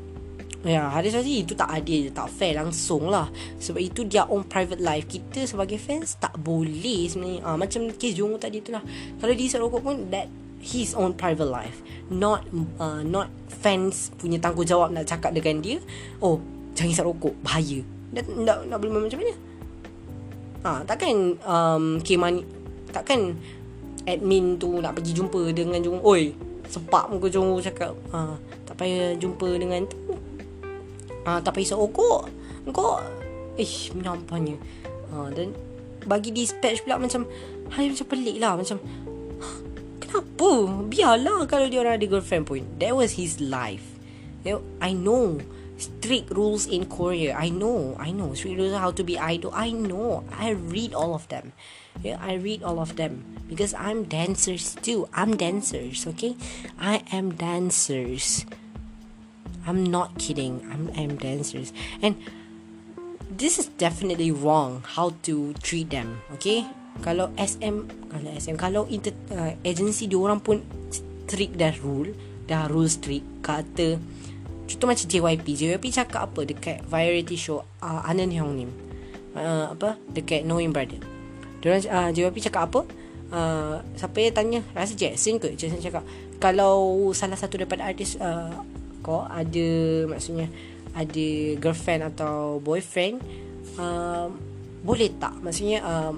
ya 0.62 0.86
Haris 0.94 1.14
rasa 1.14 1.26
itu 1.26 1.58
tak 1.58 1.70
adil 1.70 2.14
tak 2.14 2.30
fair 2.30 2.54
langsung 2.54 3.10
lah. 3.10 3.26
Sebab 3.58 3.82
itu 3.82 4.06
dia 4.06 4.26
own 4.30 4.46
private 4.46 4.78
life. 4.78 5.10
Kita 5.10 5.42
sebagai 5.46 5.78
fans 5.78 6.18
tak 6.18 6.38
boleh 6.38 7.10
sebenarnya. 7.10 7.40
Uh, 7.42 7.56
macam 7.58 7.90
kes 7.94 8.14
Jungkook 8.14 8.42
tadi 8.42 8.62
tu 8.62 8.70
lah. 8.70 8.82
Kalau 9.18 9.32
dia 9.34 9.58
rokok 9.58 9.80
pun 9.82 9.96
that 10.14 10.30
his 10.62 10.94
own 10.94 11.12
private 11.18 11.50
life. 11.50 11.82
Not 12.08 12.46
uh, 12.78 13.02
not 13.02 13.28
fans 13.50 14.14
punya 14.14 14.38
tanggungjawab 14.38 14.94
nak 14.94 15.06
cakap 15.10 15.34
dengan 15.34 15.58
dia 15.58 15.82
oh 16.22 16.38
jangan 16.78 16.90
hisap 16.94 17.06
rokok 17.10 17.34
bahaya. 17.42 17.82
Nak 18.14 18.24
nak, 18.46 18.58
nak 18.70 18.76
boleh 18.78 19.10
macam 19.10 19.18
mana? 19.18 19.34
Ha, 20.62 20.70
takkan 20.86 21.34
um, 21.42 21.84
Keman 22.06 22.46
takkan 22.94 23.34
admin 24.06 24.58
tu 24.62 24.78
nak 24.78 24.94
pergi 24.94 25.10
jumpa 25.10 25.50
dengan 25.50 25.82
Jung 25.82 25.98
oi 26.06 26.30
sepak 26.70 27.10
muka 27.10 27.26
Jung 27.26 27.58
cakap. 27.58 27.98
Ha, 28.14 28.38
tak 28.62 28.78
payah 28.78 29.18
jumpa 29.18 29.58
dengan 29.58 29.82
tu 29.90 29.98
ha, 31.26 31.40
tak 31.40 31.56
payah 31.56 31.64
hisap 31.72 31.78
rokok 31.78 32.30
kau 32.70 32.98
ish 33.58 33.90
menyampahnya 33.92 34.56
ha, 35.10 35.28
dan 35.34 35.52
bagi 36.06 36.34
dispatch 36.34 36.82
pula 36.82 36.98
macam 36.98 37.26
hai 37.74 37.90
macam 37.90 38.06
pelik 38.06 38.36
lah 38.42 38.58
macam 38.58 38.78
Kenapa? 40.12 40.68
Biarlah 40.92 41.48
kalau 41.48 41.72
dia 41.72 41.80
orang 41.80 41.96
ada 41.96 42.04
girlfriend 42.04 42.44
pun. 42.44 42.68
That 42.76 42.92
was 42.92 43.16
his 43.16 43.40
life. 43.40 43.96
You 44.44 44.60
know, 44.60 44.62
I 44.76 44.92
know 44.92 45.40
strict 45.80 46.28
rules 46.36 46.68
in 46.68 46.84
Korea. 46.84 47.32
I 47.32 47.48
know, 47.48 47.96
I 47.96 48.12
know 48.12 48.36
strict 48.36 48.60
rules 48.60 48.76
how 48.76 48.92
to 48.92 49.00
be 49.00 49.16
idol. 49.16 49.56
I 49.56 49.72
know. 49.72 50.28
I 50.36 50.52
read 50.52 50.92
all 50.92 51.16
of 51.16 51.24
them. 51.32 51.56
Yeah, 52.04 52.20
I 52.20 52.36
read 52.36 52.60
all 52.60 52.76
of 52.76 53.00
them 53.00 53.24
because 53.48 53.72
I'm 53.72 54.04
dancers 54.04 54.76
too. 54.84 55.08
I'm 55.16 55.32
dancers, 55.32 56.04
okay? 56.04 56.36
I 56.76 57.08
am 57.08 57.32
dancers. 57.32 58.44
I'm 59.66 59.86
not 59.86 60.18
kidding. 60.18 60.62
I'm 60.70 60.90
I'm 60.94 61.16
dancers. 61.16 61.72
And 62.02 62.18
this 63.30 63.58
is 63.58 63.70
definitely 63.78 64.30
wrong 64.30 64.82
how 64.84 65.14
to 65.24 65.54
treat 65.62 65.90
them, 65.90 66.20
okay? 66.36 66.66
kalau 67.00 67.32
SM 67.40 67.88
kalau 68.12 68.28
SM 68.36 68.56
kalau 68.60 68.82
inter, 68.92 69.16
uh, 69.32 69.56
agency 69.64 70.04
dia 70.04 70.20
orang 70.20 70.44
pun 70.44 70.60
strict 70.92 71.56
dah 71.56 71.72
rule 71.80 72.12
dah 72.44 72.68
rule 72.68 72.90
strict 72.90 73.24
kata 73.40 73.96
contoh 74.68 74.86
macam 74.88 75.06
JYP 75.08 75.46
JYP 75.56 75.84
cakap 75.88 76.28
apa? 76.28 76.44
Dekat 76.44 76.84
variety 76.84 77.40
show 77.40 77.64
uh, 77.80 78.04
Anan 78.04 78.28
Hyung 78.28 78.52
Nim. 78.52 78.70
Uh, 79.32 79.72
apa? 79.72 79.96
Dekat 80.12 80.44
Knowing 80.44 80.76
Brother. 80.76 81.00
Dia 81.64 81.66
orang 81.72 81.84
uh, 81.88 82.10
JYP 82.12 82.36
cakap 82.52 82.68
apa? 82.68 82.80
Uh, 83.32 83.80
siapa 83.96 84.16
yang 84.20 84.36
tanya? 84.36 84.60
Rasa 84.76 84.92
Jackson 84.92 85.40
ke? 85.40 85.56
Jackson 85.56 85.80
cakap 85.80 86.04
kalau 86.36 87.08
salah 87.16 87.36
satu 87.36 87.56
daripada 87.56 87.88
artis 87.88 88.16
uh, 88.20 88.52
kau 89.02 89.26
ada 89.26 89.68
maksudnya 90.06 90.46
ada 90.92 91.26
girlfriend 91.58 92.08
atau 92.14 92.62
boyfriend 92.62 93.18
uh, 93.76 94.30
boleh 94.82 95.08
tak? 95.16 95.34
Maksudnya 95.38 95.78
uh, 95.82 96.12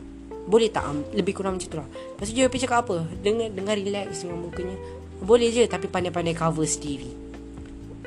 boleh 0.44 0.68
tak 0.68 0.84
Lebih 1.12 1.36
kurang 1.36 1.56
macam 1.56 1.68
tu 1.68 1.78
lah. 1.80 1.88
Lepas 1.88 2.28
tu 2.28 2.34
JYP 2.36 2.54
cakap 2.64 2.88
apa? 2.88 3.04
Dengar, 3.20 3.48
dengar 3.52 3.76
relax 3.76 4.24
dengan 4.24 4.44
mukanya. 4.44 4.76
Boleh 5.20 5.48
je 5.52 5.64
Tapi 5.68 5.88
pandai-pandai 5.88 6.36
cover 6.36 6.64
sendiri. 6.64 7.12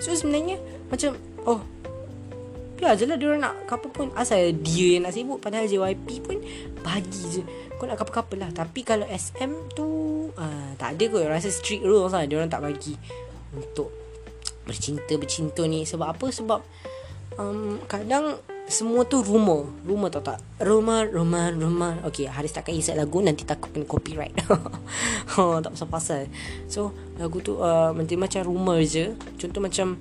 So 0.02 0.14
sebenarnya 0.14 0.62
Macam 0.90 1.18
Oh 1.46 1.62
Biar 2.78 2.94
je 2.94 3.10
lah 3.10 3.18
Diorang 3.18 3.42
nak 3.42 3.66
couple 3.66 3.90
pun. 3.90 4.08
Asal 4.14 4.54
dia 4.54 4.98
yang 4.98 5.06
nak 5.10 5.14
sibuk 5.14 5.42
Padahal 5.42 5.70
JYP 5.70 6.08
pun 6.26 6.38
Bagi 6.82 7.42
je. 7.42 7.42
Kau 7.78 7.86
nak 7.86 7.98
couple-couple 8.02 8.42
lah. 8.42 8.50
Tapi 8.54 8.82
kalau 8.82 9.06
SM 9.10 9.74
tu 9.74 9.88
uh, 10.34 10.70
Tak 10.78 10.98
ada 10.98 11.04
kot. 11.10 11.26
Rasa 11.26 11.50
strict 11.50 11.86
rules 11.86 12.14
lah. 12.14 12.26
Diorang 12.26 12.50
tak 12.50 12.66
bagi 12.66 12.98
Untuk 13.54 14.07
Bercinta-bercinta 14.68 15.64
ni. 15.64 15.88
Sebab 15.88 16.08
apa? 16.12 16.28
Sebab 16.28 16.60
um, 17.40 17.80
Kadang 17.88 18.38
Semua 18.68 19.08
tu 19.08 19.24
rumor. 19.24 19.72
Rumor 19.88 20.12
tau 20.12 20.20
tak? 20.20 20.44
Rumor 20.60 21.08
Rumor 21.08 21.56
Rumor. 21.56 21.94
Okay 22.12 22.28
Haris 22.28 22.52
takkan 22.52 22.76
isap 22.76 23.00
lagu 23.00 23.24
Nanti 23.24 23.48
takut 23.48 23.72
kena 23.72 23.88
copyright. 23.88 24.36
Oh, 25.40 25.64
Tak 25.64 25.72
pasal-pasal. 25.72 26.28
So 26.68 26.92
Lagu 27.16 27.40
tu 27.40 27.64
uh, 27.64 27.96
Macam 27.96 28.44
rumor 28.44 28.84
je. 28.84 29.16
Contoh 29.40 29.64
macam 29.64 29.96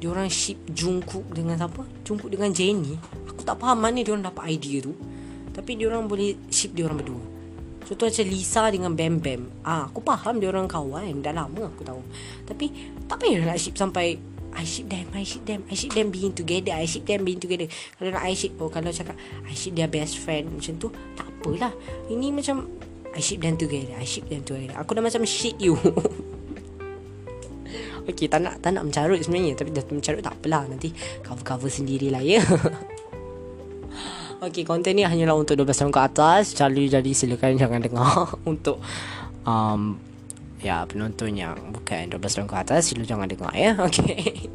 Diorang 0.00 0.28
ship 0.32 0.60
Jungkook 0.72 1.28
dengan 1.32 1.60
siapa? 1.60 1.84
Jungkook 2.04 2.28
dengan 2.28 2.52
Jennie. 2.52 2.96
Aku 3.28 3.40
tak 3.40 3.56
faham 3.56 3.80
mana 3.80 4.04
diorang 4.04 4.24
dapat 4.24 4.52
idea 4.52 4.84
tu. 4.84 4.92
Tapi 5.54 5.80
diorang 5.80 6.04
boleh 6.04 6.36
ship 6.52 6.76
diorang 6.76 7.00
berdua 7.00 7.33
Contoh 7.84 8.08
macam 8.08 8.24
Lisa 8.24 8.62
dengan 8.72 8.92
Bam 8.96 9.20
Bam. 9.20 9.42
Ah, 9.60 9.92
Aku 9.92 10.00
faham 10.00 10.40
diorang 10.40 10.64
kawan. 10.64 11.20
Dah 11.20 11.36
lama 11.36 11.68
aku 11.68 11.84
tahu. 11.84 12.00
Tapi 12.48 12.72
Tak 13.04 13.20
payah 13.20 13.44
nak 13.44 13.60
ship 13.60 13.76
sampai 13.76 14.16
I 14.54 14.62
ship 14.62 14.86
them 14.86 15.10
I 15.12 15.26
ship 15.26 15.42
them 15.44 15.66
I 15.66 15.74
ship 15.74 15.92
them 15.92 16.14
being 16.14 16.30
together 16.30 16.78
I 16.78 16.86
ship 16.86 17.04
them 17.04 17.26
being 17.26 17.42
together. 17.42 17.68
Kalau 18.00 18.10
nak 18.14 18.24
I 18.24 18.32
ship 18.32 18.56
oh, 18.62 18.70
Kalau 18.72 18.88
cakap 18.88 19.18
I 19.44 19.52
ship 19.52 19.74
their 19.74 19.90
best 19.90 20.22
friend 20.22 20.46
Macam 20.48 20.78
tu 20.80 20.88
Tak 21.18 21.26
apalah. 21.28 21.74
Ini 22.08 22.32
macam 22.32 22.64
I 23.12 23.20
ship 23.20 23.44
them 23.44 23.60
together 23.60 23.94
I 24.00 24.06
ship 24.08 24.24
them 24.32 24.42
together. 24.46 24.80
Aku 24.80 24.96
dah 24.96 25.04
macam 25.04 25.22
shit 25.28 25.60
you. 25.60 25.76
Okay 28.04 28.28
tak 28.28 28.44
nak, 28.44 28.60
tak 28.60 28.76
nak 28.76 28.84
mencarut 28.84 29.16
sebenarnya. 29.24 29.56
Tapi 29.56 29.72
dah 29.72 29.84
mencarut 29.88 30.20
tak 30.20 30.36
apalah. 30.36 30.68
Nanti 30.68 30.92
cover-cover 31.24 31.72
sendirilah 31.72 32.20
ya 32.20 32.44
Okay 34.44 34.60
konten 34.60 34.92
ni 34.92 35.08
hanyalah 35.08 35.40
untuk 35.40 35.56
12 35.56 35.72
tahun 35.72 35.92
ke 35.94 36.00
atas. 36.04 36.52
Jadi, 36.52 36.92
jadi 36.92 37.10
silakan 37.16 37.56
jangan 37.56 37.80
dengar 37.80 38.28
Untuk 38.52 38.76
um, 39.48 39.96
Ya 40.60 40.84
penonton 40.84 41.32
yang 41.32 41.56
bukan 41.72 42.12
12 42.12 42.20
tahun 42.20 42.48
ke 42.48 42.56
atas 42.56 42.92
Sila 42.92 43.08
jangan 43.08 43.24
dengar 43.24 43.52
ya. 43.56 43.72
Okay 43.88 44.52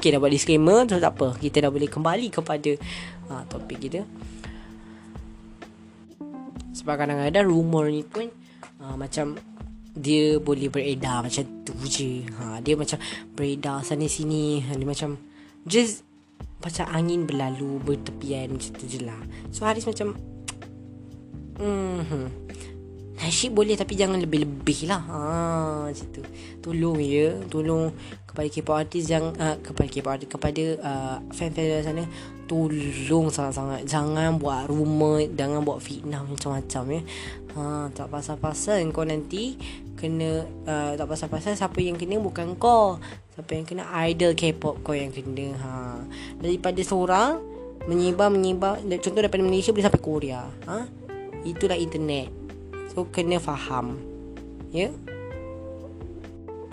Okay 0.00 0.08
dah 0.12 0.18
buat 0.18 0.32
disclaimer. 0.32 0.88
Tu 0.88 0.96
tak 0.96 1.12
apa 1.12 1.36
Kita 1.36 1.60
dah 1.60 1.68
boleh 1.68 1.92
kembali 1.92 2.26
kepada 2.32 2.72
uh, 3.28 3.42
Topik 3.52 3.78
kita. 3.84 4.00
Sebab 6.72 6.94
kadang-kadang 6.96 7.44
rumor 7.44 7.92
ni 7.92 8.00
pun 8.00 8.32
uh, 8.80 8.96
Macam 8.96 9.36
Dia 9.92 10.40
boleh 10.40 10.72
beredar 10.72 11.20
macam 11.20 11.44
tu 11.68 11.76
je. 11.84 12.24
Ha, 12.40 12.64
Dia 12.64 12.80
macam 12.80 12.96
beredar 13.36 13.84
sana 13.84 14.08
sini 14.08 14.64
Dia 14.64 14.88
macam 14.88 15.20
Just 15.68 16.11
Macam 16.62 16.86
angin 16.94 17.26
berlalu 17.26 17.82
Bertepian 17.82 18.54
macam 18.54 18.70
tu 18.78 18.86
je 18.86 19.02
lah. 19.02 19.18
So 19.50 19.66
Haris 19.66 19.84
macam 19.84 20.14
Hmm 21.58 22.30
Nasyid 23.22 23.54
boleh 23.54 23.78
tapi 23.78 23.94
jangan 23.94 24.18
lebih-lebih 24.18 24.90
lah. 24.90 24.98
Ha, 25.06 25.18
Macam 25.86 26.06
tu. 26.10 26.22
Tolong 26.58 26.98
ya 26.98 27.30
Tolong 27.46 27.94
kepada 28.26 28.48
K-pop 28.48 28.74
artis 28.80 29.12
yang 29.12 29.30
uh, 29.38 29.60
Kepada 29.62 29.86
K-pop 29.86 30.12
artis 30.16 30.26
Kepada 30.26 30.64
uh, 30.82 31.16
fan-fan 31.30 31.84
sana 31.86 32.02
Tolong 32.50 33.30
sangat-sangat. 33.30 33.86
Jangan 33.86 34.42
buat 34.42 34.66
rumor 34.66 35.22
Jangan 35.38 35.62
buat 35.62 35.78
fitnah 35.78 36.26
macam-macam 36.26 36.82
ya. 36.98 37.00
Ha, 37.54 37.62
Tak 37.94 38.06
pasal-pasal. 38.10 38.82
Kau 38.90 39.06
nanti 39.06 39.54
Kena 39.94 40.42
uh, 40.66 40.92
Tak 40.98 41.06
pasal-pasal 41.06 41.54
Siapa 41.54 41.78
yang 41.78 41.94
kena 41.94 42.18
bukan 42.18 42.58
kau 42.58 42.98
Siapa 43.32 43.50
yang 43.56 43.64
kena 43.64 43.88
idol 44.12 44.36
K-pop 44.36 44.84
kau 44.84 44.92
yang 44.92 45.08
kena 45.08 45.56
ha. 45.56 45.72
Daripada 46.36 46.76
seorang 46.84 47.40
Menyebar-menyebar 47.88 48.84
Contoh 49.00 49.24
daripada 49.24 49.40
Malaysia 49.40 49.72
Boleh 49.72 49.88
sampai 49.88 50.04
Korea 50.04 50.44
ha? 50.68 50.84
Itulah 51.42 51.74
internet. 51.74 52.30
So 52.94 53.08
kena 53.10 53.42
faham. 53.42 53.98
Ya? 54.70 54.86
Yeah? 54.86 54.92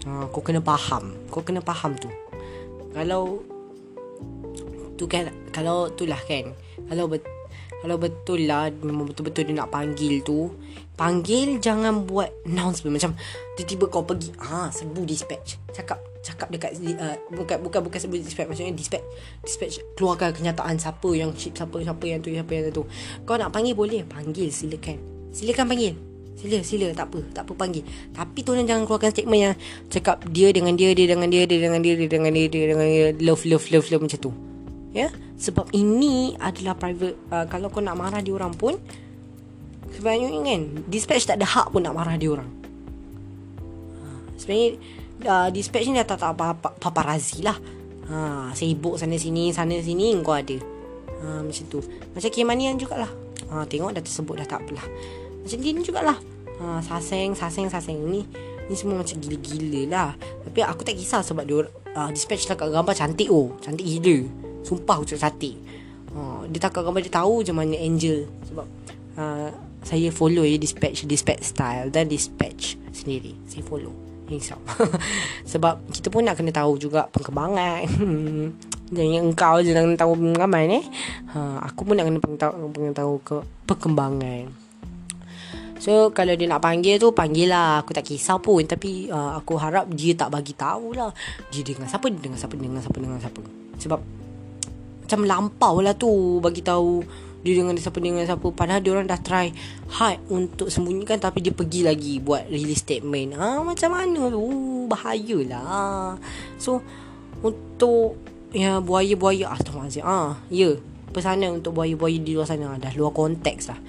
uh, 0.06 0.26
Kau 0.30 0.44
kena 0.44 0.62
faham. 0.62 1.18
Kau 1.34 1.42
kena 1.42 1.64
faham 1.64 1.98
tu. 1.98 2.12
Kalau 2.94 3.42
Tu 5.00 5.08
kan 5.08 5.32
Kalau 5.56 5.90
tu 5.96 6.06
lah 6.06 6.20
kan. 6.22 6.54
Kalau 6.86 7.08
bet, 7.08 7.24
kalau 7.80 7.96
betul 7.96 8.46
lah 8.46 8.68
Memang 8.84 9.10
betul-betul 9.10 9.48
dia 9.48 9.56
nak 9.58 9.72
panggil 9.72 10.22
tu. 10.22 10.52
Panggil 11.00 11.58
Jangan 11.64 12.04
buat 12.04 12.30
announcement 12.44 13.00
Macam 13.00 13.16
Tiba-tiba 13.56 13.88
kau 13.88 14.04
pergi 14.04 14.36
ha, 14.44 14.70
Serbu 14.70 15.08
dispatch. 15.08 15.58
Cakap 15.72 16.09
Cakap 16.30 16.48
dekat 16.54 16.78
uh, 16.78 17.18
Bukan 17.34 17.58
bukan 17.82 17.98
serbu 17.98 18.22
dispatch 18.22 18.46
Maksudnya 18.54 18.74
dispatch 18.78 19.06
Dispatch 19.42 19.76
Keluarkan 19.98 20.30
kenyataan 20.38 20.78
Siapa 20.78 21.10
yang 21.18 21.34
ship 21.34 21.58
Siapa 21.58 21.82
siapa 21.82 22.06
yang 22.06 22.22
tu 22.22 22.30
Siapa 22.30 22.52
yang 22.54 22.70
tu. 22.70 22.86
Kau 23.26 23.34
nak 23.34 23.50
panggil 23.50 23.74
boleh? 23.74 24.06
Panggil 24.06 24.54
silakan. 24.54 25.02
Silakan 25.34 25.66
panggil. 25.66 25.94
Sila 26.38 26.62
sila 26.64 26.88
tak 26.94 27.12
apa 27.12 27.20
Tak 27.34 27.44
apa 27.50 27.54
panggil. 27.58 27.84
Tapi 28.14 28.40
tolong 28.46 28.64
jangan 28.64 28.86
keluarkan 28.86 29.10
statement 29.10 29.42
yang 29.42 29.56
Cakap 29.90 30.22
dia 30.30 30.54
dengan 30.54 30.78
dia 30.78 30.94
Dia 30.94 31.06
dengan 31.10 31.28
dia 31.28 31.44
Dia 31.50 31.60
dengan 31.60 31.82
dia 31.82 31.94
Dia 31.98 32.08
dengan 32.08 32.32
dia 32.32 32.46
Dia 32.48 32.64
dengan 32.70 32.86
dia 32.88 33.08
Love 33.26 33.44
love 33.50 33.66
love 33.74 33.88
love 33.90 34.04
macam 34.06 34.20
tu. 34.22 34.32
Ya? 34.94 35.10
Sebab 35.36 35.74
ini 35.74 36.38
adalah 36.40 36.78
private 36.78 37.18
uh, 37.34 37.46
Kalau 37.50 37.68
kau 37.74 37.82
nak 37.82 37.98
marah 37.98 38.22
dia 38.22 38.32
orang 38.38 38.54
pun 38.54 38.78
Sebenarnya 39.92 40.30
kan 40.46 40.62
Dispatch 40.88 41.28
tak 41.28 41.42
ada 41.42 41.48
hak 41.50 41.74
pun 41.74 41.82
nak 41.84 41.98
marah 41.98 42.16
dia 42.16 42.32
orang. 42.32 42.48
Uh, 44.00 44.22
Sebenarnya 44.40 44.80
uh, 45.26 45.48
Dispatch 45.52 45.88
ni 45.90 46.00
dah 46.00 46.08
tak 46.08 46.22
tak 46.22 46.32
apa 46.36 46.56
paparazi 46.80 47.44
lah. 47.44 47.58
Ha, 48.10 48.50
Sibuk 48.58 48.98
sana 48.98 49.14
sini 49.22 49.54
Sana 49.54 49.78
sini 49.78 50.18
kau 50.26 50.34
ada. 50.34 50.58
Ha, 51.22 51.46
Macam 51.46 51.64
tu. 51.70 51.80
Macam 51.86 52.30
Kemanian 52.34 52.76
jugalah. 52.82 53.12
Ha, 53.54 53.66
Tengok 53.70 53.94
dah 53.94 54.04
tersebut 54.04 54.36
dah 54.42 54.48
tak 54.50 54.66
apalah. 54.66 54.86
Macam 55.46 55.58
gini 55.62 55.80
jugalah. 55.86 56.18
Ha, 56.60 56.82
Saseng 56.82 57.38
Saseng 57.38 57.70
Saseng 57.70 58.02
ni. 58.10 58.26
Ni 58.70 58.74
semua 58.78 59.02
macam 59.02 59.18
gila-gila 59.18 59.82
lah. 59.90 60.10
Tapi 60.46 60.60
aku 60.66 60.82
tak 60.86 60.98
kisah 60.98 61.22
sebab 61.22 61.46
dia 61.46 61.66
uh, 61.98 62.10
Dispatch 62.10 62.50
lah 62.50 62.58
kat 62.58 62.70
gambar 62.70 62.94
cantik 62.98 63.30
oh. 63.30 63.54
Cantik 63.62 63.86
gila. 63.86 64.26
Sumpah 64.66 64.98
aku 64.98 65.06
cakap 65.14 65.38
cantik. 65.38 65.56
Uh, 66.10 66.50
Dia 66.50 66.58
tak 66.66 66.82
kat 66.82 66.82
gambar 66.82 67.06
dia 67.06 67.14
tahu 67.14 67.46
je 67.46 67.54
mana 67.54 67.78
Angel 67.78 68.26
Sebab 68.50 68.66
uh, 69.22 69.54
Saya 69.86 70.10
follow 70.10 70.42
ya 70.42 70.58
Dispatch 70.58 71.06
Dispatch 71.06 71.46
style 71.54 71.94
Dan 71.94 72.10
dispatch 72.10 72.82
Sendiri. 72.90 73.38
Saya 73.46 73.62
follow 73.62 74.09
Insya 74.30 74.56
Sebab 75.52 75.90
kita 75.90 76.14
pun 76.14 76.22
nak 76.22 76.38
kena 76.38 76.54
tahu 76.54 76.78
juga 76.78 77.10
Perkembangan 77.10 77.86
Jangan 78.96 79.22
engkau 79.22 79.62
je 79.62 79.70
nak 79.70 80.02
tahu 80.02 80.18
perkembangan 80.18 80.82
eh. 80.82 80.86
Ha, 81.38 81.62
Aku 81.70 81.86
pun 81.86 81.94
nak 81.94 82.10
kena 82.10 82.18
tahu, 82.42 82.90
tahu 82.90 83.14
ke 83.22 83.38
perkembangan. 83.70 84.50
So 85.78 86.10
kalau 86.10 86.34
dia 86.36 86.50
nak 86.50 86.60
panggil 86.60 86.98
tu 86.98 87.14
Panggil 87.14 87.54
lah 87.54 87.86
Aku 87.86 87.94
tak 87.96 88.04
kisah 88.04 88.42
pun. 88.42 88.66
Tapi 88.66 89.08
uh, 89.08 89.38
aku 89.40 89.56
harap 89.56 89.88
Dia 89.94 90.18
tak 90.18 90.34
bagi 90.34 90.58
tahu 90.58 90.98
lah 90.98 91.14
Dia 91.54 91.62
dengan 91.64 91.88
siapa 91.88 92.10
Dia 92.12 92.20
dengan 92.20 92.40
siapa 92.42 92.54
Dia 92.60 92.66
dengan 92.68 92.82
siapa 92.84 92.98
Dengan 93.00 93.20
siapa. 93.22 93.42
Sebab 93.80 94.00
Macam 95.06 95.20
lampau 95.24 95.76
lah 95.80 95.96
tu 95.96 96.44
Bagi 96.44 96.66
tahu 96.66 97.00
Dia 97.40 97.54
dengan 97.56 97.76
siapa 97.80 97.98
Dengan 98.04 98.28
siapa 98.28 98.48
Padahal 98.52 98.84
dia 98.84 98.92
orang 98.92 99.08
dah 99.08 99.22
try 99.22 99.54
Hard 99.88 100.20
untuk 100.28 100.68
sembunyikan 100.68 101.24
Tapi 101.24 101.40
dia 101.40 101.56
pergi 101.56 101.88
lagi 101.88 102.20
Buat 102.20 102.52
release 102.52 102.84
statement. 102.84 103.40
Ha, 103.40 103.64
Macam 103.64 103.90
mana? 103.96 104.28
Tu 104.28 104.44
Bahaya 104.92 105.40
lah 105.48 106.20
So 106.60 106.84
Untuk 107.40 108.30
Ya 108.50 108.82
buaya-buaya. 108.82 109.54
Astaghfirullahaladzim. 109.54 110.06
Ah, 110.06 110.42
Ya. 110.50 110.74
Pesanan 111.10 111.62
untuk 111.62 111.74
buaya-buaya 111.74 112.18
di 112.22 112.38
luar 112.38 112.50
sana. 112.50 112.78
Dah 112.78 112.94
luar 112.94 113.14
konteks 113.14 113.70
lah. 113.70 113.80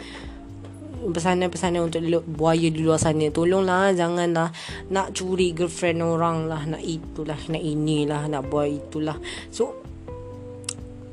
Pesanan-pesanan 1.00 1.88
untuk 1.88 2.00
buaya 2.28 2.68
di 2.68 2.80
luar 2.80 3.00
sana. 3.00 3.28
Tolonglah 3.32 3.92
janganlah 3.96 4.52
nak 4.92 5.16
curi 5.16 5.56
girlfriend 5.56 6.04
orang 6.04 6.48
lah. 6.48 6.64
Nak 6.64 6.80
itulah 6.84 7.40
nak 7.48 7.60
inilah 7.60 8.28
nak 8.28 8.52
buat 8.52 8.68
itulah. 8.68 9.16
So 9.48 9.80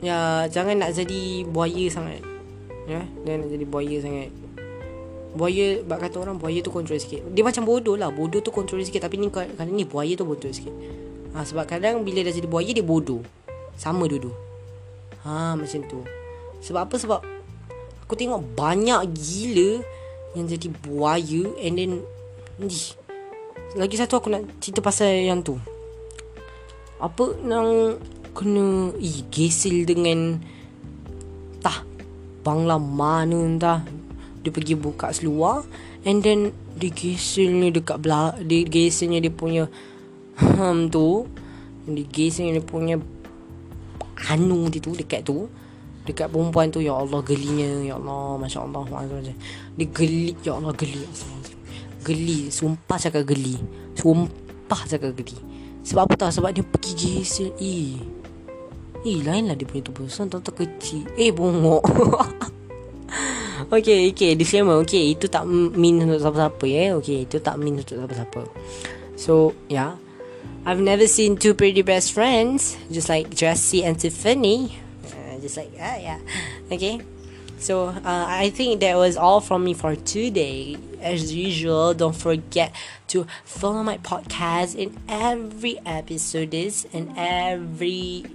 ya 0.04 0.46
jangan 0.52 0.82
nak 0.82 0.92
jadi 0.94 1.46
buaya 1.48 1.86
sangat. 1.90 2.22
Ya 2.86 3.04
jangan 3.24 3.38
nak 3.46 3.50
jadi 3.52 3.66
buaya 3.66 3.98
sangat. 4.02 4.30
Buaya 5.38 5.86
bak 5.86 6.08
kata 6.08 6.18
orang 6.24 6.42
buaya 6.42 6.60
tu 6.66 6.74
kontrol 6.74 6.98
sikit. 6.98 7.22
Dia 7.34 7.46
macam 7.46 7.68
bodoh 7.68 7.94
lah. 7.94 8.10
Bodoh 8.10 8.42
tu 8.42 8.50
kontrol 8.50 8.82
sikit. 8.82 9.06
Tapi 9.06 9.22
ni 9.22 9.30
kalau 9.30 9.70
ni 9.70 9.86
buaya 9.86 10.18
tu 10.18 10.26
bodoh 10.26 10.50
sikit. 10.50 10.74
Ha, 11.38 11.46
sebab 11.46 11.70
kadang 11.70 12.02
bila 12.02 12.26
dah 12.26 12.34
jadi 12.34 12.50
buaya 12.50 12.72
dia 12.74 12.82
bodoh. 12.82 13.22
Sama 13.78 14.10
dulu 14.10 14.48
ha 15.28 15.54
macam 15.60 15.84
tu. 15.86 16.00
Sebab 16.64 16.88
apa? 16.88 16.96
Sebab 16.96 17.20
Aku 18.08 18.16
tengok 18.16 18.56
banyak 18.56 19.04
gila 19.12 19.84
Yang 20.32 20.58
jadi 20.58 20.68
buaya 20.80 21.44
And 21.60 21.76
then 21.76 21.92
Ih, 22.64 22.96
Lagi 23.76 24.00
satu 24.00 24.18
aku 24.18 24.32
nak 24.32 24.48
cerita 24.64 24.82
pasal 24.82 25.28
yang 25.28 25.44
tu. 25.46 25.60
Apa 26.98 27.38
yang 27.46 28.00
Kena 28.38 28.94
Ih 29.02 29.26
gesel 29.34 29.82
dengan 29.90 30.38
Tah 31.58 31.82
Bangla 32.46 32.78
mana 32.78 33.34
entah. 33.34 33.82
Dia 34.46 34.56
pergi 34.56 34.80
buka 34.80 35.12
seluar 35.12 35.66
And 36.08 36.24
then 36.24 36.56
Dia 36.80 36.88
geselnya 36.88 37.74
dekat 37.74 38.00
belah 38.00 38.32
Dia 38.40 38.64
geselnya 38.64 39.20
dia 39.20 39.28
punya 39.28 39.68
Hmm 40.40 40.88
tu 40.88 41.28
Dia 41.84 42.08
geselnya 42.08 42.62
dia 42.62 42.64
punya 42.64 42.96
Anu 44.32 44.72
dia 44.72 44.80
tu 44.80 44.96
Dekat 44.96 45.28
tu 45.28 45.52
Dekat 46.08 46.32
perempuan 46.32 46.72
tu 46.72 46.80
Ya 46.80 46.96
Allah 46.96 47.20
gelinya 47.28 47.84
Ya 47.84 48.00
Allah 48.00 48.40
Masya 48.40 48.64
Allah 48.64 48.88
Dia 49.76 49.88
geli 49.92 50.32
Ya 50.48 50.56
Allah 50.56 50.72
geli. 50.72 51.04
Geli 52.08 52.48
Sumpah 52.48 52.96
cakap 52.96 53.28
geli. 53.28 53.60
Sumpah 54.00 54.82
cakap 54.88 55.12
geli. 55.12 55.36
Sebab 55.84 56.08
apa 56.08 56.16
tahu 56.16 56.32
Sebab 56.40 56.56
dia 56.56 56.64
pergi 56.64 56.94
gesel 56.96 57.52
Eh 57.60 58.00
Eh 59.06 59.22
lain 59.22 59.52
lah 59.52 59.56
dia 59.58 59.68
punya 59.70 59.90
besar 59.94 60.26
Tak 60.30 60.56
kecil 60.58 61.06
Eh 61.18 61.30
bongok. 61.34 61.84
Okay 63.68 64.14
okay 64.14 64.32
Disclaimer. 64.38 64.80
Okay 64.86 65.12
itu 65.12 65.28
tak 65.28 65.44
mean 65.50 66.00
untuk 66.00 66.24
siapa-siapa 66.24 66.64
ya. 66.70 66.76
Yeah? 66.78 66.92
Okay 67.04 67.18
itu 67.28 67.38
tak 67.44 67.60
mean 67.60 67.82
untuk 67.82 68.00
siapa-siapa. 68.00 68.48
So 69.20 69.58
yeah 69.68 70.00
I've 70.64 70.80
never 70.80 71.08
seen 71.08 71.36
two 71.36 71.56
pretty 71.56 71.84
best 71.84 72.16
friends. 72.16 72.80
Just 72.88 73.12
like 73.12 73.32
Jessie 73.32 73.84
and 73.84 74.00
Tiffany. 74.00 74.80
Uh, 75.04 75.36
Just 75.44 75.60
like 75.60 75.72
ah 75.80 75.98
yeah. 76.00 76.20
Okay. 76.72 77.04
So 77.60 77.90
uh, 77.90 78.26
I 78.28 78.50
think 78.52 78.82
that 78.82 78.96
was 78.96 79.18
all 79.18 79.42
from 79.42 79.64
me 79.64 79.74
for 79.74 79.96
today. 79.96 80.78
As 81.02 81.34
usual, 81.34 81.94
don't 81.94 82.16
forget 82.16 82.74
to 83.10 83.26
follow 83.46 83.82
my 83.82 83.98
podcast 83.98 84.76
in 84.76 84.98
every 85.10 85.80
episode 85.86 86.54
is 86.54 86.86
in 86.94 87.14
every 87.18 88.26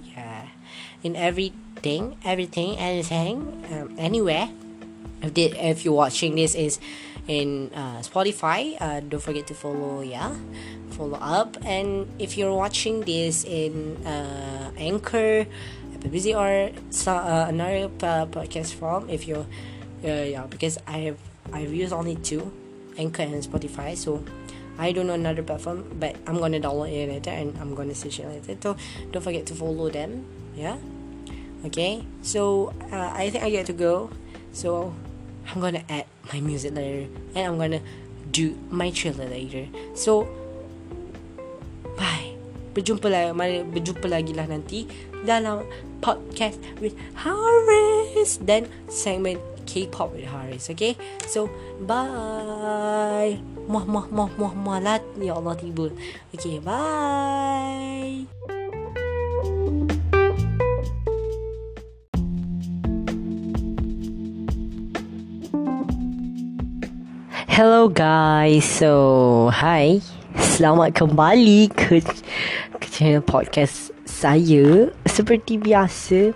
in 1.03 1.17
everything 1.17 2.17
everything 2.25 2.79
anything 2.79 3.65
um, 3.73 3.95
anywhere. 3.99 4.49
If 5.23 5.35
the, 5.35 5.55
if 5.55 5.85
you're 5.85 5.95
watching 5.95 6.35
this 6.35 6.55
is 6.55 6.81
in 7.29 7.71
uh, 7.75 8.03
Spotify, 8.03 8.75
uh, 8.81 9.01
don't 9.01 9.23
forget 9.23 9.47
to 9.49 9.55
follow 9.55 10.01
yeah 10.03 10.35
follow 10.91 11.19
up. 11.19 11.57
And 11.65 12.09
if 12.19 12.37
you're 12.37 12.55
watching 12.55 13.01
this 13.03 13.45
in 13.45 14.05
uh, 14.07 14.71
Anchor 14.77 15.47
busy 16.11 16.35
or 16.35 16.71
uh, 17.07 17.47
another 17.49 17.89
podcast 18.27 18.75
from 18.75 19.09
if 19.09 19.27
you're 19.27 19.47
uh, 20.05 20.27
yeah 20.27 20.47
because 20.51 20.79
I 20.87 20.99
have 21.13 21.19
I've 21.53 21.73
used 21.73 21.93
only 21.93 22.17
two 22.17 22.51
Anchor 22.99 23.23
and 23.23 23.43
Spotify 23.43 23.97
so 23.97 24.25
I 24.79 24.93
don't 24.93 25.07
know 25.07 25.15
another 25.15 25.43
platform 25.43 25.85
but 26.01 26.17
I'm 26.27 26.39
gonna 26.39 26.61
download 26.61 26.91
it 26.91 27.09
later 27.09 27.31
and 27.31 27.57
I'm 27.59 27.75
gonna 27.75 27.95
search 27.95 28.21
it 28.21 28.27
later. 28.27 28.57
So 28.61 28.77
don't 29.11 29.23
forget 29.23 29.47
to 29.47 29.55
follow 29.55 29.91
them 29.91 30.27
yeah 30.57 30.77
okay 31.65 32.03
so 32.23 32.73
uh, 32.91 33.11
I 33.15 33.31
think 33.31 33.45
I 33.45 33.51
get 33.51 33.67
to 33.71 33.77
go 33.77 34.11
so 34.53 34.95
I'm 35.49 35.61
gonna 35.61 35.85
add 35.89 36.07
my 36.33 36.41
music 36.41 36.75
later 36.75 37.09
and 37.35 37.43
I'm 37.47 37.59
gonna 37.59 37.83
do 38.31 38.57
my 38.71 38.91
trailer 38.91 39.29
later 39.29 39.69
so 39.95 40.27
bye 41.99 42.35
berjumpa 42.73 43.09
lagi 43.09 43.63
berjumpa 43.69 44.07
lagi 44.09 44.33
lah 44.33 44.49
nanti 44.49 44.89
dalam 45.23 45.63
podcast 46.03 46.59
with 46.83 46.99
Haris 47.15 48.43
dan 48.43 48.67
segmen 48.91 49.39
K-pop 49.73 50.13
with 50.13 50.27
Haris. 50.27 50.69
Okay, 50.71 50.97
so 51.25 51.49
bye. 51.81 53.39
Muah 53.71 53.87
muah 53.87 54.07
muah 54.11 54.31
muah 54.37 54.55
muah 54.59 54.81
lah. 54.83 54.99
Ya 55.17 55.39
Allah. 55.39 55.57
Okay, 56.35 56.59
bye. 56.61 58.61
Hello 67.53 67.85
guys. 67.85 68.65
So, 68.65 69.53
hi. 69.53 70.01
Selamat 70.41 70.97
kembali 70.97 71.69
ke 71.69 72.01
ke 72.81 72.87
channel 72.89 73.21
podcast 73.21 73.93
saya. 74.09 74.89
Seperti 75.05 75.61
biasa 75.61 76.33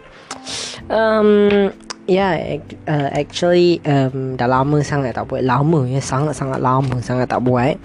um 0.93 1.73
yeah, 2.05 2.61
uh, 2.85 3.09
actually 3.17 3.81
um 3.89 4.37
dah 4.37 4.45
lama 4.45 4.85
sangat 4.85 5.17
tak 5.17 5.25
buat. 5.33 5.41
Lama 5.41 5.89
ya 5.89 6.05
sangat 6.05 6.37
sangat 6.37 6.61
lama 6.61 7.01
sangat 7.01 7.33
tak 7.33 7.41
buat. 7.41 7.81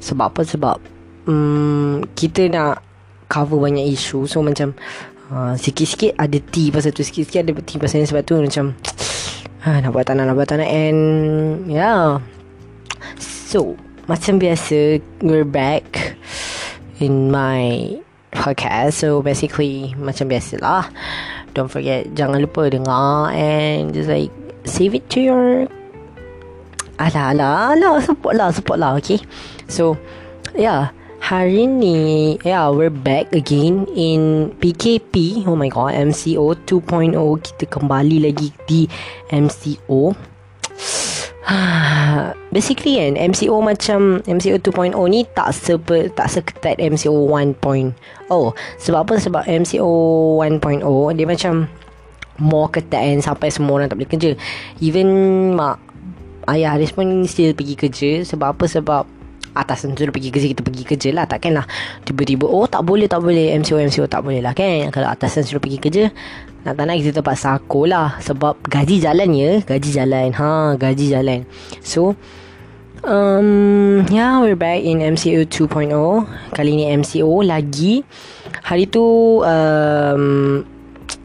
Sebab 0.00 0.32
apa? 0.32 0.40
Sebab 0.40 0.80
um, 1.28 2.00
kita 2.16 2.48
nak 2.48 2.80
cover 3.28 3.60
banyak 3.60 3.92
isu. 3.92 4.24
So 4.24 4.40
macam 4.40 4.72
uh, 5.28 5.52
sikit-sikit 5.52 6.16
ada 6.16 6.40
T 6.40 6.72
pasal 6.72 6.96
tu 6.96 7.04
sikit-sikit 7.04 7.44
ada 7.44 7.52
T 7.60 7.76
pasal 7.76 8.00
ni 8.00 8.08
sebab 8.08 8.24
tu 8.24 8.40
macam 8.40 8.72
uh, 9.68 9.76
nak 9.84 9.92
buat 9.92 10.08
tanah 10.08 10.24
nak 10.24 10.32
buat 10.32 10.48
tanah 10.48 10.64
and 10.64 11.04
yeah 11.68 12.39
so 13.20 13.76
macam 14.10 14.42
biasa 14.42 14.98
we're 15.22 15.46
back 15.46 16.18
in 17.00 17.30
my 17.30 17.94
podcast. 18.30 19.02
So 19.02 19.20
basically 19.20 19.92
Macam 19.98 20.30
biasa 20.30 20.62
lah 20.62 20.88
Don't 21.52 21.70
forget 21.70 22.14
Jangan 22.14 22.40
lupa 22.40 22.70
dengar 22.70 23.34
And 23.34 23.90
just 23.92 24.08
like 24.08 24.30
Save 24.64 24.96
it 24.96 25.04
to 25.12 25.18
your 25.20 25.46
Alah 27.00 27.34
alah 27.34 27.74
alah 27.74 27.96
Support 28.04 28.34
lah 28.38 28.48
support 28.54 28.78
lah 28.78 28.96
Okay? 29.02 29.18
So 29.66 29.98
Yeah 30.54 30.94
Hari 31.20 31.68
ni 31.68 32.40
Yeah 32.40 32.72
we're 32.72 32.92
back 32.92 33.32
again 33.36 33.84
In 33.92 34.52
PKP 34.56 35.44
Oh 35.44 35.56
my 35.58 35.68
god 35.68 35.92
MCO 35.96 36.56
2.0 36.64 37.16
Kita 37.44 37.64
kembali 37.68 38.30
lagi 38.30 38.48
Di 38.64 38.88
MCO 39.28 40.29
Basically 42.54 43.00
kan 43.00 43.16
MCO 43.16 43.64
macam 43.64 44.20
MCO 44.28 44.60
2.0 44.60 44.92
ni 45.08 45.24
tak 45.32 45.56
sepe, 45.56 46.12
tak 46.12 46.28
seketat 46.28 46.76
MCO 46.76 47.14
1.0 47.32 47.94
Sebab 48.80 49.00
apa? 49.00 49.14
Sebab 49.16 49.42
MCO 49.48 49.90
1.0 50.44 51.16
Dia 51.16 51.26
macam 51.26 51.64
More 52.40 52.68
ketat 52.72 53.00
kan 53.04 53.18
Sampai 53.20 53.52
semua 53.52 53.80
orang 53.80 53.88
tak 53.92 54.00
boleh 54.00 54.10
kerja. 54.10 54.32
Even 54.80 55.08
mak 55.54 55.76
Ayah 56.48 56.74
Haris 56.74 56.90
pun 56.90 57.28
still 57.28 57.52
pergi 57.52 57.76
kerja. 57.76 58.10
Sebab 58.24 58.56
apa? 58.56 58.64
Sebab 58.64 59.04
atas 59.50 59.82
tu 59.82 59.90
pergi 59.92 60.30
kerja 60.30 60.46
kita 60.56 60.62
pergi 60.64 60.84
kerja 60.88 61.10
lah. 61.12 61.24
Takkan 61.28 61.60
lah 61.60 61.66
tiba-tiba 62.02 62.48
oh 62.48 62.64
tak 62.64 62.82
boleh 62.82 63.06
tak 63.06 63.20
boleh. 63.20 63.52
MCO 63.60 63.76
MCO 63.76 64.08
tak 64.08 64.24
boleh 64.24 64.40
lah 64.40 64.56
kan? 64.56 64.88
Kalau 64.88 65.08
atas 65.12 65.36
suruh 65.36 65.60
pergi 65.60 65.78
kerja 65.78 66.04
nak 66.64 66.74
tak 66.76 66.84
nak 66.84 66.96
kita 67.00 67.10
terpaksa 67.20 67.56
aku 67.56 67.88
lah. 67.88 68.20
Sebab 68.20 68.60
gaji 68.64 69.00
jalan 69.00 69.30
ya. 69.32 69.50
Gaji 69.64 69.90
jalan. 69.90 70.28
Ha 70.36 70.76
gaji 70.76 71.06
jalan. 71.12 71.48
So 71.80 72.16
um 73.00 74.04
yeah 74.12 74.36
we're 74.44 74.60
back 74.60 74.84
in 74.84 75.00
MCO 75.00 75.48
2.0 75.48 75.88
kali 76.52 76.72
ni 76.76 76.84
MCO 76.92 77.40
lagi. 77.40 78.04
Hari 78.64 78.84
tu 78.92 79.40
um 79.40 80.62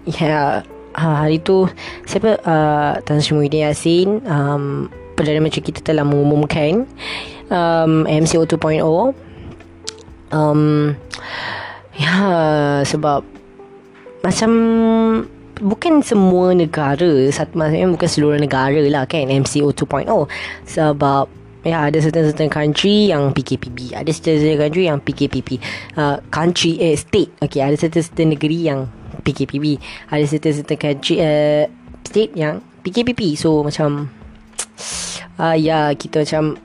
yeah 0.07 0.63
hari 0.95 1.43
tu 1.43 1.67
siapa? 2.07 2.39
Uh, 2.41 2.93
Tan 3.03 3.19
Sri 3.19 3.35
Muhyiddin 3.35 3.67
Yassin. 3.67 4.23
Um, 4.23 4.87
Perdana 5.15 5.39
Menteri 5.39 5.63
kita 5.63 5.79
telah 5.79 6.03
mengumumkan 6.03 6.87
um, 7.47 8.03
MCO 8.03 8.43
2.0 8.43 8.83
um, 10.35 10.91
Ya 11.95 12.15
Sebab 12.83 13.23
Macam 14.21 14.51
Bukan 15.55 16.03
semua 16.03 16.51
negara 16.51 17.31
satu 17.31 17.55
Maksudnya 17.55 17.87
bukan 17.87 18.09
seluruh 18.11 18.39
negara 18.39 18.83
lah 18.91 19.07
kan 19.07 19.27
MCO 19.31 19.71
2.0 19.71 20.07
Sebab 20.67 21.25
Ya 21.65 21.89
ada 21.89 21.97
certain-certain 21.97 22.51
country 22.51 23.09
yang 23.09 23.33
PKPB 23.33 23.97
Ada 23.97 24.11
certain-certain 24.13 24.59
country 24.61 24.83
yang 24.85 25.01
PKPP 25.01 25.57
uh, 25.97 26.21
Country 26.29 26.77
eh 26.77 26.93
state 26.93 27.33
Okay 27.41 27.63
ada 27.63 27.73
certain-certain 27.73 28.37
negeri 28.37 28.69
yang 28.69 28.85
PKPB 29.25 29.81
Ada 30.13 30.23
certain-certain 30.29 30.77
country 30.77 31.17
uh, 31.23 31.65
State 32.05 32.37
yang 32.37 32.61
PKPP 32.85 33.33
So 33.33 33.65
macam 33.65 34.13
uh, 35.41 35.57
Ya 35.67 35.89
kita 35.97 36.21
macam 36.21 36.61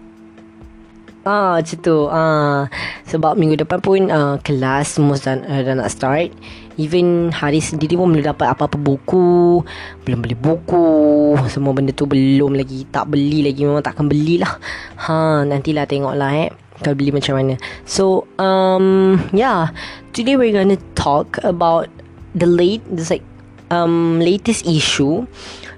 Ah, 1.20 1.60
macam 1.60 1.76
tu. 1.84 2.08
Ah, 2.08 2.64
sebab 3.04 3.36
minggu 3.36 3.60
depan 3.60 3.84
pun 3.84 4.08
uh, 4.08 4.40
kelas 4.40 4.96
semua 4.96 5.20
dah, 5.20 5.36
uh, 5.36 5.60
dah 5.60 5.74
nak 5.76 5.92
start. 5.92 6.32
Even 6.80 7.28
hari 7.28 7.60
sendiri 7.60 8.00
pun 8.00 8.08
belum 8.08 8.24
dapat 8.24 8.56
apa-apa 8.56 8.80
buku. 8.80 9.60
Belum 10.08 10.24
beli 10.24 10.32
buku. 10.32 11.36
Semua 11.52 11.76
benda 11.76 11.92
tu 11.92 12.08
belum 12.08 12.56
lagi. 12.56 12.88
Tak 12.88 13.12
beli 13.12 13.44
lagi. 13.44 13.68
Memang 13.68 13.84
takkan 13.84 14.08
belilah. 14.08 14.56
Ha, 14.96 15.44
nantilah 15.44 15.84
tengoklah 15.84 16.32
eh. 16.40 16.48
Kalau 16.80 16.96
beli 16.96 17.12
macam 17.12 17.36
mana. 17.36 17.60
So, 17.84 18.24
um, 18.40 19.20
yeah. 19.36 19.76
Today 20.16 20.40
we're 20.40 20.56
gonna 20.56 20.80
talk 20.96 21.36
about 21.44 21.92
the 22.32 22.48
late, 22.48 22.80
this 22.88 23.12
like, 23.12 23.26
um, 23.68 24.16
latest 24.16 24.64
issue 24.64 25.28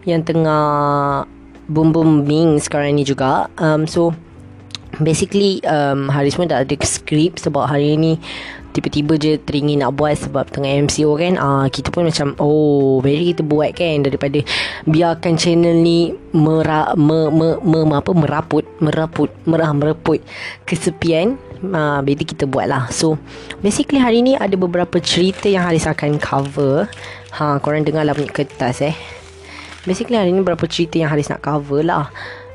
yang 0.07 0.23
tengah 0.23 1.27
boom 1.67 1.91
booming 1.91 2.63
sekarang 2.63 2.95
ni 2.95 3.03
juga. 3.03 3.51
Um, 3.59 3.91
so, 3.91 4.15
Basically 5.01 5.65
um, 5.65 6.13
Hari 6.13 6.29
semua 6.29 6.53
tak 6.53 6.69
ada 6.69 6.77
skrip 6.85 7.41
Sebab 7.41 7.65
hari 7.65 7.97
ni 7.97 8.21
Tiba-tiba 8.73 9.21
je 9.21 9.37
teringin 9.37 9.85
nak 9.85 10.01
buat 10.01 10.17
Sebab 10.17 10.49
tengah 10.49 10.73
MCO 10.89 11.13
kan 11.21 11.37
uh, 11.37 11.67
Kita 11.69 11.93
pun 11.93 12.09
macam 12.09 12.33
Oh 12.41 13.05
Very 13.05 13.37
kita 13.37 13.45
buat 13.45 13.77
kan 13.77 14.05
Daripada 14.05 14.41
Biarkan 14.89 15.37
channel 15.37 15.77
ni 15.85 16.17
mera, 16.33 16.97
me, 16.97 17.29
me, 17.29 17.61
me, 17.61 17.79
me, 17.85 17.97
apa, 17.97 18.11
Meraput 18.17 18.65
Meraput 18.81 19.29
Merah 19.45 19.71
mereput 19.77 20.25
Kesepian 20.65 21.37
uh, 21.69 22.01
Jadi 22.01 22.25
kita 22.25 22.45
buat 22.49 22.65
lah. 22.65 22.89
So 22.89 23.21
Basically 23.61 24.01
hari 24.01 24.25
ni 24.25 24.41
Ada 24.41 24.57
beberapa 24.57 24.97
cerita 24.99 25.53
Yang 25.53 25.65
Haris 25.69 25.87
akan 25.87 26.11
cover. 26.17 26.89
Ha, 27.37 27.61
Korang 27.61 27.85
dengar 27.85 28.09
lah 28.09 28.17
punya 28.17 28.33
kertas 28.33 28.81
eh. 28.81 28.97
Basically 29.85 30.17
hari 30.17 30.33
ni 30.33 30.41
Beberapa 30.41 30.65
cerita 30.65 30.97
yang 30.97 31.13
Haris 31.13 31.29
nak 31.29 31.45
cover 31.45 31.85
lah 31.85 32.09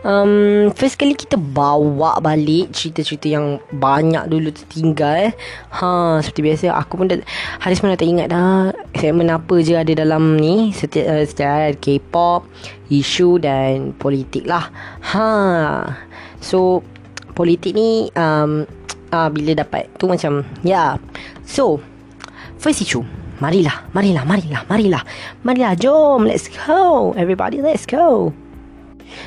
um, 0.08 0.72
First 0.72 0.96
kali 0.96 1.14
kita 1.14 1.36
bawa 1.36 2.18
balik 2.24 2.72
Cerita-cerita 2.72 3.28
yang 3.28 3.60
banyak 3.76 4.32
dulu 4.32 4.50
tertinggal 4.56 5.36
ha, 5.76 6.18
Seperti 6.24 6.42
biasa 6.42 6.66
Aku 6.80 6.96
pun 6.96 7.12
dah 7.12 7.20
Haris 7.60 7.84
pun 7.84 7.92
dah 7.92 8.00
tak 8.00 8.08
ingat 8.08 8.32
dah 8.32 8.72
Segmen 8.96 9.28
apa 9.28 9.60
je 9.60 9.76
ada 9.76 9.92
dalam 9.92 10.40
ni 10.40 10.72
Setiap, 10.72 11.06
uh, 11.06 11.24
setiap 11.28 11.76
K-pop 11.84 12.48
Isu 12.88 13.44
dan 13.44 13.92
politik 14.00 14.48
lah 14.48 14.72
ha. 15.12 15.28
So 16.40 16.82
Politik 17.36 17.76
ni 17.76 18.10
um, 18.16 18.64
uh, 19.12 19.30
Bila 19.30 19.60
dapat 19.60 19.92
Tu 20.00 20.08
macam 20.08 20.48
Ya 20.64 20.72
yeah. 20.72 20.92
So 21.44 21.84
First 22.58 22.82
issue 22.82 23.04
Marilah, 23.38 23.86
marilah, 23.94 24.26
marilah, 24.26 24.66
marilah. 24.66 25.06
Marilah, 25.46 25.78
jom. 25.78 26.26
Let's 26.26 26.50
go. 26.50 27.14
Everybody, 27.14 27.62
let's 27.62 27.86
go. 27.86 28.34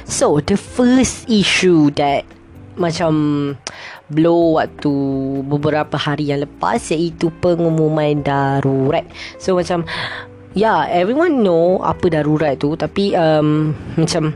So, 0.04 0.40
the 0.42 0.58
first 0.58 1.28
issue 1.30 1.92
that 1.96 2.26
macam 2.80 3.12
blow 4.10 4.58
waktu 4.58 4.92
beberapa 5.46 5.94
hari 6.00 6.32
yang 6.32 6.42
lepas 6.42 6.90
iaitu 6.90 7.30
pengumuman 7.38 8.24
darurat. 8.24 9.06
So, 9.38 9.58
macam, 9.58 9.86
yeah, 10.56 10.88
everyone 10.90 11.46
know 11.46 11.84
apa 11.84 12.10
darurat 12.10 12.58
tu. 12.58 12.74
Tapi, 12.74 13.14
um, 13.14 13.76
macam, 13.94 14.34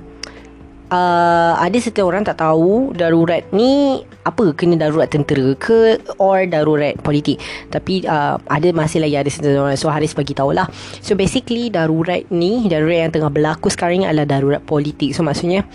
uh, 0.95 1.53
ada 1.59 1.79
setiap 1.83 2.07
orang 2.07 2.23
tak 2.23 2.39
tahu 2.39 2.95
darurat 2.95 3.43
ni 3.51 4.03
apa 4.23 4.55
kena 4.55 4.79
darurat 4.79 5.11
tentera 5.11 5.53
ke 5.59 5.99
or 6.23 6.47
darurat 6.47 6.95
politik. 7.03 7.43
Tapi 7.69 8.07
uh, 8.07 8.39
ada 8.47 8.69
masih 8.71 9.03
lagi 9.03 9.19
ada 9.19 9.31
setiap 9.31 9.67
orang. 9.67 9.77
So 9.77 9.91
Haris 9.91 10.15
bagi 10.15 10.33
tahulah. 10.39 10.71
So 11.03 11.19
basically 11.19 11.69
darurat 11.75 12.25
ni 12.31 12.71
darurat 12.71 13.11
yang 13.11 13.13
tengah 13.13 13.33
berlaku 13.35 13.69
sekarang 13.69 14.05
ni 14.05 14.07
adalah 14.07 14.39
darurat 14.39 14.63
politik. 14.63 15.13
So 15.13 15.27
maksudnya 15.27 15.67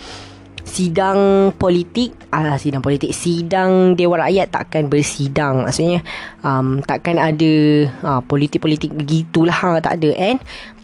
sidang 0.60 1.50
politik 1.58 2.14
ah 2.30 2.54
sidang 2.54 2.78
politik 2.78 3.10
sidang 3.10 3.98
dewan 3.98 4.22
rakyat 4.22 4.54
takkan 4.54 4.86
bersidang. 4.86 5.66
Maksudnya 5.66 6.00
um, 6.46 6.78
takkan 6.82 7.18
ada 7.18 7.52
uh, 8.06 8.22
politik-politik 8.24 8.94
begitulah. 8.94 9.54
Ha, 9.54 9.82
tak 9.82 10.02
ada. 10.02 10.10
And 10.16 10.38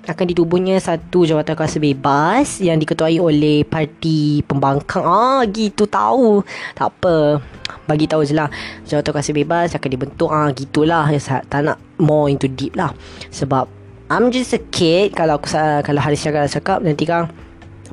akan 0.07 0.27
ditubuhnya 0.31 0.79
satu 0.79 1.27
jawatan 1.27 1.59
kuasa 1.59 1.83
bebas 1.83 2.63
yang 2.63 2.79
diketuai 2.79 3.19
oleh 3.19 3.67
parti 3.67 4.41
pembangkang. 4.47 5.03
Ah, 5.03 5.43
gitu 5.51 5.91
tahu. 5.91 6.47
Tak 6.79 6.87
apa. 6.97 7.43
Bagi 7.85 8.07
tahu 8.07 8.23
je 8.23 8.35
lah. 8.35 8.49
Jawatan 8.87 9.11
kuasa 9.11 9.31
bebas 9.35 9.75
akan 9.75 9.91
dibentuk. 9.91 10.31
Ah, 10.31 10.49
gitulah. 10.55 11.11
Tak 11.21 11.61
nak 11.61 11.79
more 11.99 12.31
into 12.31 12.47
deep 12.47 12.79
lah. 12.79 12.95
Sebab 13.35 13.67
I'm 14.07 14.31
just 14.31 14.55
a 14.55 14.61
kid. 14.73 15.19
Kalau 15.19 15.43
aku 15.43 15.51
kalau 15.83 16.01
Haris 16.01 16.23
cakap, 16.23 16.47
cakap 16.47 16.79
nanti 16.83 17.05
kan 17.05 17.27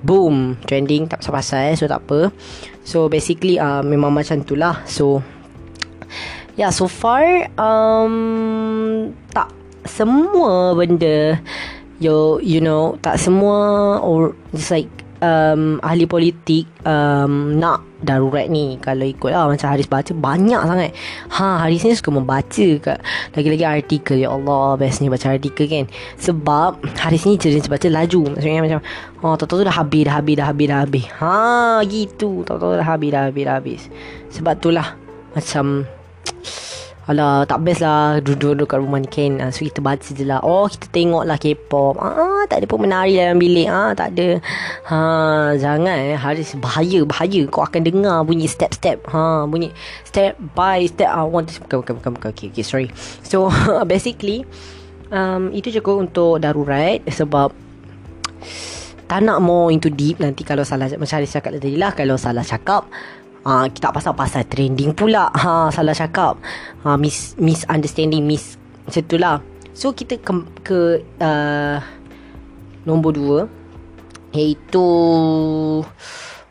boom 0.03 0.59
trending 0.67 1.07
tak 1.07 1.23
pasal-pasal 1.23 1.79
so 1.79 1.87
tak 1.87 2.03
apa 2.03 2.29
so 2.83 3.07
basically 3.07 3.55
uh, 3.55 3.79
memang 3.79 4.11
macam 4.11 4.43
tu 4.43 4.59
lah 4.59 4.83
so 4.83 5.23
yeah 6.59 6.69
so 6.69 6.91
far 6.91 7.47
um, 7.55 9.15
tak 9.31 9.47
semua 9.87 10.75
benda 10.75 11.39
you 12.01 12.41
you 12.41 12.61
know 12.63 12.97
tak 13.01 13.21
semua 13.21 13.99
or 14.01 14.33
just 14.53 14.73
like 14.73 14.89
um, 15.23 15.79
ahli 15.79 16.03
politik 16.03 16.67
um, 16.83 17.55
nak 17.57 17.79
darurat 18.03 18.51
ni. 18.51 18.75
Kalau 18.83 19.07
ikut 19.07 19.31
lah 19.31 19.47
macam 19.47 19.71
Haris 19.71 19.87
baca 19.87 20.11
banyak 20.11 20.61
sangat. 20.67 20.91
Ha 21.39 21.63
Haris 21.63 21.87
ni 21.87 21.95
suka 21.95 22.11
membaca 22.11 22.67
kat 22.83 22.99
lagi-lagi 23.31 23.63
artikel 23.63 24.19
ya 24.19 24.35
Allah 24.35 24.75
bestnya 24.75 25.07
baca 25.07 25.31
artikel 25.31 25.65
kan. 25.71 25.85
Sebab 26.19 26.83
Haris 26.99 27.23
ni 27.23 27.39
jenis 27.39 27.71
baca 27.71 27.87
laju. 27.87 28.35
Maksudnya 28.35 28.61
macam 28.61 28.79
oh 29.23 29.33
tahu-tahu 29.39 29.63
dah 29.63 29.75
habis 29.79 30.03
dah 30.03 30.13
habis 30.19 30.35
dah 30.35 30.47
habis 30.51 30.67
dah 30.67 30.79
habis. 30.83 31.05
Ha 31.23 31.33
gitu. 31.87 32.43
Tahu-tahu 32.43 32.75
dah 32.75 32.87
habis 32.87 33.09
dah 33.15 33.21
habis 33.31 33.43
dah 33.47 33.55
habis. 33.55 33.81
Sebab 34.35 34.59
itulah 34.59 34.99
macam 35.33 35.87
Alah 37.03 37.43
tak 37.43 37.67
best 37.67 37.83
lah 37.83 38.23
Duduk-duduk 38.23 38.63
kat 38.63 38.79
rumah 38.79 38.95
ni 38.95 39.11
kan 39.11 39.35
uh, 39.43 39.51
So 39.51 39.67
kita 39.67 39.83
baca 39.83 40.07
je 40.07 40.23
lah. 40.23 40.39
Oh 40.39 40.71
kita 40.71 40.87
tengok 40.87 41.27
lah 41.27 41.35
K-pop. 41.35 41.99
Ah, 41.99 42.47
Tak 42.47 42.63
ada 42.63 42.65
pun 42.67 42.87
menari 42.87 43.19
dalam 43.19 43.35
bilik. 43.43 43.67
Ah, 43.67 43.91
Tak 43.91 44.15
ada. 44.15 44.39
Ha, 44.87 44.97
Jangan 45.59 45.95
eh. 45.99 46.15
Haris 46.15 46.55
bahaya 46.55 47.03
Bahaya. 47.03 47.41
Kau 47.51 47.67
akan 47.67 47.81
dengar 47.83 48.23
bunyi 48.23 48.47
step-step. 48.47 49.03
Ha, 49.11 49.43
Bunyi 49.43 49.75
step 50.07 50.39
by 50.55 50.87
step. 50.87 51.11
Ah, 51.11 51.27
one, 51.27 51.43
bukan, 51.43 51.77
bukan, 51.83 51.93
bukan, 51.99 52.11
bukan. 52.15 52.29
Okay, 52.31 52.47
okay 52.55 52.63
sorry. 52.63 52.87
So 53.19 53.51
basically 53.91 54.47
um, 55.11 55.51
Itu 55.51 55.75
cukup 55.75 56.07
untuk 56.07 56.39
darurat 56.39 57.03
Sebab 57.03 57.51
Tak 59.11 59.19
nak 59.19 59.43
more 59.43 59.75
into 59.75 59.91
deep 59.91 60.23
Nanti 60.23 60.47
kalau 60.47 60.63
salah 60.63 60.87
Macam 60.87 61.19
Haris 61.19 61.35
cakap 61.35 61.59
tadi 61.59 61.75
lah 61.75 61.91
Kalau 61.91 62.15
salah 62.15 62.47
cakap 62.47 62.87
Ah, 63.43 63.67
kita 63.67 63.91
pasal-pasal 63.91 64.47
trending 64.47 64.95
pula. 64.95 65.27
Ha, 65.35 65.67
salah 65.67 65.91
cakap. 65.91 66.39
Ha, 66.87 66.95
mis 66.95 67.35
misunderstanding, 67.35 68.23
mis 68.23 68.55
macam 68.87 69.03
tu 69.03 69.15
lah. 69.19 69.37
So, 69.75 69.91
kita 69.91 70.15
ke, 70.23 70.31
ke 70.63 70.79
uh, 71.19 71.77
nombor 72.87 73.11
dua. 73.11 73.39
Iaitu... 74.31 74.85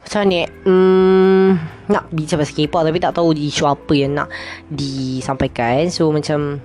Macam 0.04 0.22
ni? 0.28 0.44
Hmm, 0.68 1.56
nak 1.88 2.12
bicara 2.12 2.44
pasal 2.44 2.54
K-pop 2.60 2.84
tapi 2.84 3.00
tak 3.00 3.16
tahu 3.16 3.32
isu 3.32 3.64
apa 3.64 3.92
yang 3.96 4.12
nak 4.20 4.28
disampaikan. 4.68 5.88
So, 5.88 6.12
macam... 6.12 6.60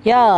Ya, 0.00 0.16
yeah, 0.16 0.32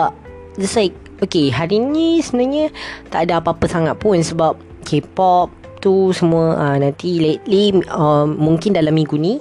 just 0.59 0.74
like... 0.74 0.99
Okay, 1.18 1.51
hari 1.51 1.82
ni 1.82 2.22
sebenarnya 2.22 2.70
tak 3.11 3.26
ada 3.26 3.43
apa-apa 3.43 3.66
sangat 3.66 3.99
pun 3.99 4.18
sebab 4.22 4.55
K-pop 4.86 5.51
tu 5.79 6.11
semua 6.14 6.59
uh, 6.59 6.76
nanti 6.76 7.18
lately 7.18 7.83
uh, 7.89 8.26
mungkin 8.26 8.74
dalam 8.74 8.95
minggu 8.95 9.16
ni 9.18 9.39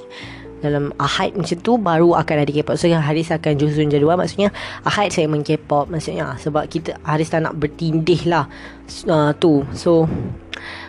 dalam 0.57 0.89
Ahad 0.97 1.37
macam 1.37 1.57
tu 1.61 1.77
baru 1.77 2.17
akan 2.17 2.35
ada 2.41 2.49
K-pop. 2.49 2.75
So 2.81 2.89
Haris 2.89 3.29
akan 3.29 3.61
susun 3.61 3.93
jadual 3.93 4.17
maksudnya 4.17 4.49
Ahad 4.81 5.13
saya 5.13 5.29
main 5.29 5.45
K-pop 5.45 5.89
maksudnya 5.89 6.33
sebab 6.41 6.65
kita 6.65 6.97
Haris 7.05 7.29
tak 7.29 7.45
nak 7.45 7.57
bertindih 7.57 8.25
lah 8.25 8.49
uh, 9.09 9.31
tu. 9.37 9.61
So 9.77 10.09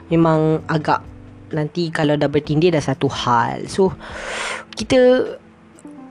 memang 0.09 0.65
agak 0.73 1.05
nanti 1.53 1.93
kalau 1.93 2.17
dah 2.17 2.29
bertindih 2.29 2.73
dah 2.73 2.81
satu 2.81 3.09
hal. 3.13 3.69
So 3.69 3.93
kita 4.73 5.37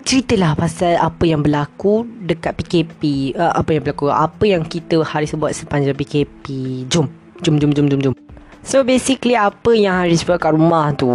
ceritalah 0.08 0.56
pasal 0.56 0.96
apa 0.96 1.28
yang 1.28 1.44
berlaku 1.44 2.08
dekat 2.24 2.56
PKP 2.62 3.34
uh, 3.36 3.52
apa 3.58 3.76
yang 3.76 3.82
berlaku 3.84 4.08
apa 4.08 4.46
yang 4.48 4.64
kita 4.64 5.04
Haris 5.04 5.36
buat 5.36 5.52
sepanjang 5.52 5.98
PKP 5.98 6.46
jom 6.88 7.12
jom 7.44 7.60
jom 7.60 7.76
jom 7.76 7.92
jom 7.92 8.02
jom 8.06 8.27
So 8.68 8.84
basically 8.84 9.32
apa 9.32 9.72
yang 9.72 9.96
Haris 9.96 10.28
buat 10.28 10.44
kat 10.44 10.52
rumah 10.52 10.92
tu 10.92 11.08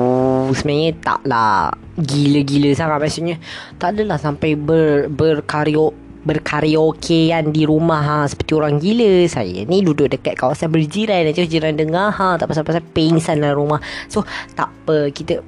Sebenarnya 0.57 0.97
tak 1.05 1.21
lah. 1.29 1.69
Gila-gila 2.01 2.73
sangat. 2.73 2.97
Maksudnya 2.97 3.37
Tak 3.77 3.93
adalah 3.93 4.17
sampai 4.17 4.57
ber, 4.57 5.13
berkaryo 5.13 5.93
Berkaryokean 6.25 7.53
di 7.53 7.69
rumah 7.69 8.01
ha, 8.01 8.19
Seperti 8.25 8.57
orang 8.57 8.81
gila. 8.81 9.29
Saya 9.29 9.69
ni 9.69 9.85
duduk 9.85 10.09
dekat 10.09 10.41
kawasan 10.41 10.73
berjiran 10.73 11.29
Nanti 11.29 11.45
jiran 11.45 11.77
dengar 11.77 12.17
ha, 12.17 12.41
Tak 12.41 12.49
pasal-pasal 12.49 12.81
pingsan 12.97 13.45
dalam 13.45 13.61
rumah. 13.61 13.85
So 14.09 14.25
tak 14.57 14.73
apa. 14.73 15.13
Kita 15.13 15.45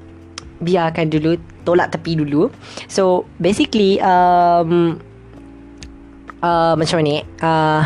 biarkan 0.61 1.09
dulu. 1.09 1.41
Tolak 1.65 1.89
tepi 1.89 2.21
dulu. 2.21 2.53
So 2.85 3.25
basically 3.41 3.97
um, 3.97 5.01
uh, 6.45 6.77
Macam 6.77 7.01
mana 7.01 7.25
uh, 7.41 7.81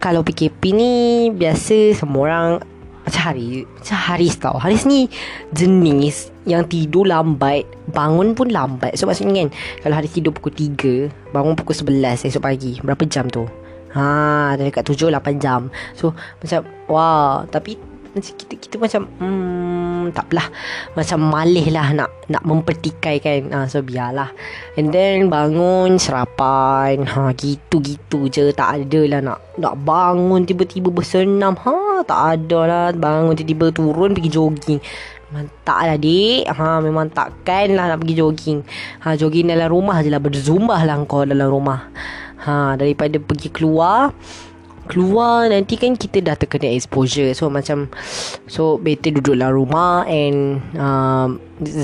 Kalau 0.00 0.24
PKP 0.24 0.72
ni 0.72 0.92
Biasa 1.36 2.00
semua 2.00 2.24
orang 2.24 2.69
macam 3.00 3.22
Haris 3.32 3.64
Macam 3.64 3.98
Haris 3.98 4.34
tau 4.36 4.56
Haris 4.60 4.84
ni 4.84 5.08
jenis 5.56 6.28
Yang 6.44 6.62
tidur 6.72 7.08
lambat. 7.08 7.64
Bangun 7.90 8.36
pun 8.36 8.52
lambat. 8.52 8.96
So 9.00 9.08
maksudnya 9.08 9.46
kan 9.46 9.50
Kalau 9.82 9.94
Haris 9.96 10.12
tidur 10.12 10.36
pukul 10.36 10.52
3 10.52 11.32
Bangun 11.32 11.56
pukul 11.56 11.74
11 11.76 12.28
esok 12.28 12.44
pagi. 12.44 12.76
Berapa 12.84 13.02
jam 13.08 13.26
tu? 13.28 13.48
Ha, 13.90 14.54
dekat 14.54 14.86
7 14.86 15.10
8 15.10 15.42
jam. 15.42 15.66
So 15.98 16.14
macam 16.38 16.62
wah, 16.86 17.42
tapi 17.50 17.74
macam 18.10 18.32
kita 18.34 18.54
kita 18.58 18.74
macam 18.76 19.02
hmm 19.22 20.10
takpelah. 20.10 20.46
Macam 20.98 21.18
malih 21.30 21.70
lah 21.70 21.94
nak 21.94 22.10
nak 22.26 22.42
mempertikai 22.42 23.22
kan 23.22 23.40
ha, 23.54 23.58
so 23.70 23.78
biarlah. 23.80 24.34
And 24.74 24.90
then 24.90 25.30
bangun 25.30 25.96
serapan. 26.02 27.06
Ha 27.06 27.30
gitu 27.38 27.78
gitu 27.78 28.26
je. 28.26 28.50
Tak 28.50 28.82
ada 28.82 29.00
lah 29.06 29.20
nak 29.22 29.38
nak 29.58 29.74
bangun 29.86 30.42
tiba-tiba 30.42 30.90
bersenam. 30.90 31.54
Ha 31.54 32.02
tak 32.02 32.20
ada 32.38 32.60
lah. 32.66 32.86
Bangun 32.90 33.38
tiba-tiba 33.38 33.70
turun 33.70 34.10
pergi 34.18 34.30
jogging. 34.30 34.80
Memang 35.30 35.46
tak 35.62 35.80
lah 35.86 35.94
dik. 35.94 36.50
Ha, 36.50 36.82
Memang 36.82 37.06
takkan 37.14 37.78
lah 37.78 37.94
nak 37.94 38.02
pergi 38.02 38.18
jogging. 38.18 38.58
Ha, 39.06 39.14
Jogging 39.14 39.46
dalam 39.46 39.70
rumah 39.70 40.02
je 40.02 40.10
lah. 40.10 40.18
Berzumbah 40.18 40.82
lah 40.82 40.98
kau 41.06 41.22
dalam 41.22 41.46
rumah. 41.46 41.86
Ha, 42.42 42.74
Daripada 42.74 43.22
pergi 43.22 43.54
keluar 43.54 44.10
keluar 44.90 45.46
nanti 45.46 45.78
kan 45.78 45.94
kita 45.94 46.18
dah 46.20 46.34
terkena 46.34 46.74
exposure. 46.74 47.30
So 47.32 47.46
macam 47.48 47.88
so 48.50 48.76
better 48.82 49.14
duduk 49.14 49.38
dalam 49.38 49.54
rumah 49.54 50.04
and 50.10 50.58
uh, 50.74 51.30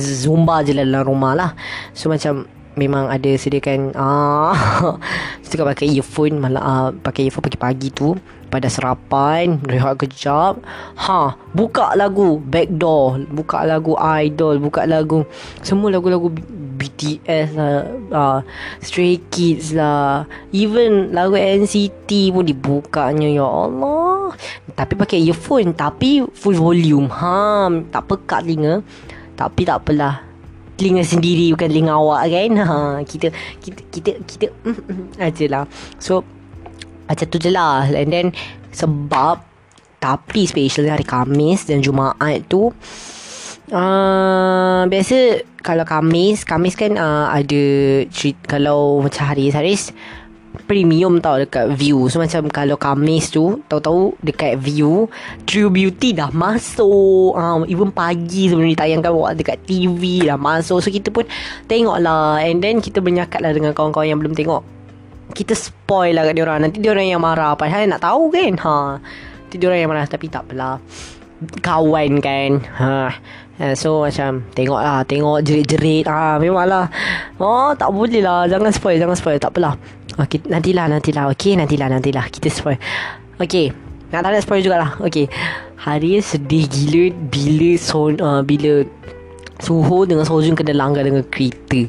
zumba 0.02 0.66
je 0.66 0.74
lah 0.74 0.82
dalam 0.82 1.06
rumah 1.06 1.32
lah. 1.38 1.50
So 1.94 2.10
macam 2.10 2.50
memang 2.76 3.08
ada 3.08 3.32
sediakan 3.38 3.96
ah 3.96 4.52
suka 5.46 5.64
pakai 5.64 5.88
earphone 5.96 6.42
malah 6.42 6.62
uh, 6.62 6.88
pakai 6.92 7.30
earphone 7.30 7.46
pagi-pagi 7.46 7.94
tu. 7.94 8.18
Pada 8.46 8.70
serapan 8.70 9.58
rehat 9.66 9.98
kejap. 9.98 10.62
Ha 11.02 11.34
buka 11.50 11.98
lagu 11.98 12.38
backdoor 12.38 13.26
buka 13.32 13.66
lagu 13.66 13.98
idol 13.98 14.62
buka 14.62 14.86
lagu 14.86 15.26
semua 15.66 15.90
lagu-lagu 15.90 16.30
BTS 16.86 17.58
lah 17.58 17.74
uh, 18.14 18.38
Stray 18.78 19.18
Kids 19.26 19.74
lah. 19.74 20.22
Even 20.54 21.10
lagu 21.10 21.34
NCT 21.34 22.30
pun 22.30 22.46
dibukanya 22.46 23.26
Ya 23.26 23.42
Allah. 23.42 24.30
Tapi 24.72 24.94
pakai 24.94 25.18
earphone 25.26 25.74
Tapi 25.74 26.22
full 26.30 26.54
volume. 26.54 27.10
Ha, 27.10 27.66
Tak 27.90 28.02
pekat 28.06 28.46
telinga. 28.46 28.86
Tapi 29.34 29.60
tak 29.66 29.82
apalah. 29.82 30.22
Telinga 30.76 31.02
sendiri 31.02 31.50
Bukan 31.56 31.68
telinga 31.72 31.92
awak 31.96 32.30
kan? 32.30 32.50
Ha, 32.68 32.76
Kita 33.02 33.32
Kita 33.58 33.80
Kita 33.88 34.10
Kita 34.22 34.46
Aja 35.16 35.44
lah 35.48 35.64
So 35.96 36.20
Macam 37.08 37.26
tu 37.32 37.40
je 37.40 37.50
lah. 37.50 37.88
And 37.88 38.12
then 38.12 38.26
Sebab 38.76 39.40
Tapi 39.96 40.44
special 40.44 40.92
hari 40.92 41.08
Kamis 41.08 41.64
Dan 41.64 41.80
Jumaat 41.80 42.44
tu 42.46 42.70
Uh, 43.66 44.86
biasa 44.86 45.42
kalau 45.66 45.82
Kamis, 45.82 46.46
Kamis 46.46 46.78
kan 46.78 46.94
uh, 46.94 47.26
ada 47.26 47.64
treat 48.14 48.38
kalau 48.46 49.02
macam 49.02 49.26
hari 49.26 49.50
Haris 49.50 49.90
premium 50.64 51.20
tau 51.20 51.36
dekat 51.36 51.76
view. 51.76 52.08
So 52.08 52.22
macam 52.22 52.48
kalau 52.48 52.80
Kamis 52.80 53.28
tu 53.28 53.60
tahu-tahu 53.68 54.16
dekat 54.24 54.56
view 54.56 55.12
True 55.44 55.68
Beauty 55.68 56.16
dah 56.16 56.32
masuk. 56.32 57.36
Uh, 57.36 57.68
even 57.68 57.92
pagi 57.92 58.48
sebelum 58.48 58.72
ditayangkan 58.72 59.12
dekat 59.36 59.60
TV 59.68 60.24
dah 60.24 60.40
masuk. 60.40 60.80
So 60.80 60.88
kita 60.88 61.12
pun 61.12 61.28
tengok 61.68 62.00
lah 62.00 62.40
and 62.40 62.64
then 62.64 62.80
kita 62.80 63.04
bernyakap 63.04 63.44
lah 63.44 63.52
dengan 63.52 63.76
kawan-kawan 63.76 64.08
yang 64.08 64.20
belum 64.22 64.32
tengok. 64.32 64.64
Kita 65.36 65.52
spoil 65.52 66.16
lah 66.16 66.24
kat 66.24 66.38
diorang. 66.38 66.64
Nanti 66.64 66.78
diorang 66.80 67.04
yang 67.04 67.20
marah. 67.20 67.52
Padahal 67.58 67.90
nak 67.90 68.00
tahu 68.00 68.32
kan. 68.32 68.54
Ha. 68.62 68.74
Nanti 69.44 69.56
diorang 69.58 69.84
yang 69.84 69.90
marah 69.92 70.06
tapi 70.08 70.30
tak 70.30 70.48
apalah. 70.48 70.80
Kawan 71.60 72.22
kan. 72.22 72.50
Ha. 72.80 73.12
Uh, 73.56 73.72
so 73.72 74.04
macam 74.04 74.44
Tengok 74.52 74.80
lah 74.80 75.00
Tengok 75.08 75.40
jerit-jerit. 75.40 76.04
Ah, 76.04 76.36
Memanglah. 76.36 76.92
Oh 77.40 77.72
tak 77.72 77.88
boleh 77.88 78.20
lah 78.20 78.44
Jangan 78.44 78.68
spoil 78.68 79.00
Jangan 79.00 79.16
spoil. 79.16 79.40
Tak 79.40 79.56
apalah. 79.56 79.80
Okay, 80.16 80.44
Nantilah 80.44 80.92
nantilah. 80.92 81.32
Okay 81.32 81.56
nantilah 81.56 81.88
nantilah. 81.88 82.28
Kita 82.28 82.52
spoil. 82.52 82.76
Okay 83.40 83.72
Nak 84.12 84.20
tak 84.20 84.30
nak 84.32 84.42
spoil 84.44 84.60
jugalah. 84.60 85.00
Okay 85.00 85.26
Hari 85.80 86.20
sedih 86.20 86.68
gila 86.68 87.04
Bila 87.32 87.70
son, 87.80 88.20
uh, 88.20 88.44
Bila 88.44 88.84
Suho 89.56 90.04
dengan 90.04 90.28
Sojun 90.28 90.52
kena 90.52 90.76
langgar 90.76 91.00
dengan 91.00 91.24
kereta. 91.24 91.88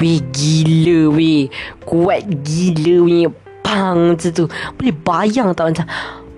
Weh 0.00 0.20
gila 0.32 1.12
weh. 1.12 1.52
Kuat 1.84 2.24
gila 2.40 3.04
weh 3.04 3.28
Pang 3.60 4.16
macam 4.16 4.30
tu. 4.32 4.46
Boleh 4.78 4.94
bayang 5.04 5.52
tak 5.52 5.74
macam 5.74 5.86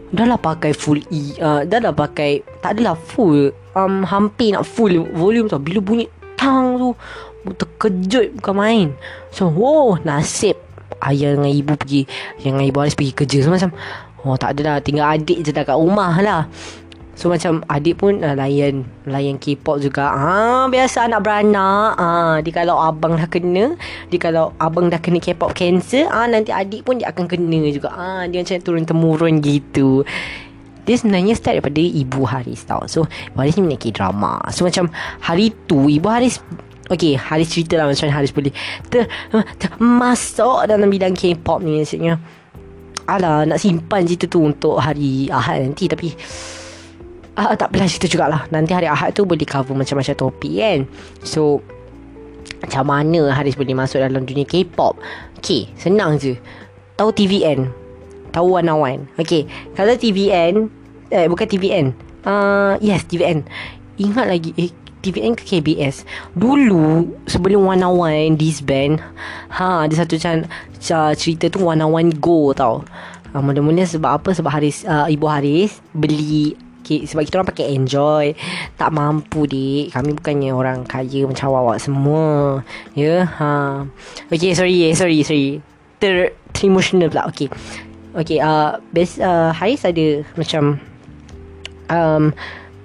Dah 0.08 0.24
lah 0.24 0.40
pakai 0.40 0.72
full 0.72 1.04
E 1.12 1.36
uh, 1.36 1.68
Dah 1.68 1.78
lah 1.84 1.92
pakai 1.92 2.40
Tak 2.64 2.78
adalah 2.78 2.96
full. 2.96 3.52
Um, 3.76 4.04
Hampir 4.08 4.56
nak 4.56 4.64
full 4.64 5.04
volume 5.12 5.48
tau. 5.48 5.60
Bila 5.60 5.84
bunyi 5.84 6.08
Tang 6.38 6.80
tu 6.80 6.90
Terkejut 7.48 8.40
bukan 8.40 8.54
main. 8.56 8.86
So 9.32 9.48
wow 9.48 10.00
Nasib. 10.00 10.56
Ayah 10.98 11.38
dengan 11.38 11.52
ibu 11.52 11.72
pergi 11.78 12.02
Yang 12.42 12.52
dengan 12.56 12.66
ibu 12.66 12.78
Aris 12.82 12.96
pergi 12.98 13.12
kerja 13.14 13.38
So 13.44 13.52
macam 13.52 13.70
Oh 14.26 14.34
tak 14.34 14.58
adalah 14.58 14.82
Tinggal 14.82 15.14
adik 15.14 15.46
je 15.46 15.54
dah 15.54 15.62
kat 15.62 15.78
rumah 15.78 16.16
lah 16.18 16.50
So 17.18 17.26
macam 17.26 17.66
adik 17.66 17.98
pun 17.98 18.22
uh, 18.22 18.38
layan 18.38 18.86
layan 19.02 19.42
K-pop 19.42 19.82
juga. 19.82 20.06
Ah 20.14 20.70
biasa 20.70 21.10
anak 21.10 21.26
beranak. 21.26 21.98
Ah 21.98 22.38
dia 22.38 22.54
kalau 22.54 22.78
abang 22.78 23.18
dah 23.18 23.26
kena, 23.26 23.74
dia 24.06 24.22
kalau 24.22 24.54
abang 24.62 24.86
dah 24.86 25.02
kena 25.02 25.18
K-pop 25.18 25.50
cancer, 25.50 26.06
ah 26.06 26.30
nanti 26.30 26.54
adik 26.54 26.86
pun 26.86 27.02
dia 27.02 27.10
akan 27.10 27.26
kena 27.26 27.74
juga. 27.74 27.90
Ah 27.90 28.22
dia 28.30 28.38
macam 28.46 28.62
turun 28.62 28.86
temurun 28.86 29.42
gitu. 29.42 30.06
Dia 30.86 30.94
sebenarnya 30.94 31.34
start 31.34 31.58
daripada 31.58 31.82
Ibu 31.82 32.22
Haris 32.22 32.62
tau. 32.62 32.86
So 32.86 33.10
Ibu 33.34 33.38
Haris 33.42 33.58
ni 33.58 33.66
minat 33.66 33.82
K-drama. 33.82 34.38
So 34.54 34.62
macam 34.62 34.86
hari 35.18 35.50
tu 35.66 35.90
Ibu 35.90 36.06
Haris 36.06 36.38
Okay, 36.88 37.20
Haris 37.20 37.52
cerita 37.52 37.76
lah 37.76 37.84
macam 37.84 38.08
Haris 38.08 38.32
boleh 38.32 38.48
ter, 38.88 39.04
ter, 39.60 39.68
masuk 39.76 40.64
dalam 40.64 40.88
bidang 40.88 41.12
K-pop 41.12 41.60
ni 41.60 41.84
maksudnya. 41.84 42.16
Alah, 43.04 43.44
nak 43.44 43.60
simpan 43.60 44.08
cerita 44.08 44.24
tu 44.24 44.40
untuk 44.40 44.80
hari 44.80 45.28
Ahad 45.28 45.68
nanti 45.68 45.84
tapi 45.84 46.16
uh, 47.38 47.54
tak 47.54 47.70
apalah 47.70 47.86
cerita 47.86 48.10
jugalah. 48.10 48.42
Nanti 48.50 48.74
hari 48.74 48.90
Ahad 48.90 49.14
tu 49.14 49.22
boleh 49.22 49.46
cover 49.46 49.78
macam-macam 49.78 50.14
topik 50.18 50.58
kan? 50.58 50.78
So 51.22 51.62
Macam 52.58 52.90
mana 52.90 53.30
Haris 53.30 53.54
boleh 53.54 53.70
masuk 53.70 54.02
dalam 54.02 54.26
dunia 54.26 54.42
K-pop? 54.42 54.98
Okay 55.38 55.70
senang 55.78 56.18
je. 56.18 56.34
Tahu 56.98 57.14
TVN 57.14 57.70
Tahu 58.34 58.58
One 58.58 58.74
One? 58.74 59.02
Okay 59.14 59.46
Kalau 59.78 59.94
TVN 59.94 60.66
Eh 61.14 61.30
bukan 61.30 61.46
TVN 61.46 61.94
uh, 62.26 62.74
Yes 62.82 63.06
TVN 63.06 63.46
Ingat 64.02 64.26
lagi 64.26 64.50
Eh 64.58 64.74
TVN 64.98 65.38
ke 65.38 65.46
KBS 65.46 66.02
Dulu 66.34 67.06
Sebelum 67.30 67.70
One 67.70 67.86
One 67.86 68.34
This 68.34 68.58
band 68.58 68.98
Ha 69.54 69.86
Ada 69.86 70.02
satu 70.02 70.18
Cerita 71.14 71.46
tu 71.46 71.62
One 71.62 71.86
One 71.86 72.10
Go 72.18 72.50
tau. 72.50 72.82
Uh, 73.30 73.38
Mula-mula 73.38 73.86
sebab 73.86 74.18
apa? 74.18 74.34
Sebab 74.34 74.50
Haris 74.50 74.82
uh, 74.82 75.06
Ibu 75.06 75.26
Haris 75.30 75.78
Beli 75.94 76.67
okay, 76.88 77.04
Sebab 77.04 77.22
kita 77.28 77.36
orang 77.36 77.50
pakai 77.52 77.66
enjoy 77.76 78.32
Tak 78.80 78.88
mampu 78.96 79.44
dik. 79.44 79.92
Kami 79.92 80.16
bukannya 80.16 80.50
orang 80.56 80.88
kaya 80.88 81.28
Macam 81.28 81.52
awak 81.52 81.84
semua. 81.84 82.64
Ya 82.96 83.04
yeah, 83.04 83.22
ha. 83.28 83.84
Okay 84.32 84.56
sorry 84.56 84.88
Sorry 84.96 85.20
sorry. 85.20 85.60
Ter, 86.00 86.32
ter 86.56 86.64
emotional 86.64 87.12
pula. 87.12 87.28
Okay. 87.28 87.52
Okay 88.16 88.40
uh, 88.40 88.80
best, 88.90 89.20
uh, 89.20 89.52
Haris 89.52 89.84
ada 89.84 90.24
Macam 90.32 90.80
um, 91.92 92.32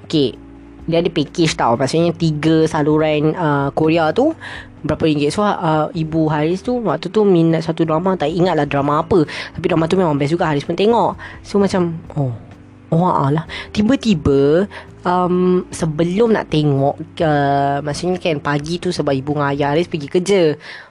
Okay. 0.04 0.36
Dia 0.84 0.99
ada 0.99 1.08
package 1.08 1.56
tau. 1.56 1.80
Maksudnya 1.80 2.12
Tiga 2.12 2.68
saluran 2.68 3.32
uh, 3.39 3.72
Korea 3.72 4.12
tu 4.12 4.36
Berapa 4.84 4.99
ringgit? 5.08 5.32
So 5.32 5.47
uh, 5.47 5.88
Ibu 5.95 6.28
Haris 6.28 6.60
tu 6.60 6.84
Waktu 6.84 7.08
tu 7.08 7.24
minat 7.24 7.64
satu 7.64 7.88
drama. 7.88 8.20
Tak 8.20 8.28
ingat 8.28 8.60
lah 8.60 8.68
drama 8.68 8.99
apa. 8.99 9.24
Tapi 9.56 9.66
drama 9.72 9.88
tu 9.88 9.95
memang 9.95 10.20
best 10.20 10.36
juga. 10.36 10.51
Haris 10.51 10.68
pun 10.68 10.76
tengok. 10.76 11.16
So 11.39 11.56
macam 11.56 11.95
Oh 12.20 12.53
Wah 12.94 13.34
lah 13.34 13.46
Tiba-tiba 13.74 14.70
um, 15.02 15.66
Sebelum 15.70 16.34
nak 16.34 16.50
tengok 16.54 16.96
uh, 17.22 17.82
Maksudnya 17.82 18.22
kan 18.22 18.39
Pagi 18.39 18.78
tu 18.80 18.94
sebab 18.94 19.14
ibu 19.14 19.34
dengan 19.34 19.50
ayah 19.54 19.74
Aris 19.74 19.89
pergi 19.89 20.08
kerja. 20.10 20.41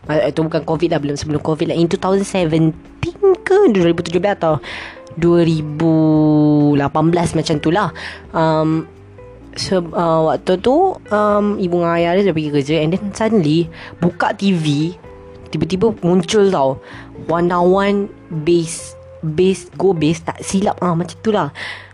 Uh, 0.07 0.29
Itu 0.29 0.43
bukan 0.47 0.63
covid 0.67 0.91
lah 0.93 1.01
Belum 1.01 1.17
sebelum 1.17 1.41
covid 1.43 1.71
lah. 1.73 1.77
In 1.77 1.89
2017 1.89 3.43
ke? 3.43 3.59
2017 3.75 4.39
atau 4.39 4.59
2018 5.13 6.81
macam 7.37 7.57
tu 7.61 7.69
lah. 7.69 7.93
Um, 8.33 8.89
so, 9.57 9.85
uh, 9.93 10.33
Waktu 10.33 10.57
tu 10.65 10.97
um, 10.97 11.61
Ibu 11.61 11.75
dengan 11.83 11.93
ayah 12.01 12.17
Aris 12.17 12.25
dah 12.29 12.35
pergi 12.35 12.51
kerja 12.51 12.75
And 12.81 12.97
then 12.97 13.13
suddenly 13.13 13.69
Buka 14.01 14.33
TV 14.37 14.97
Tiba-tiba 15.53 15.93
muncul 16.01 16.49
tau 16.49 16.81
One 17.29 17.53
on 17.53 17.65
one 17.69 17.99
Base 18.33 18.97
Base 19.21 19.69
Go 19.77 19.93
base 19.93 20.25
Tak 20.25 20.41
silap. 20.41 20.81
Ah 20.81 20.97
Macam 20.97 21.17
tu 21.21 21.29
lah 21.29 21.53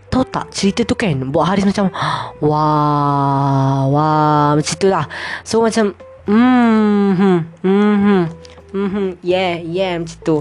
Tahu 0.09 0.23
tak 0.29 0.49
cerita 0.49 0.81
tu 0.83 0.97
kan 0.97 1.13
Buat 1.29 1.53
Haris 1.53 1.65
macam 1.69 1.93
Wah 2.41 3.85
Wah 3.89 4.57
Macam 4.57 4.75
tu 4.75 4.87
lah. 4.89 5.05
So 5.45 5.61
macam 5.61 5.93
Hmm 6.29 7.17
Hmm 7.17 7.39
Hmm 7.61 8.23
Hmm 8.69 9.07
Yeah 9.25 9.57
Yeah 9.61 9.97
macam 9.97 10.17
tu. 10.21 10.37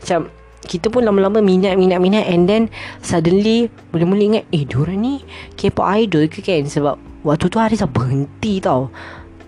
Macam 0.00 0.20
kita 0.60 0.86
pun 0.92 1.02
lama-lama 1.02 1.40
minat 1.42 1.74
minat 1.74 1.98
minat 1.98 2.28
and 2.28 2.44
then 2.46 2.68
suddenly 3.00 3.72
mula-mula 3.90 4.22
ingat 4.22 4.44
eh 4.54 4.62
diorang 4.68 5.00
ni 5.02 5.24
K-pop 5.56 5.88
idol 5.98 6.28
ke 6.28 6.44
kan? 6.44 6.62
Sebab 6.68 7.24
waktu 7.24 7.48
tu 7.48 7.56
Haris 7.56 7.80
dah 7.80 7.90
berhenti 7.90 8.60
tau 8.60 8.92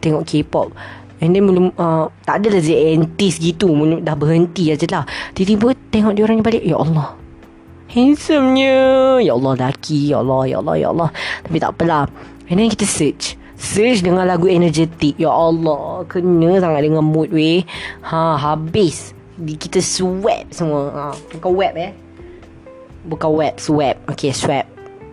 tengok 0.00 0.24
K-pop. 0.24 0.72
And 1.22 1.30
then 1.38 1.46
belum 1.46 1.78
uh, 1.78 2.10
tak 2.26 2.42
ada 2.42 2.58
lah 2.58 2.62
ZNTs 2.64 3.38
gitu 3.38 3.70
dah 4.02 4.18
berhenti 4.18 4.74
aja 4.74 4.86
lah 4.90 5.04
tiba-tiba 5.38 5.78
tengok 5.94 6.18
diorang 6.18 6.42
ni 6.42 6.42
balik 6.42 6.66
ya 6.66 6.74
Allah 6.74 7.14
Handsomenya 7.92 9.20
Ya 9.20 9.36
Allah 9.36 9.68
laki 9.68 10.16
Ya 10.16 10.24
Allah 10.24 10.48
Ya 10.48 10.56
Allah 10.64 10.76
Ya 10.80 10.88
Allah. 10.88 11.10
Tapi 11.44 11.56
tak 11.60 11.76
apalah. 11.76 12.08
And 12.48 12.56
then 12.56 12.72
kita 12.72 12.88
search. 12.88 13.36
Search 13.60 14.00
dengan 14.00 14.24
lagu 14.26 14.48
energetik 14.48 15.14
Ya 15.20 15.30
Allah 15.30 16.02
Kena 16.08 16.58
sangat 16.58 16.88
dengan 16.88 17.04
mood 17.04 17.28
weh. 17.30 17.62
Ha 18.08 18.40
habis. 18.40 19.12
Kita 19.36 19.84
swap 19.84 20.48
semua. 20.48 20.88
Ha, 20.88 21.02
Bukan 21.36 21.52
web 21.52 21.74
eh. 21.76 21.92
Bukan 23.04 23.30
web 23.36 23.54
Swap. 23.60 23.96
Okay 24.08 24.32
swap. 24.32 24.64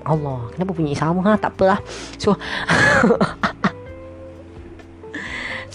Allah 0.07 0.47
Kenapa 0.55 0.71
bunyi 0.71 0.95
sama? 0.95 1.19
Ha 1.27 1.35
Tak 1.35 1.59
apalah. 1.59 1.83
So 2.15 2.39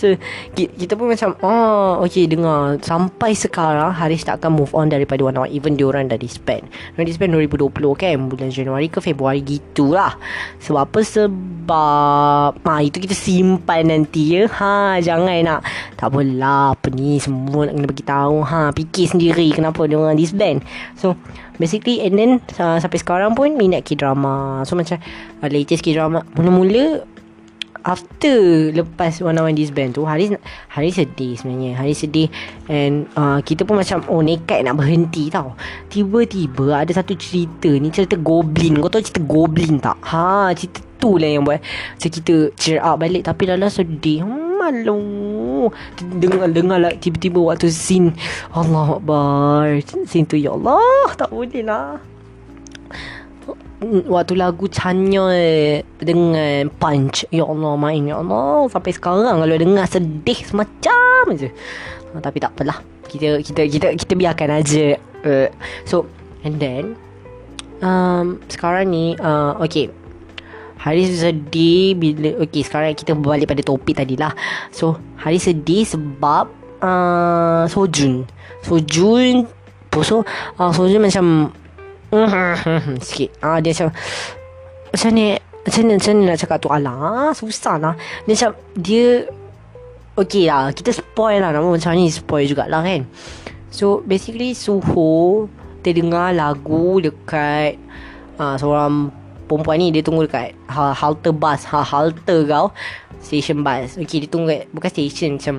So 0.05 0.12
kita 0.52 1.00
pun 1.00 1.09
macam 1.09 1.32
Oh 1.40 2.05
okay 2.05 2.28
dengar. 2.28 2.76
Sampai 2.84 3.32
sekarang 3.32 3.88
Haris 3.88 4.20
tak 4.28 4.44
akan 4.44 4.61
move 4.61 4.76
on 4.76 4.92
Daripada 4.92 5.24
One 5.24 5.40
One 5.40 5.48
Even 5.48 5.80
diorang 5.80 6.12
dah 6.12 6.20
disband. 6.20 6.68
Diorang 6.92 7.09
disband 7.09 7.32
2020 7.32 7.72
kan? 7.96 8.16
Bulan 8.28 8.52
Januari 8.52 8.92
ke 8.92 9.00
Februari 9.00 9.40
gitulah. 9.40 10.12
Sebab 10.61 10.80
apa? 10.84 11.00
Sebab 11.00 12.50
ha, 12.68 12.72
Itu 12.84 13.00
kita 13.00 13.16
simpan 13.16 13.88
nanti 13.88 14.36
ya. 14.36 14.44
Ha 14.44 15.00
Jangan 15.00 15.40
nak. 15.40 15.61
Tak 15.96 16.12
apalah 16.12 16.76
Apa 16.76 16.92
ni 16.92 17.16
Semua 17.16 17.64
nak 17.64 17.80
kena 17.80 17.88
bagi 17.88 18.05
tahu. 18.05 18.36
Ha 18.44 18.76
Fikir 18.76 19.09
sendiri 19.09 19.57
Kenapa 19.57 19.88
diorang 19.88 20.20
disband. 20.20 20.61
So 21.00 21.16
Basically 21.57 22.05
And 22.05 22.20
then 22.20 22.30
uh, 22.61 22.76
Sampai 22.76 23.00
sekarang 23.00 23.32
pun 23.32 23.57
Minat 23.57 23.88
K-drama. 23.88 24.68
So 24.68 24.76
macam 24.76 25.00
uh, 25.40 25.48
Latest 25.48 25.80
K-drama 25.80 26.28
Mula-mula 26.36 27.13
after 27.85 28.72
lepas 28.72 29.20
one 29.20 29.37
on 29.37 29.53
one 29.53 29.57
disband 29.57 29.93
tu 29.93 30.09
hari 30.09 30.32
hari 30.72 30.91
sedih 30.91 31.37
sebenarnya 31.37 31.76
hari 31.76 31.93
sedih. 31.93 32.28
And 32.66 33.07
uh, 33.14 33.45
kita 33.45 33.68
pun 33.68 33.78
macam 33.78 34.03
oh 34.09 34.24
nekat 34.24 34.64
nak 34.64 34.80
berhenti 34.80 35.28
tau. 35.28 35.53
Tiba-tiba 35.93 36.82
ada 36.82 36.91
satu 36.91 37.12
cerita 37.14 37.68
ni 37.68 37.93
cerita 37.93 38.16
goblin. 38.16 38.80
Kau 38.80 38.91
tahu 38.91 39.05
cerita 39.05 39.22
goblin 39.22 39.78
tak? 39.78 40.01
Ha 40.01 40.51
cerita 40.57 40.80
tu 40.97 41.20
lah 41.20 41.28
yang 41.28 41.45
buat 41.45 41.61
macam 41.61 42.11
kita 42.11 42.35
cheer 42.57 42.80
up 42.80 42.99
balik. 42.99 43.28
Tapi 43.28 43.43
lala 43.47 43.68
sedih. 43.68 44.24
Malu. 44.24 45.68
Dengar 46.01 46.49
dengar 46.49 46.80
lah 46.80 46.97
tiba-tiba 46.97 47.37
waktu 47.37 47.68
scene. 47.68 48.16
Allah 48.57 48.97
Akbar 48.97 49.76
scene 50.09 50.24
tu 50.24 50.41
ya 50.41 50.57
Allah 50.57 51.12
tak 51.12 51.28
boleh 51.28 51.61
lah 51.61 52.13
waktu 53.82 54.38
lagu 54.38 54.70
Chanyol 54.70 55.82
dengan 55.98 56.70
Punch 56.78 57.26
Ya 57.28 57.44
Allah 57.44 57.74
main 57.74 58.06
Ya 58.06 58.16
Allah 58.22 58.70
Sampai 58.70 58.94
sekarang 58.94 59.42
kalau 59.44 59.56
dengar 59.58 59.84
sedih 59.90 60.40
semacam 60.46 61.34
je 61.34 61.50
uh, 62.14 62.20
Tapi 62.22 62.38
tak 62.40 62.54
apalah 62.54 62.80
kita 63.14 63.38
kita 63.44 63.62
kita 63.70 63.86
kita 63.94 64.12
biarkan 64.18 64.50
aja. 64.50 64.98
Uh, 65.24 65.48
so 65.86 66.10
and 66.42 66.58
then 66.58 66.98
um, 67.80 68.42
sekarang 68.50 68.90
ni 68.90 69.14
uh, 69.22 69.56
okay 69.62 69.88
Hari 70.82 71.08
sedih 71.08 71.96
bila 71.96 72.44
okay 72.44 72.60
sekarang 72.60 72.92
kita 72.92 73.16
berbalik 73.16 73.48
pada 73.48 73.64
topik 73.64 73.96
tadi 73.96 74.20
lah. 74.20 74.36
So 74.68 75.00
hari 75.16 75.40
sedih 75.40 75.88
sebab 75.88 76.44
uh, 76.84 77.64
Sojun. 77.64 78.28
Sojun 78.60 79.48
so 80.04 80.28
uh, 80.60 80.68
Sojun 80.76 81.00
macam 81.00 81.56
Sikit. 83.06 83.30
Ah, 83.42 83.58
Dia 83.58 83.74
macam 83.74 83.88
Macam 84.92 85.10
ni 85.14 85.26
Macam 85.38 85.80
ni 85.84 85.92
Macam 85.96 86.12
ni 86.14 86.22
nak 86.26 86.38
cakap 86.40 86.58
tu. 86.62 86.70
Alah 86.70 87.32
Susah 87.34 87.76
lah. 87.80 87.94
Dia 88.26 88.32
macam 88.34 88.50
Dia 88.78 89.06
Okay 90.14 90.44
lah 90.46 90.70
Kita 90.70 90.90
spoil 90.94 91.42
lah. 91.42 91.50
Nama 91.50 91.66
macam 91.66 91.90
ni 91.98 92.06
Spoil 92.10 92.46
jugalah 92.46 92.82
kan? 92.86 93.02
So 93.74 94.02
basically 94.06 94.54
Suho 94.54 95.46
Dia 95.82 95.92
dengar 95.94 96.34
lagu 96.34 97.02
Dekat 97.02 97.78
uh, 98.38 98.54
Seorang 98.54 99.10
Perempuan 99.44 99.76
ni. 99.76 99.92
Dia 99.92 100.00
tunggu 100.00 100.24
dekat 100.24 100.56
ha, 100.72 100.96
Halte 100.96 101.28
bus. 101.28 101.68
Ha, 101.68 101.84
Halte 101.84 102.48
kau. 102.48 102.72
Station 103.20 103.60
bus. 103.60 104.00
Okay 104.00 104.24
dia 104.24 104.30
tunggu 104.30 104.64
Bukan 104.72 104.88
station 104.88 105.36
Macam 105.36 105.56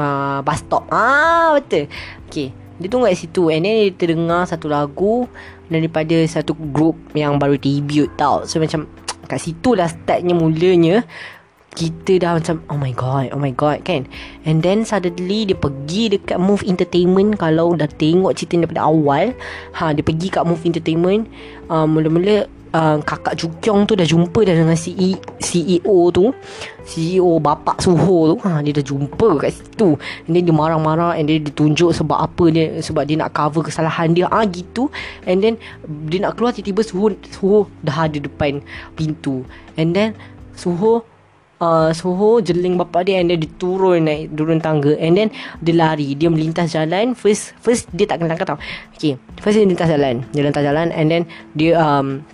uh, 0.00 0.38
Bus 0.40 0.58
stop. 0.64 0.88
Ah 0.88 1.58
Betul. 1.60 1.92
Okay 2.30 2.62
dia 2.82 2.90
tunggu 2.90 3.06
kat 3.06 3.14
situ. 3.14 3.46
And 3.52 3.62
then 3.62 3.74
dia 3.78 3.94
terdengar 3.94 4.42
Satu 4.48 4.66
lagu 4.66 5.30
daripada 5.72 6.16
satu 6.28 6.52
group 6.70 6.94
yang 7.16 7.40
baru 7.40 7.56
debut 7.56 8.12
tau. 8.20 8.44
So 8.44 8.60
macam 8.60 8.86
kat 9.26 9.40
situ 9.40 9.72
lah 9.72 9.88
startnya 9.88 10.36
mulanya 10.36 11.08
kita 11.72 12.20
dah 12.20 12.36
macam 12.36 12.60
oh 12.68 12.76
my 12.76 12.92
god 12.92 13.32
oh 13.32 13.40
my 13.40 13.52
god 13.56 13.80
kan 13.80 14.04
and 14.44 14.60
then 14.60 14.84
suddenly 14.84 15.48
dia 15.48 15.56
pergi 15.56 16.12
dekat 16.12 16.36
move 16.36 16.60
entertainment 16.68 17.40
kalau 17.40 17.72
dah 17.72 17.88
tengok 17.88 18.36
cerita 18.36 18.60
daripada 18.60 18.84
awal 18.84 19.32
ha 19.72 19.96
dia 19.96 20.04
pergi 20.04 20.28
kat 20.28 20.44
move 20.44 20.60
entertainment 20.68 21.24
uh, 21.72 21.88
mula-mula 21.88 22.44
uh, 22.72 22.96
kakak 23.04 23.36
Jukyong 23.38 23.84
tu 23.84 23.92
dah 23.94 24.04
jumpa 24.04 24.40
dah 24.42 24.54
dengan 24.56 24.76
CE, 24.76 25.20
CEO 25.38 25.98
tu. 26.10 26.32
CEO 26.82 27.38
bapak 27.38 27.78
Suho 27.78 28.34
tu. 28.34 28.36
Ha, 28.42 28.64
dia 28.64 28.74
dah 28.74 28.84
jumpa 28.84 29.38
kat 29.38 29.54
situ. 29.54 29.94
And 30.26 30.32
then 30.34 30.42
dia 30.48 30.54
marah-marah 30.56 31.14
and 31.14 31.30
then 31.30 31.46
dia 31.46 31.52
tunjuk 31.54 31.94
sebab 31.94 32.18
apa 32.18 32.44
dia 32.50 32.82
sebab 32.82 33.06
dia 33.06 33.20
nak 33.20 33.36
cover 33.36 33.62
kesalahan 33.62 34.16
dia. 34.16 34.26
Ah 34.32 34.42
ha, 34.42 34.48
gitu. 34.48 34.90
And 35.28 35.38
then 35.44 35.54
dia 36.10 36.18
nak 36.24 36.40
keluar 36.40 36.56
tiba-tiba 36.56 36.82
Suho 36.82 37.14
Suho 37.30 37.70
dah 37.84 38.08
ada 38.08 38.18
depan 38.18 38.64
pintu. 38.98 39.46
And 39.78 39.94
then 39.94 40.16
Suho 40.56 41.06
Uh, 41.62 41.94
Suho 41.94 42.42
jeling 42.42 42.74
bapak 42.74 43.06
dia 43.06 43.22
And 43.22 43.30
then 43.30 43.38
dia 43.38 43.46
turun 43.54 44.10
naik 44.10 44.34
Turun 44.34 44.58
tangga. 44.58 44.98
And 44.98 45.14
then 45.14 45.30
Dia 45.62 45.78
lari. 45.78 46.18
Dia 46.18 46.26
melintas 46.26 46.74
jalan. 46.74 47.14
First 47.14 47.54
First 47.62 47.86
dia 47.94 48.02
tak 48.02 48.18
kena 48.18 48.34
tangkap 48.34 48.58
tau. 48.58 48.60
Okay 48.98 49.14
First 49.38 49.62
dia 49.62 49.70
lintas 49.70 49.86
jalan. 49.86 50.26
Dia 50.34 50.42
lintas 50.42 50.58
jalan 50.58 50.90
And 50.90 51.06
then 51.06 51.22
Dia 51.54 51.78
um, 51.78 52.26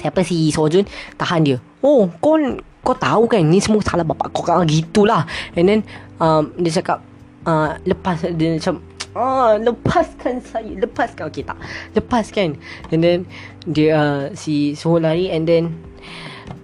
Siapa 0.00 0.24
si 0.24 0.48
Sojun? 0.48 0.86
Tahan 1.20 1.40
dia. 1.44 1.58
Oh 1.84 2.08
kau 2.22 2.38
Kau 2.82 2.96
tahu 2.98 3.30
kan 3.30 3.42
Ni 3.46 3.62
semua 3.62 3.82
salah 3.84 4.06
bapak 4.06 4.32
kau 4.32 4.42
kan? 4.46 4.64
Gitulah. 4.64 5.26
And 5.58 5.66
then 5.68 5.80
um, 6.22 6.54
Dia 6.58 6.82
cakap 6.82 6.98
uh, 7.44 7.76
Lepas 7.84 8.24
Dia 8.34 8.56
macam 8.56 8.80
Ah, 9.12 9.60
lepaskan 9.60 10.40
saya 10.40 10.72
Lepaskan. 10.72 11.28
Okay 11.28 11.44
tak. 11.44 11.60
Lepaskan. 11.92 12.56
And 12.88 13.00
then 13.04 13.18
Dia 13.68 13.92
uh, 13.92 14.22
Si 14.32 14.72
Soho 14.72 14.96
lari 14.96 15.28
And 15.28 15.44
then 15.44 15.64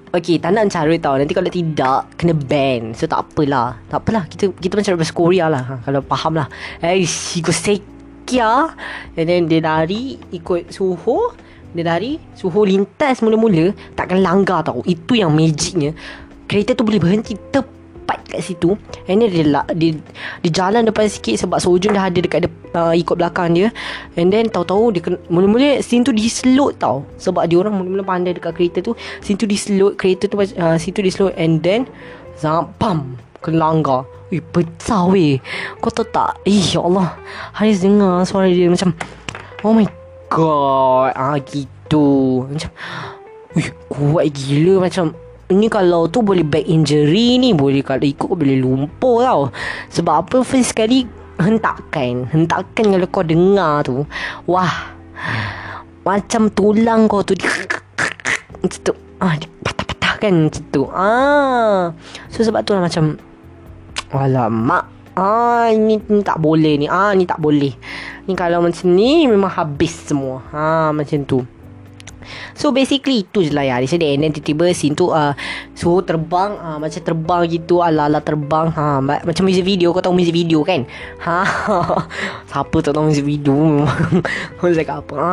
Okay 0.09 0.41
tak 0.41 0.57
nak 0.57 0.73
cara 0.73 0.95
tau. 0.97 1.21
Nanti 1.21 1.37
kalau 1.37 1.53
tidak 1.53 2.17
Kena 2.17 2.33
ban. 2.33 2.97
So 2.97 3.05
tak 3.05 3.29
apalah. 3.29 3.77
Tak 3.93 4.01
apalah. 4.01 4.25
Kita 4.25 4.49
kita 4.57 4.81
macam 4.81 4.97
bahasa 4.97 5.13
Korea 5.13 5.47
lah 5.53 5.63
ha, 5.69 5.75
Kalau 5.85 6.01
faham 6.09 6.41
lah. 6.41 6.49
Eh 6.81 7.05
Si 7.05 7.45
Sekia 7.45 8.73
And 9.13 9.29
then 9.29 9.45
dia 9.53 9.61
lari 9.61 10.17
Ikut 10.33 10.73
Soho 10.73 11.37
dia 11.77 11.85
lari 11.85 12.17
Suhu 12.33 12.65
lintas 12.65 13.21
mula-mula 13.21 13.77
Takkan 13.93 14.25
langgar 14.25 14.65
tau. 14.65 14.81
Itu 14.89 15.19
yang 15.19 15.35
magicnya. 15.35 15.93
Kereta 16.49 16.73
tu 16.73 16.85
boleh 16.85 17.01
berhenti 17.01 17.37
Tepat 17.37 18.25
kat 18.29 18.41
situ. 18.41 18.73
And 19.05 19.21
then 19.21 19.29
dia, 19.29 19.45
dia, 19.77 19.91
dia 20.45 20.51
jalan 20.53 20.89
depan 20.89 21.07
sikit 21.13 21.37
Sebab 21.45 21.61
Sojun 21.61 21.93
dah 21.93 22.09
ada 22.09 22.19
dekat 22.19 22.49
uh, 22.73 22.97
Ikut 22.97 23.21
belakang 23.21 23.53
dia. 23.53 23.69
And 24.17 24.33
then 24.33 24.49
tahu-tahu 24.49 24.97
dia 24.97 25.03
Mula-mula 25.29 25.85
scene 25.85 26.05
tu 26.05 26.13
dislot 26.17 26.81
tau. 26.81 27.05
Sebab 27.21 27.45
dia 27.49 27.61
orang 27.61 27.77
mula-mula 27.77 28.05
pandai 28.05 28.33
dekat 28.33 28.57
kereta 28.57 28.81
tu. 28.81 28.97
Scene 29.21 29.37
tu 29.37 29.45
dislot 29.45 30.01
Kereta 30.01 30.25
tu 30.25 30.41
uh, 30.41 30.77
Scene 30.81 30.95
tu 30.97 31.05
dislot. 31.05 31.37
And 31.37 31.61
then 31.61 31.85
Zampam 32.41 33.21
Kelanggar 33.45 34.09
Wih 34.29 34.45
pecah 34.45 35.09
weh. 35.09 35.41
Kau 35.81 35.89
tahu 35.89 36.05
tak? 36.13 36.37
Eh 36.45 36.61
ya 36.61 36.85
Allah. 36.85 37.17
Haris 37.57 37.81
dengar 37.81 38.29
suara 38.29 38.49
dia 38.53 38.69
macam 38.69 38.93
Oh 39.65 39.73
my 39.73 39.98
god 40.29 41.13
ah 41.17 41.37
gitu. 41.41 42.45
Macam 42.47 42.71
Wih, 43.57 43.73
kuat 43.89 44.29
gila 44.37 44.87
macam 44.87 45.17
ni 45.49 45.73
kalau 45.73 46.05
tu 46.13 46.21
boleh 46.21 46.45
back 46.45 46.69
injury 46.69 47.41
ni 47.41 47.57
boleh 47.57 47.81
kalau 47.81 48.05
ikut 48.05 48.29
boleh 48.37 48.61
lumpur 48.61 49.25
tau. 49.25 49.43
Sebab 49.89 50.15
apa 50.29 50.37
first 50.45 50.77
sekali 50.77 51.09
hentakan 51.41 52.29
hentakan 52.29 52.85
kalau 52.93 53.09
kau 53.09 53.25
dengar 53.25 53.89
tu. 53.89 54.05
Wah 54.45 54.93
macam 56.05 56.53
tulang 56.53 57.09
kau 57.09 57.25
tu 57.25 57.33
macam 58.61 58.81
tu. 58.85 58.93
Ah 59.19 59.35
patah-patah 59.65 60.15
kan 60.21 60.35
macam 60.47 60.63
tu. 60.69 60.83
Ah 60.93 61.97
so 62.29 62.45
sebab 62.45 62.63
tu 62.69 62.77
lah 62.77 62.85
macam 62.85 63.17
alamak. 64.13 64.85
Ah 65.17 65.73
ni 65.73 65.99
tak 66.21 66.37
boleh 66.39 66.77
ni. 66.79 66.87
Ah 66.87 67.17
ni 67.17 67.25
tak 67.25 67.41
boleh. 67.41 67.73
Ni 68.29 68.37
kalau 68.37 68.61
macam 68.61 68.87
ni 68.93 69.25
memang 69.25 69.49
habis 69.49 69.97
semua. 70.05 70.45
Ha 70.53 70.93
macam 70.93 71.25
tu. 71.25 71.41
So 72.53 72.75
basically 72.75 73.25
itu 73.25 73.47
je 73.47 73.53
lah 73.57 73.65
ya 73.65 73.81
Dia 73.81 73.89
sedih 73.89 74.13
And 74.13 74.27
then 74.27 74.33
tiba-tiba 74.35 74.75
scene 74.77 74.93
tu 74.93 75.09
uh, 75.09 75.33
Suhu 75.73 76.05
terbang 76.05 76.57
uh, 76.61 76.77
Macam 76.77 77.01
terbang 77.01 77.43
gitu 77.49 77.81
Ala-ala 77.81 78.21
terbang. 78.21 78.69
Ha, 78.75 79.01
Macam 79.01 79.43
music 79.47 79.65
video 79.65 79.95
Kau 79.97 80.05
tahu 80.05 80.13
music 80.13 80.35
video 80.35 80.61
kan? 80.61 80.85
Ha, 81.25 81.47
Siapa 82.51 82.77
tak 82.85 82.93
tahu 82.93 83.09
music 83.09 83.25
video? 83.25 83.87
Kau 84.59 84.69
cakap 84.69 85.09
apa? 85.09 85.15
Ha, 85.17 85.33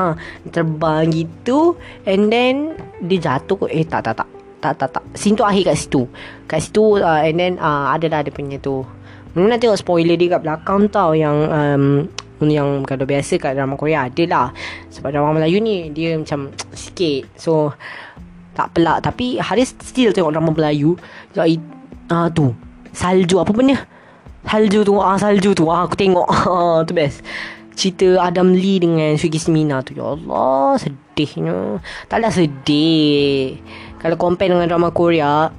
Terbang 0.53 1.11
gitu 1.11 1.75
And 2.07 2.31
then 2.31 2.79
Dia 3.03 3.33
jatuh 3.33 3.67
Eh 3.67 3.83
tak 3.83 4.05
tak 4.07 4.23
tak. 4.23 4.29
Tak 4.63 4.73
tak 4.81 4.89
tak. 4.97 5.03
Scene 5.13 5.37
tu 5.37 5.45
akhir 5.45 5.73
kat 5.73 5.77
situ. 5.77 6.07
Kat 6.47 6.63
situ 6.63 7.01
uh, 7.01 7.21
And 7.21 7.37
then 7.37 7.53
uh, 7.59 7.91
Ada 7.91 8.07
lah 8.07 8.21
dia 8.25 8.33
punya 8.33 8.57
tu. 8.61 8.85
Mula 9.35 9.55
nak 9.55 9.59
tengok 9.59 9.83
spoiler 9.83 10.15
dia 10.15 10.37
kat 10.37 10.41
belakang 10.47 10.87
tau 10.87 11.11
Yang 11.11 11.37
um, 11.51 11.83
Yang 12.43 12.83
kalau 12.83 13.07
biasa 13.07 13.39
kat 13.39 13.55
drama 13.55 13.79
Korea 13.79 14.11
ada 14.11 14.23
lah 14.27 14.47
Sebab 14.91 15.15
drama 15.15 15.39
Melayu 15.39 15.63
ni 15.63 15.87
Dia 15.95 16.19
macam 16.19 16.51
Sikit. 16.75 17.31
So 17.39 17.71
Tak 18.55 18.75
pelak. 18.75 19.03
Tapi 19.03 19.39
Haris 19.39 19.75
still 19.83 20.11
tengok 20.15 20.35
drama 20.35 20.51
Melayu. 20.51 20.95
Jadi 21.31 21.59
uh, 22.11 22.27
Tu. 22.31 22.51
Salju 22.95 23.43
apa 23.43 23.51
benda? 23.51 23.79
Salju 24.47 24.87
tu. 24.87 24.95
Ah 24.99 25.19
Salju 25.19 25.51
tu. 25.51 25.67
Ah 25.67 25.87
Aku 25.87 25.95
tengok. 25.95 26.27
Ah, 26.51 26.79
Tu 26.87 26.95
best. 26.95 27.23
Cerita 27.75 28.23
Adam 28.23 28.55
Lee 28.55 28.79
dengan 28.79 29.19
Sugi 29.19 29.35
Smina 29.35 29.83
tu. 29.83 29.95
Ya 29.95 30.15
Allah 30.15 30.79
Sedihnya. 30.79 31.83
Taklah 32.07 32.31
sedih. 32.31 33.59
Kalau 33.99 34.15
compare 34.15 34.51
dengan 34.51 34.69
drama 34.71 34.95
Korea 34.95 35.51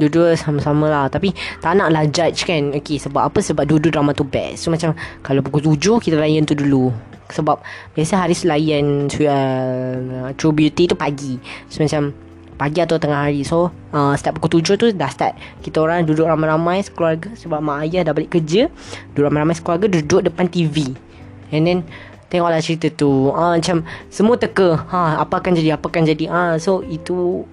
Dua-dua 0.00 0.32
sama-sama 0.34 0.88
lah. 0.88 1.06
Tapi 1.12 1.36
tak 1.60 1.76
nak 1.76 1.92
lah 1.92 2.08
judge 2.08 2.48
kan. 2.48 2.72
Okay 2.72 2.96
sebab 2.96 3.28
apa? 3.28 3.38
Sebab 3.44 3.68
dua-dua 3.68 3.92
drama 3.92 4.16
tu 4.16 4.24
best. 4.24 4.64
So 4.64 4.72
macam 4.72 4.96
Kalau 5.20 5.44
pukul 5.44 5.60
tujuh 5.60 6.00
Kita 6.00 6.16
layan 6.16 6.48
tu 6.48 6.56
dulu. 6.56 6.88
Sebab 7.30 7.60
Biasa 7.92 8.26
hari 8.26 8.34
layan 8.48 9.06
uh, 9.12 10.32
True 10.34 10.56
Beauty 10.56 10.88
tu 10.88 10.96
pagi. 10.96 11.36
So 11.68 11.84
macam 11.84 12.16
Pagi 12.56 12.80
atau 12.80 12.96
tengah 12.96 13.28
hari. 13.28 13.44
So 13.44 13.68
uh, 13.92 14.12
Setiap 14.16 14.40
pukul 14.40 14.60
tujuh 14.60 14.80
tu 14.80 14.86
Dah 14.96 15.12
start. 15.12 15.36
Kita 15.60 15.84
orang 15.84 16.08
duduk 16.08 16.24
ramai-ramai 16.24 16.80
Sekeluarga 16.80 17.30
Sebab 17.36 17.60
mak 17.60 17.84
ayah 17.86 18.08
dah 18.08 18.16
balik 18.16 18.32
kerja. 18.40 18.72
Duduk 19.12 19.28
ramai-ramai 19.28 19.54
sekeluarga 19.54 19.86
Duduk 19.92 20.24
depan 20.24 20.48
TV 20.48 20.96
And 21.52 21.68
then 21.68 21.80
Tengoklah 22.30 22.62
cerita 22.62 22.86
tu. 22.94 23.34
Uh, 23.34 23.58
Macam 23.58 23.82
Semua 24.06 24.38
teka. 24.38 24.86
Ha, 24.88 25.18
Apa 25.18 25.42
akan 25.42 25.52
jadi 25.58 25.74
Apa 25.74 25.90
akan 25.90 26.02
jadi. 26.06 26.24
Uh, 26.30 26.54
So 26.62 26.80
itu 26.86 27.44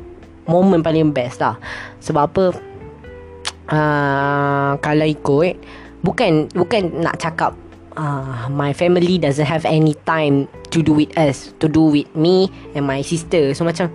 Moment 0.47 0.81
paling 0.81 1.11
best 1.11 1.43
lah. 1.43 1.59
Sebab 2.01 2.23
apa? 2.31 2.45
Uh, 3.67 4.79
Kalau 4.79 5.03
ikut 5.03 5.59
Bukan 5.99 6.47
Bukan 6.55 7.03
nak 7.03 7.19
cakap 7.19 7.51
uh, 7.99 8.47
My 8.47 8.71
family 8.71 9.19
doesn't 9.19 9.43
have 9.43 9.67
any 9.67 9.91
time 10.07 10.47
To 10.71 10.79
do 10.79 10.95
with 10.95 11.11
us 11.19 11.51
To 11.59 11.67
do 11.67 11.91
with 11.91 12.07
me 12.15 12.47
And 12.71 12.87
my 12.87 13.03
sister. 13.03 13.51
So 13.51 13.67
macam 13.67 13.91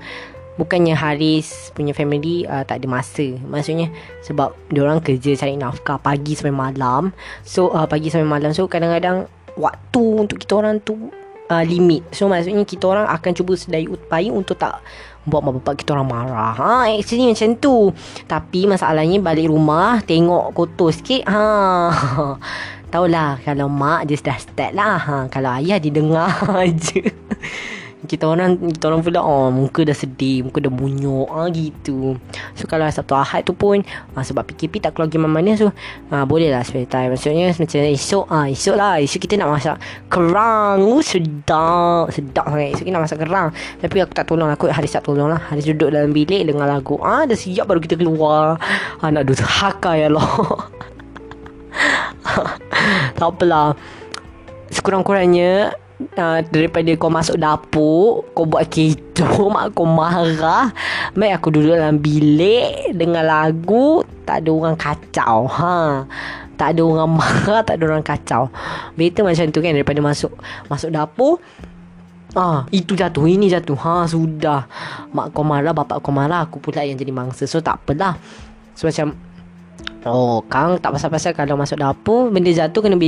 Bukannya 0.61 0.93
Haris 0.93 1.73
punya 1.73 1.97
family 1.97 2.45
uh, 2.45 2.61
tak 2.69 2.85
ada 2.85 2.87
masa. 2.87 3.25
Maksudnya 3.41 3.89
sebab 4.21 4.53
orang 4.77 5.01
kerja 5.01 5.33
cari 5.33 5.57
nafkah 5.57 5.97
pagi 5.97 6.37
sampai 6.37 6.53
malam. 6.53 7.09
So 7.41 7.73
uh, 7.73 7.89
pagi 7.89 8.13
sampai 8.13 8.29
malam. 8.29 8.53
So 8.53 8.69
kadang-kadang 8.69 9.33
waktu 9.57 10.03
untuk 10.05 10.45
kita 10.45 10.61
orang 10.61 10.85
tu 10.85 11.09
uh, 11.49 11.65
limit. 11.65 12.05
So 12.13 12.29
maksudnya 12.29 12.69
kita 12.69 12.85
orang 12.85 13.09
akan 13.09 13.33
cuba 13.33 13.57
sedaya 13.57 13.89
upaya 13.89 14.29
untuk 14.29 14.61
tak 14.61 14.85
buat 15.23 15.41
mak 15.43 15.63
bapak 15.63 15.83
kita 15.83 15.95
orang 15.95 16.09
marah. 16.11 16.55
Ha, 16.59 16.73
actually 16.99 17.31
macam 17.31 17.55
tu. 17.59 17.95
Tapi 18.27 18.67
masalahnya 18.67 19.23
balik 19.23 19.51
rumah 19.51 20.03
tengok 20.03 20.51
kotor 20.55 20.91
sikit. 20.91 21.23
Ha. 21.31 21.43
Taulah 22.93 23.41
kalau 23.41 23.73
mak 23.73 24.05
dia 24.11 24.19
dah 24.19 24.39
start 24.39 24.73
lah. 24.75 24.99
Ha, 24.99 25.17
kalau 25.31 25.55
ayah 25.63 25.79
didengar 25.79 26.29
je 26.85 27.07
kita 28.03 28.27
orang 28.27 28.59
kita 28.59 28.91
orang 28.91 29.01
pula 29.01 29.23
oh 29.23 29.49
muka 29.55 29.87
dah 29.87 29.95
sedih 29.95 30.43
muka 30.47 30.59
dah 30.59 30.73
munyuk 30.73 31.31
ah 31.31 31.47
gitu. 31.55 32.19
So 32.59 32.67
kalau 32.67 32.91
Sabtu 32.91 33.15
Ahad 33.15 33.47
tu 33.47 33.55
pun 33.55 33.79
ah, 34.19 34.27
sebab 34.27 34.43
PKP 34.43 34.83
tak 34.83 34.99
keluar 34.99 35.07
pergi 35.07 35.23
mana 35.23 35.55
so 35.55 35.71
ah, 36.11 36.27
boleh 36.27 36.51
lah 36.51 36.67
spare 36.67 36.91
time. 36.91 37.15
Maksudnya 37.15 37.55
macam 37.55 37.81
esok 37.87 38.27
ah 38.27 38.47
esok 38.51 38.75
lah 38.75 38.99
esok 38.99 39.21
kita 39.23 39.35
nak 39.39 39.55
masak 39.55 39.77
kerang. 40.11 40.83
Oh, 40.83 40.99
sedap 40.99 42.11
sedap 42.11 42.51
sangat. 42.51 42.75
Esok 42.75 42.85
kita 42.91 42.95
nak 42.99 43.05
masak 43.07 43.19
kerang. 43.23 43.49
Tapi 43.79 43.97
aku 44.03 44.13
tak 44.19 44.27
tolong 44.27 44.51
aku 44.51 44.67
hari 44.67 44.91
Sabtu 44.91 45.15
tolong 45.15 45.31
lah. 45.31 45.41
Hari 45.53 45.63
duduk 45.63 45.95
dalam 45.95 46.11
bilik 46.11 46.43
dengar 46.43 46.67
lagu. 46.67 46.99
Ah 46.99 47.23
dah 47.23 47.39
siap 47.39 47.71
baru 47.71 47.79
kita 47.79 47.95
keluar. 47.95 48.59
Ah 48.99 49.09
nak 49.15 49.31
duduk 49.31 49.47
haka 49.47 49.95
ya 49.95 50.11
Allah. 50.11 50.27
Tak 53.19 53.39
apalah. 53.39 53.75
Sekurang-kurangnya 54.73 55.77
uh, 56.19 56.41
daripada 56.49 56.91
kau 56.99 57.11
masuk 57.11 57.37
dapur 57.39 58.27
kau 58.33 58.47
buat 58.49 58.67
kecoh 58.69 59.49
mak 59.55 59.77
kau 59.77 59.89
marah 59.89 60.73
mai 61.19 61.33
aku 61.35 61.55
duduk 61.55 61.77
dalam 61.77 61.99
bilik 62.01 62.95
dengan 62.95 63.27
lagu 63.27 64.03
tak 64.27 64.47
ada 64.47 64.51
orang 64.51 64.77
kacau 64.79 65.47
ha 65.49 66.07
tak 66.57 66.77
ada 66.77 66.83
orang 66.83 67.11
marah 67.21 67.61
tak 67.67 67.81
ada 67.81 67.85
orang 67.91 68.05
kacau 68.05 68.53
better 68.95 69.23
macam 69.27 69.45
tu 69.51 69.61
kan 69.63 69.73
daripada 69.75 70.01
masuk 70.03 70.33
masuk 70.71 70.91
dapur 70.93 71.39
Ah, 72.33 72.65
itu 72.73 72.97
jatuh, 72.97 73.29
ini 73.29 73.53
jatuh. 73.53 73.77
Ha, 73.77 74.09
sudah. 74.09 74.65
Mak 75.13 75.37
kau 75.37 75.45
marah, 75.45 75.77
bapak 75.77 76.01
kau 76.01 76.17
marah, 76.17 76.49
aku 76.49 76.65
pula 76.65 76.81
yang 76.81 76.97
jadi 76.97 77.13
mangsa. 77.13 77.45
So, 77.45 77.61
tak 77.61 77.85
apalah. 77.85 78.17
So, 78.73 78.89
macam 78.89 79.13
Oh, 80.03 80.43
Kang 80.51 80.83
tak 80.83 80.91
pasal-pasal 80.99 81.31
kalau 81.31 81.55
masuk 81.55 81.79
dapur 81.79 82.27
benda 82.35 82.51
jatuh 82.51 82.83
kena 82.83 82.99
ah 82.99 83.07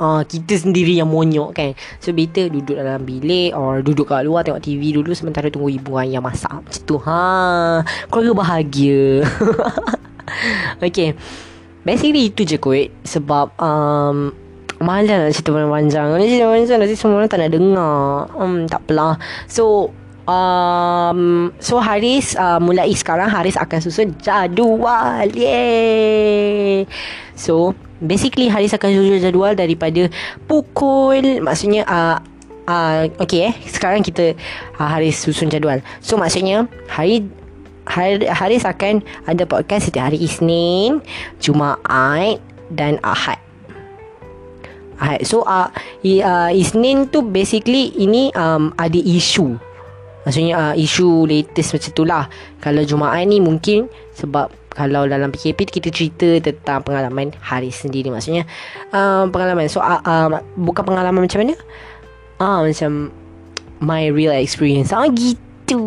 uh, 0.00 0.22
kita 0.24 0.56
sendiri 0.56 0.96
yang 0.96 1.12
monyok 1.12 1.52
kan. 1.52 1.70
So 2.00 2.16
better 2.16 2.48
duduk 2.48 2.80
dalam 2.80 3.04
bilik 3.04 3.52
or 3.52 3.84
duduk 3.84 4.08
kat 4.08 4.24
luar 4.24 4.40
tengok 4.40 4.64
TV 4.64 4.96
dulu 4.96 5.12
sementara 5.12 5.52
tunggu 5.52 5.68
ibu 5.68 6.00
ayah 6.00 6.24
masak. 6.24 6.48
Macam 6.48 6.82
tu. 6.88 6.96
Ha, 6.96 7.84
keluarga 8.08 8.32
bahagia. 8.32 9.20
okay. 10.86 11.12
Basically 11.84 12.32
itu 12.32 12.44
je 12.44 12.56
kot 12.56 12.88
sebab 13.04 13.56
um, 13.60 14.32
Malah 14.80 15.28
nak 15.28 15.36
cerita 15.36 15.52
panjang 15.52 16.08
Ni 16.16 16.28
cerita 16.28 16.48
panjang 16.48 16.78
Nanti 16.80 16.96
semua 16.96 17.20
orang 17.20 17.28
tak 17.28 17.40
nak 17.40 17.52
dengar 17.52 18.28
um, 18.36 18.64
Tak 18.64 18.80
apalah 18.84 19.20
So 19.44 19.92
um, 20.30 21.50
So 21.58 21.82
Haris 21.82 22.38
uh, 22.38 22.62
Mulai 22.62 22.94
sekarang 22.94 23.26
Haris 23.26 23.58
akan 23.58 23.78
susun 23.82 24.14
jadual. 24.22 25.26
Yeay 25.34 26.86
So 27.34 27.74
Basically 27.98 28.46
Haris 28.46 28.72
akan 28.72 28.90
susun 28.94 29.18
jadual 29.18 29.58
Daripada 29.58 30.06
Pukul 30.46 31.42
Maksudnya 31.42 31.82
uh, 31.90 32.16
uh, 32.70 33.10
Okay 33.18 33.50
eh 33.50 33.54
Sekarang 33.66 34.06
kita 34.06 34.38
uh, 34.78 34.88
Haris 34.88 35.18
susun 35.18 35.50
jadual. 35.50 35.82
So 35.98 36.14
maksudnya 36.14 36.70
Hari 36.86 37.26
Haris 38.30 38.62
akan 38.62 39.02
Ada 39.26 39.44
podcast 39.44 39.90
Setiap 39.90 40.14
hari 40.14 40.22
Isnin 40.22 41.02
Jumaat 41.42 42.38
Dan 42.70 43.02
Ahad. 43.02 43.42
So 45.24 45.42
uh, 45.48 45.72
uh, 46.04 46.50
Isnin 46.52 47.08
tu 47.08 47.24
basically 47.24 47.90
Ini 47.96 48.36
um, 48.36 48.70
Ada 48.76 49.00
isu 49.00 49.69
Maksudnya 50.24 50.54
uh, 50.56 50.74
isu 50.76 51.24
latest 51.24 51.72
macam 51.76 51.90
tu 51.96 52.04
lah. 52.04 52.24
Kalau 52.60 52.84
Jumaat 52.84 53.24
ni 53.24 53.40
mungkin 53.40 53.88
Sebab 54.16 54.52
kalau 54.70 55.08
dalam 55.10 55.34
PKP 55.34 55.66
kita 55.66 55.88
cerita 55.90 56.28
tentang 56.38 56.86
pengalaman 56.86 57.34
hari 57.42 57.72
sendiri. 57.74 58.12
Maksudnya 58.12 58.46
uh, 58.94 59.26
pengalaman. 59.28 59.66
So 59.66 59.82
uh, 59.82 60.00
uh, 60.04 60.40
bukan 60.54 60.86
pengalaman 60.86 61.26
macam 61.26 61.42
mana? 61.42 61.54
Ah 62.38 62.60
uh, 62.60 62.68
Macam 62.68 63.10
My 63.80 64.12
real 64.12 64.36
experience. 64.36 64.92
Ah 64.92 65.04
uh, 65.04 65.08
gitu. 65.10 65.80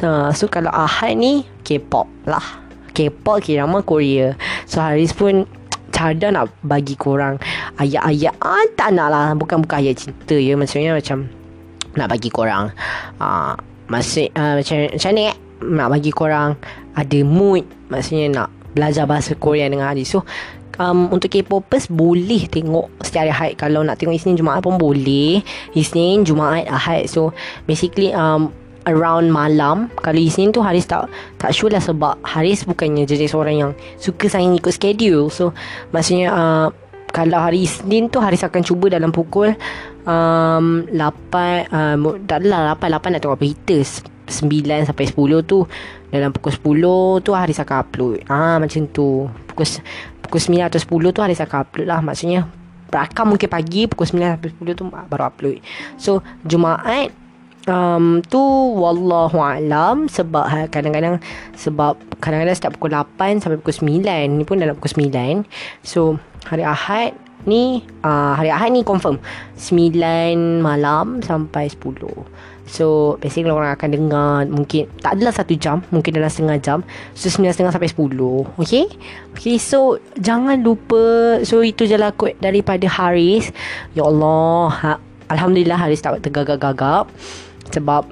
So, 0.00 0.08
so 0.34 0.44
kalau 0.50 0.72
Ahad 0.74 1.16
ni 1.16 1.46
K-pop 1.62 2.10
lah. 2.26 2.44
K-pop 2.92 3.40
K-drama 3.40 3.80
Korea. 3.86 4.34
So 4.66 4.82
Haris 4.82 5.14
pun 5.14 5.46
Cada 5.88 6.30
nak 6.30 6.52
bagi 6.62 6.94
korang 6.94 7.40
Ayat-ayat. 7.80 8.36
Ah, 8.38 8.66
Tak 8.76 8.94
nak 8.94 9.08
lah. 9.10 9.26
Bukan-bukan 9.34 9.82
ayat 9.82 9.96
cinta 9.98 10.36
ya 10.36 10.54
Maksudnya 10.54 10.94
macam 10.94 11.37
nak 11.98 12.14
bagi 12.14 12.30
korang. 12.30 12.70
Uh, 13.18 13.58
masih 13.90 14.30
uh, 14.38 14.60
macam 14.60 14.76
macam 14.94 15.10
ni 15.16 15.22
eh? 15.26 15.36
Nak 15.58 15.88
bagi 15.90 16.10
korang 16.14 16.54
ada 16.94 17.18
mood. 17.26 17.66
Maksudnya 17.90 18.30
nak 18.30 18.48
belajar 18.72 19.10
bahasa 19.10 19.34
Korea 19.34 19.66
dengan 19.66 19.90
Adi 19.90 20.06
so 20.06 20.22
um, 20.78 21.10
untuk 21.12 21.28
K-popers 21.34 21.90
boleh 21.90 22.46
tengok 22.48 22.88
setiap 23.02 23.28
hari 23.28 23.32
Ahad. 23.34 23.52
Kalau 23.58 23.82
nak 23.82 23.98
tengok 24.00 24.14
Isnin 24.16 24.38
Jumaat 24.38 24.64
pun 24.64 24.78
boleh. 24.78 25.42
Isnin 25.74 26.22
Jumaat 26.24 26.70
Ahad. 26.70 27.10
So 27.10 27.34
basically 27.66 28.14
um, 28.14 28.54
around 28.88 29.28
malam 29.28 29.92
kalau 30.00 30.16
Isnin 30.16 30.54
tu 30.54 30.64
Haris 30.64 30.88
tak 30.88 31.12
tak 31.36 31.52
sure 31.52 31.68
lah 31.68 31.82
sebab 31.82 32.16
Haris 32.24 32.64
bukannya 32.64 33.04
jenis 33.04 33.36
orang 33.36 33.56
yang 33.58 33.70
suka 34.00 34.30
sangat 34.30 34.64
ikut 34.64 34.72
schedule. 34.72 35.28
So 35.28 35.52
maksudnya 35.92 36.32
uh, 36.32 36.68
kalau 37.12 37.40
hari 37.40 37.66
Isnin 37.66 38.08
tu 38.08 38.22
Haris 38.22 38.46
akan 38.46 38.62
cuba 38.64 38.88
dalam 38.88 39.12
pukul 39.12 39.52
um, 40.08 40.88
8 40.88 41.68
uh, 41.68 41.96
Tak 42.24 42.36
adalah 42.40 42.74
8 42.74 42.96
8 42.96 43.12
nak 43.12 43.20
tengok 43.20 43.40
berita. 43.40 43.78
9 44.28 44.88
sampai 44.88 45.04
10 45.08 45.48
tu 45.48 45.64
Dalam 46.12 46.32
pukul 46.36 46.52
10 46.52 47.24
tu 47.24 47.30
Haris 47.36 47.60
akan 47.60 47.76
upload. 47.84 48.16
Ah 48.28 48.56
Macam 48.56 48.88
tu. 48.88 49.28
Pukul, 49.52 49.66
pukul 50.24 50.40
9 50.40 50.68
atau 50.68 50.80
10 50.80 51.16
tu 51.16 51.20
Haris 51.20 51.40
akan 51.44 51.58
upload 51.68 51.86
lah. 51.86 52.00
Maksudnya 52.00 52.48
Berakam 52.88 53.36
mungkin 53.36 53.48
pagi 53.52 53.84
Pukul 53.84 54.08
9 54.08 54.40
sampai 54.40 54.50
10 54.56 54.80
tu 54.80 54.84
Baru 54.88 55.24
upload. 55.28 55.60
So 56.00 56.24
Jumaat 56.48 57.28
um, 57.68 58.24
tu 58.24 58.40
wallahu 58.74 59.38
alam 59.38 60.08
sebab 60.08 60.44
ha, 60.48 60.58
kadang-kadang 60.66 61.20
sebab 61.54 62.00
kadang-kadang 62.18 62.56
setiap 62.56 62.74
pukul 62.80 62.96
8 62.96 63.44
sampai 63.44 63.60
pukul 63.60 63.76
9 64.02 64.08
ni 64.40 64.44
pun 64.48 64.58
dalam 64.58 64.74
pukul 64.74 65.04
9 65.04 65.44
so 65.84 66.16
hari 66.48 66.64
Ahad 66.64 67.14
ni 67.48 67.80
uh, 68.04 68.36
hari 68.36 68.52
Ahad 68.52 68.76
ni 68.76 68.84
confirm. 68.84 69.16
9 69.56 70.60
malam 70.62 71.24
sampai 71.24 71.72
10 71.72 72.04
So 72.68 73.16
basically 73.18 73.48
orang 73.48 73.72
akan 73.74 73.88
dengar 73.90 74.32
Mungkin 74.44 74.92
Tak 75.00 75.16
adalah 75.16 75.32
satu 75.32 75.56
jam 75.56 75.80
Mungkin 75.88 76.12
dalam 76.12 76.28
setengah 76.28 76.60
jam. 76.60 76.78
So 77.16 77.32
sembilan 77.32 77.56
setengah 77.56 77.72
sampai 77.72 77.90
sepuluh 77.90 78.44
Okay 78.60 78.84
Okay 79.34 79.56
so 79.56 79.96
Jangan 80.20 80.60
lupa 80.60 81.40
So 81.48 81.64
itu 81.64 81.88
je 81.88 81.96
lah 81.96 82.12
kot 82.12 82.36
Daripada 82.38 82.84
Haris. 82.86 83.48
Ya 83.96 84.04
Allah 84.04 84.68
ha, 84.84 84.92
Alhamdulillah 85.32 85.80
Haris 85.80 86.04
tak 86.04 86.20
tergagap-gagap 86.20 87.08
sebab 87.72 88.04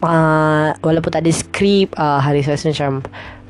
uh, 0.00 0.72
Walaupun 0.80 1.10
tak 1.12 1.28
ada 1.28 1.32
skrip 1.32 1.92
uh, 2.00 2.24
Hari 2.24 2.40
rasa 2.48 2.72
macam 2.72 3.04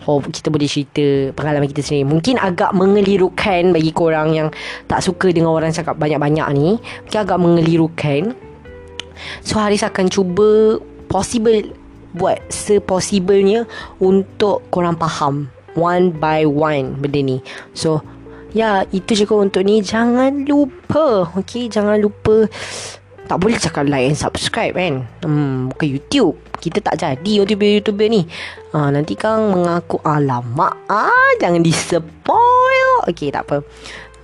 Oh, 0.08 0.24
kita 0.24 0.48
boleh 0.48 0.64
cerita 0.64 1.36
pengalaman 1.36 1.68
kita 1.68 1.84
sendiri. 1.84 2.08
Mungkin 2.08 2.40
agak 2.40 2.72
mengelirukan 2.72 3.76
Bagi 3.76 3.92
korang 3.92 4.32
yang 4.32 4.48
Tak 4.88 5.04
suka 5.04 5.28
dengan 5.28 5.52
orang 5.52 5.68
cakap 5.68 6.00
banyak-banyak 6.00 6.48
ni. 6.56 6.80
Mungkin 6.80 7.20
agak 7.20 7.36
mengelirukan. 7.36 8.32
So 9.44 9.60
Haris 9.60 9.84
akan 9.84 10.08
cuba 10.08 10.80
Possible 11.12 11.76
buat 12.16 12.40
sepossibelnya 12.48 13.68
untuk 14.00 14.64
korang 14.72 14.96
faham 14.96 15.52
one 15.78 16.10
by 16.10 16.42
one 16.48 16.98
benda 16.98 17.20
ni. 17.22 17.38
So, 17.72 18.02
ya 18.50 18.82
itu 18.90 19.14
je 19.14 19.24
untuk 19.30 19.62
ni. 19.62 19.80
Jangan 19.84 20.44
lupa, 20.44 21.30
okay? 21.38 21.70
Jangan 21.70 22.02
lupa. 22.02 22.50
Tak 23.28 23.38
boleh 23.44 23.60
cakap 23.60 23.84
like 23.86 24.08
and 24.08 24.16
subscribe 24.16 24.72
kan? 24.72 25.04
Hmm, 25.20 25.68
Bukan 25.70 25.86
YouTube. 25.86 26.36
Kita 26.58 26.82
tak 26.82 26.98
jadi 26.98 27.44
YouTuber-YouTuber 27.44 28.08
ni 28.10 28.26
ha, 28.74 28.92
Nanti 28.92 29.14
kan 29.14 29.52
mengaku 29.52 30.00
Alamak 30.02 30.76
ah, 30.88 31.32
Jangan 31.40 31.62
dispoil 31.62 32.90
Okay 33.08 33.32
tak 33.32 33.48
apa 33.48 33.64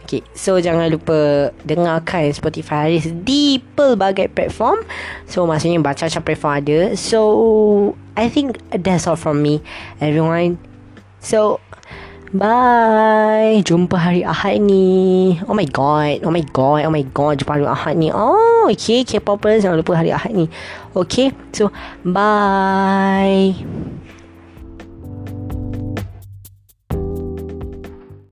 Okay, 0.04 0.20
so 0.36 0.60
jangan 0.60 0.92
lupa 0.92 1.48
dengarkan 1.64 2.28
Spotify 2.28 2.92
Haris 2.92 3.08
di 3.24 3.56
pelbagai 3.72 4.28
platform. 4.28 4.84
So, 5.24 5.48
maksudnya 5.48 5.80
macam-macam 5.80 6.20
platform 6.20 6.52
ada. 6.60 6.78
So, 6.92 7.20
I 8.12 8.28
think 8.28 8.60
that's 8.68 9.08
all 9.08 9.16
from 9.16 9.40
me, 9.40 9.64
everyone. 10.04 10.60
So, 11.24 11.64
Bye. 12.34 13.62
Jumpa 13.62 13.94
hari 13.94 14.26
Ahad 14.26 14.58
ni. 14.58 15.38
Oh 15.46 15.54
my 15.54 15.70
god. 15.70 16.26
Oh 16.26 16.34
my 16.34 16.42
god. 16.42 16.82
Oh 16.82 16.90
my 16.90 17.06
god. 17.14 17.38
Jumpa 17.38 17.62
hari 17.62 17.62
Ahad 17.62 17.94
ni. 17.94 18.10
Oh, 18.10 18.66
okay. 18.66 19.06
K-popers 19.06 19.62
jangan 19.62 19.78
lupa 19.78 19.94
hari 19.94 20.10
Ahad 20.10 20.34
ni. 20.34 20.50
Okay. 20.98 21.30
So, 21.54 21.70
bye. 22.02 23.54